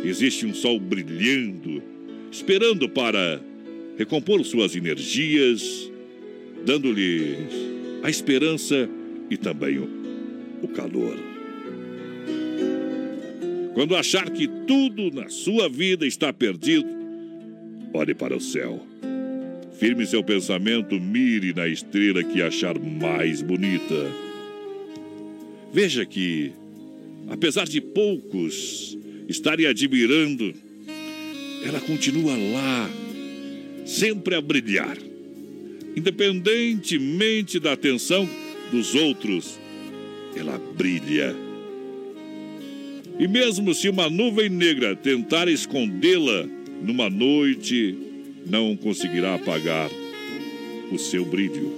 [0.03, 1.81] existe um sol brilhando,
[2.33, 3.41] esperando para
[3.97, 5.93] recompor suas energias,
[6.67, 7.37] dando-lhe
[8.03, 8.89] a esperança
[9.31, 9.89] e também o,
[10.61, 11.34] o calor.
[13.75, 16.89] Quando achar que tudo na sua vida está perdido,
[17.93, 18.87] olhe para o céu.
[19.79, 24.13] Firme seu pensamento, mire na estrela que achar mais bonita.
[25.73, 26.53] Veja que,
[27.29, 28.97] apesar de poucos
[29.29, 30.55] estarem admirando,
[31.67, 32.89] ela continua lá,
[33.85, 34.97] sempre a brilhar.
[35.97, 38.29] Independentemente da atenção
[38.71, 39.59] dos outros,
[40.37, 41.44] ela brilha.
[43.19, 46.47] E mesmo se uma nuvem negra tentar escondê-la
[46.83, 47.97] numa noite,
[48.47, 49.89] não conseguirá apagar
[50.91, 51.73] o seu brilho.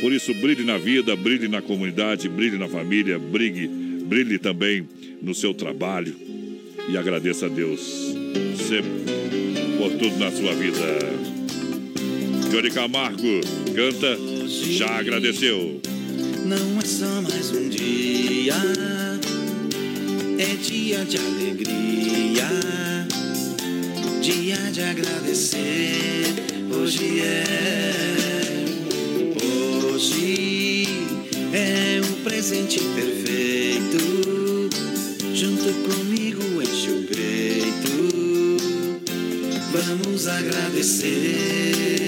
[0.00, 4.88] Por isso, brilhe na vida, brilhe na comunidade, brilhe na família, brilhe, brilhe também
[5.20, 6.14] no seu trabalho.
[6.88, 7.80] E agradeça a Deus
[8.56, 8.90] sempre
[9.76, 10.78] por tudo na sua vida.
[12.50, 13.40] Johnny Camargo
[13.74, 14.16] canta,
[14.46, 15.80] já agradeceu.
[16.46, 18.54] Não é só mais um dia,
[20.38, 22.48] é dia de alegria,
[24.20, 26.32] dia de agradecer.
[26.72, 28.64] Hoje é,
[29.92, 30.86] hoje
[31.52, 33.98] é um presente perfeito.
[35.34, 38.58] Junto comigo enche o peito,
[39.72, 42.07] vamos agradecer.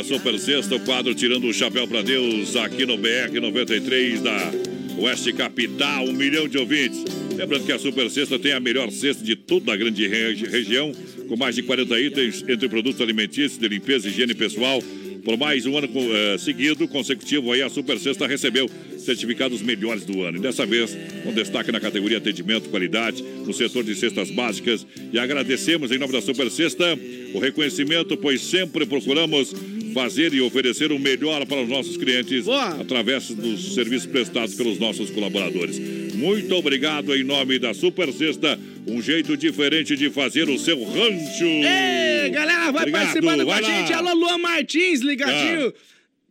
[0.00, 4.50] Da Super Sexta, o quadro Tirando o Chapéu pra Deus, aqui no BR 93 da
[4.98, 7.04] Oeste Capital, um milhão de ouvintes.
[7.36, 10.90] Lembrando que a Super Sexta tem a melhor cesta de toda a grande regi- região,
[11.28, 14.82] com mais de 40 itens entre produtos alimentícios, de limpeza e higiene pessoal.
[15.22, 20.22] Por mais um ano eh, seguido, consecutivo, aí a Super Sexta recebeu certificados melhores do
[20.22, 20.38] ano.
[20.38, 24.86] E dessa vez, com destaque na categoria atendimento, qualidade, no setor de cestas básicas.
[25.12, 26.98] E agradecemos, em nome da Super Sexta,
[27.34, 29.54] o reconhecimento, pois sempre procuramos
[29.92, 32.46] fazer e oferecer o melhor para os nossos clientes
[32.80, 35.78] através dos serviços prestados pelos nossos colaboradores.
[36.14, 41.44] Muito obrigado em nome da Super Sexta, um jeito diferente de fazer o seu rancho.
[41.44, 43.68] Ei, galera, vai Obrigado, participando com a vai lá.
[43.78, 43.92] gente.
[43.92, 45.72] Alô, Luan Martins, ligadinho.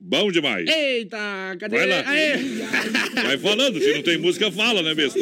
[0.01, 0.65] Bom demais.
[0.67, 1.17] Eita,
[1.59, 1.77] cadê?
[1.77, 2.03] Vai lá.
[3.23, 5.19] Vai falando, se não tem música, fala, né, besta?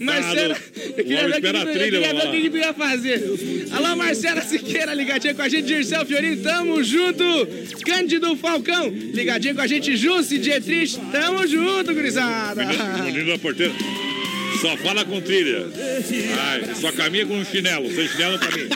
[0.00, 2.50] Marcela, Fala, eu o queria homem ver o espera a trilha, vai o que que
[2.50, 3.22] tu ia fazer.
[3.72, 7.24] Alô, Marcela Siqueira, ligadinha com a gente, Dirceu Fiorino, tamo junto.
[7.84, 12.64] Cândido Falcão, ligadinho com a gente, Jussi Dietrich, tamo junto, gurizada.
[12.64, 13.74] Menino, menino da porteira.
[14.60, 15.66] Só fala com trilha.
[16.38, 17.90] Ai, só caminha com um chinelo.
[17.94, 18.68] Sem chinelo não caminha.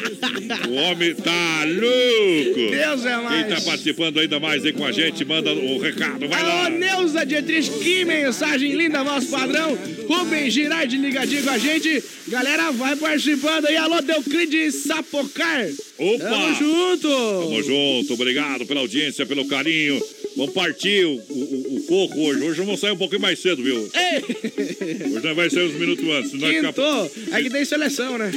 [0.68, 2.70] O homem tá louco.
[2.70, 3.46] Deus é mais.
[3.46, 6.26] Quem tá participando ainda mais aí com a gente, manda o recado.
[6.28, 6.66] Vai lá.
[6.66, 9.78] Alô, Neuza Dietrich, que mensagem linda, voz padrão.
[10.08, 12.02] Rubens Girardi ligadinho com a gente.
[12.28, 13.76] Galera, vai participando aí.
[13.76, 15.66] Alô, Deuclides Sapocar.
[15.98, 16.24] Opa!
[16.24, 17.08] Tamo junto.
[17.08, 18.14] Tamo junto.
[18.14, 20.00] Obrigado pela audiência, pelo carinho.
[20.36, 22.42] Vamos partir o, o, o coco hoje.
[22.42, 23.76] Hoje vamos sair um pouquinho mais cedo, viu?
[23.76, 26.32] Hoje nós vai sair uns minutos antes.
[26.40, 27.12] vai ficar- Quintou.
[27.32, 28.32] Aqui tem seleção, né?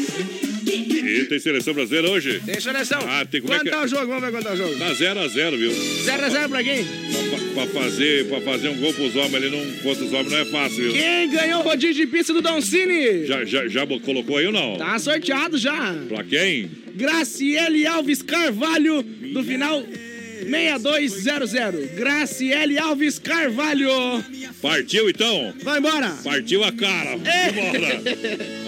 [0.68, 2.42] E tem seleção brasileira hoje?
[2.46, 3.00] Tem seleção.
[3.02, 4.08] Ah, tem como é Quanto que tá o jogo?
[4.08, 4.76] Vamos ver quanto tá o jogo.
[4.78, 5.72] Tá 0x0, viu?
[5.72, 6.86] 0x0 pra quem?
[7.54, 10.38] Pra, pra fazer, pra fazer um gol pros homens ali não, contra os homens não
[10.40, 10.94] é fácil, viu?
[10.94, 13.26] Quem ganhou o rodízio de pista do Don Cine?
[13.26, 14.78] Já, já, já colocou aí ou não?
[14.78, 15.96] Tá sorteado já.
[16.10, 16.70] Pra quem?
[16.94, 19.82] Graciele Alves Carvalho, do final
[20.50, 21.92] 6200.
[21.96, 23.90] Graciele Alves Carvalho.
[24.62, 25.54] Partiu então?
[25.64, 26.10] Vai embora.
[26.24, 27.12] Partiu a cara.
[27.14, 28.02] Embora.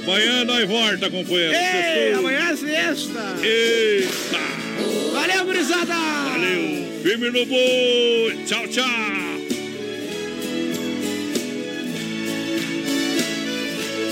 [0.03, 1.53] Amanhã nós volta, companheiro.
[1.53, 2.19] Ei, Sextou.
[2.19, 3.35] amanhã é sexta.
[3.43, 5.13] Eita.
[5.13, 5.93] Valeu, gurizada.
[5.93, 7.01] Valeu.
[7.03, 8.43] Firme no boi.
[8.45, 8.85] Tchau, tchau.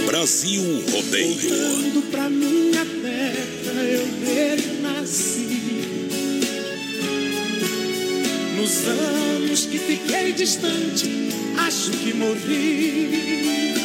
[0.05, 1.35] Brasil Rodeio.
[1.35, 5.46] Voltando pra minha terra, eu nasci.
[8.57, 11.29] Nos anos que fiquei distante,
[11.59, 13.75] acho que morri.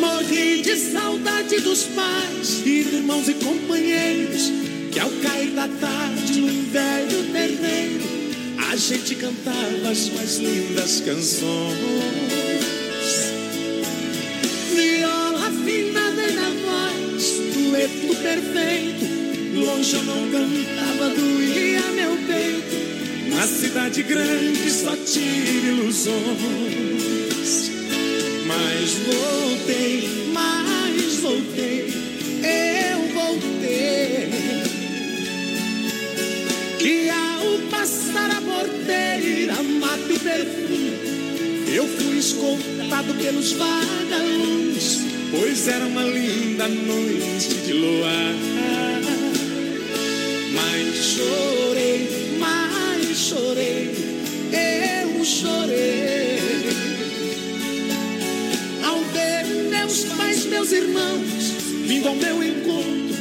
[0.00, 4.50] Morri de saudade dos pais, irmãos e companheiros,
[4.90, 8.04] que ao cair da tarde num velho terreiro,
[8.70, 11.42] a gente cantava as mais lindas canções.
[14.74, 19.11] Viola afinada na voz, dueto perfeito.
[19.54, 23.36] Longe eu não cantava, doía meu peito.
[23.36, 26.12] Na cidade grande só tive ilusões.
[28.46, 31.92] Mas voltei, mas voltei,
[32.42, 34.30] eu voltei.
[36.80, 40.92] E ao passar a porteira, mate o perfume.
[41.74, 45.00] Eu fui escoltado pelos vagalumes,
[45.30, 48.32] pois era uma linda noite de luar.
[50.62, 53.90] Mas chorei, mas chorei,
[54.52, 56.38] eu chorei.
[58.84, 63.16] Ao ver meus pais, meus irmãos, vindo ao meu encontro,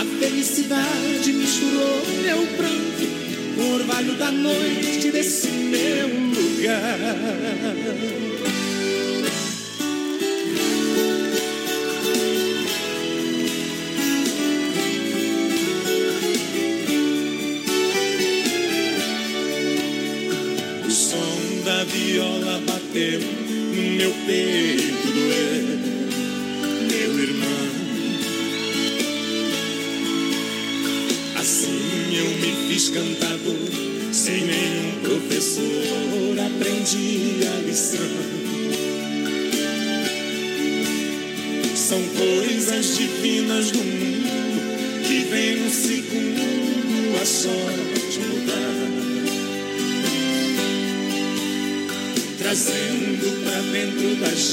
[0.00, 3.06] a felicidade misturou meu pranto.
[3.58, 6.82] O orvalho da noite desse meu lugar.
[22.94, 24.71] no meu peito.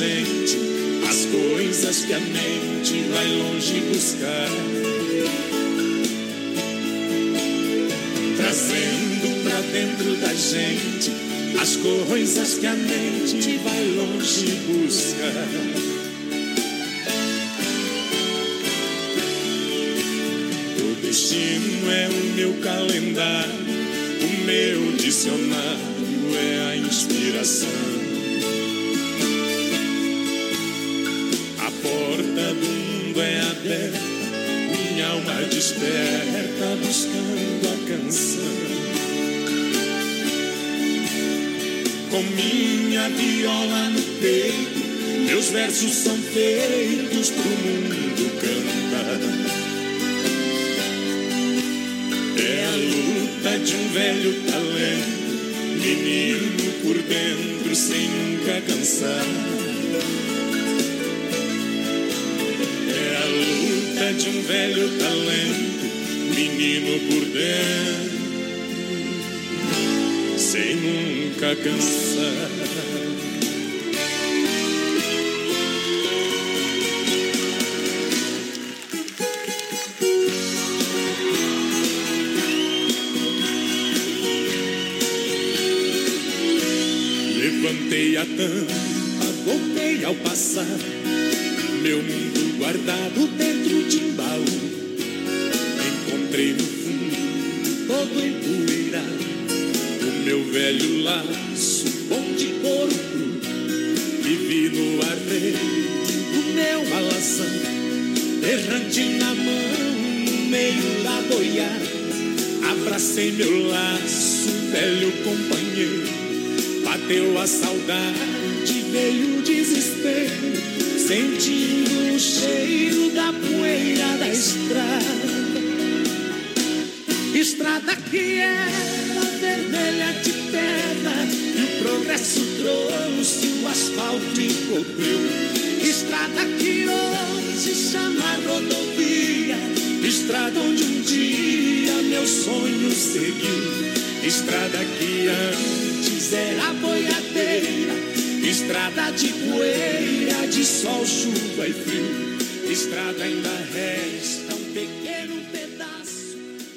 [0.01, 4.47] as coisas que a mente vai longe buscar.
[8.37, 11.11] Trazendo pra dentro da gente
[11.61, 15.49] as coisas que a mente vai longe buscar.
[20.79, 23.53] O destino é o meu calendário,
[24.21, 25.88] o meu dicionário
[42.99, 44.79] minha viola no peito.
[45.25, 49.19] Meus versos são feitos pro mundo cantar.
[52.37, 55.45] É a luta de um velho talento,
[55.81, 59.25] menino por dentro sem nunca cansar.
[62.89, 65.85] É a luta de um velho talento,
[66.35, 68.19] menino por dentro
[70.37, 72.08] sem nunca cansar.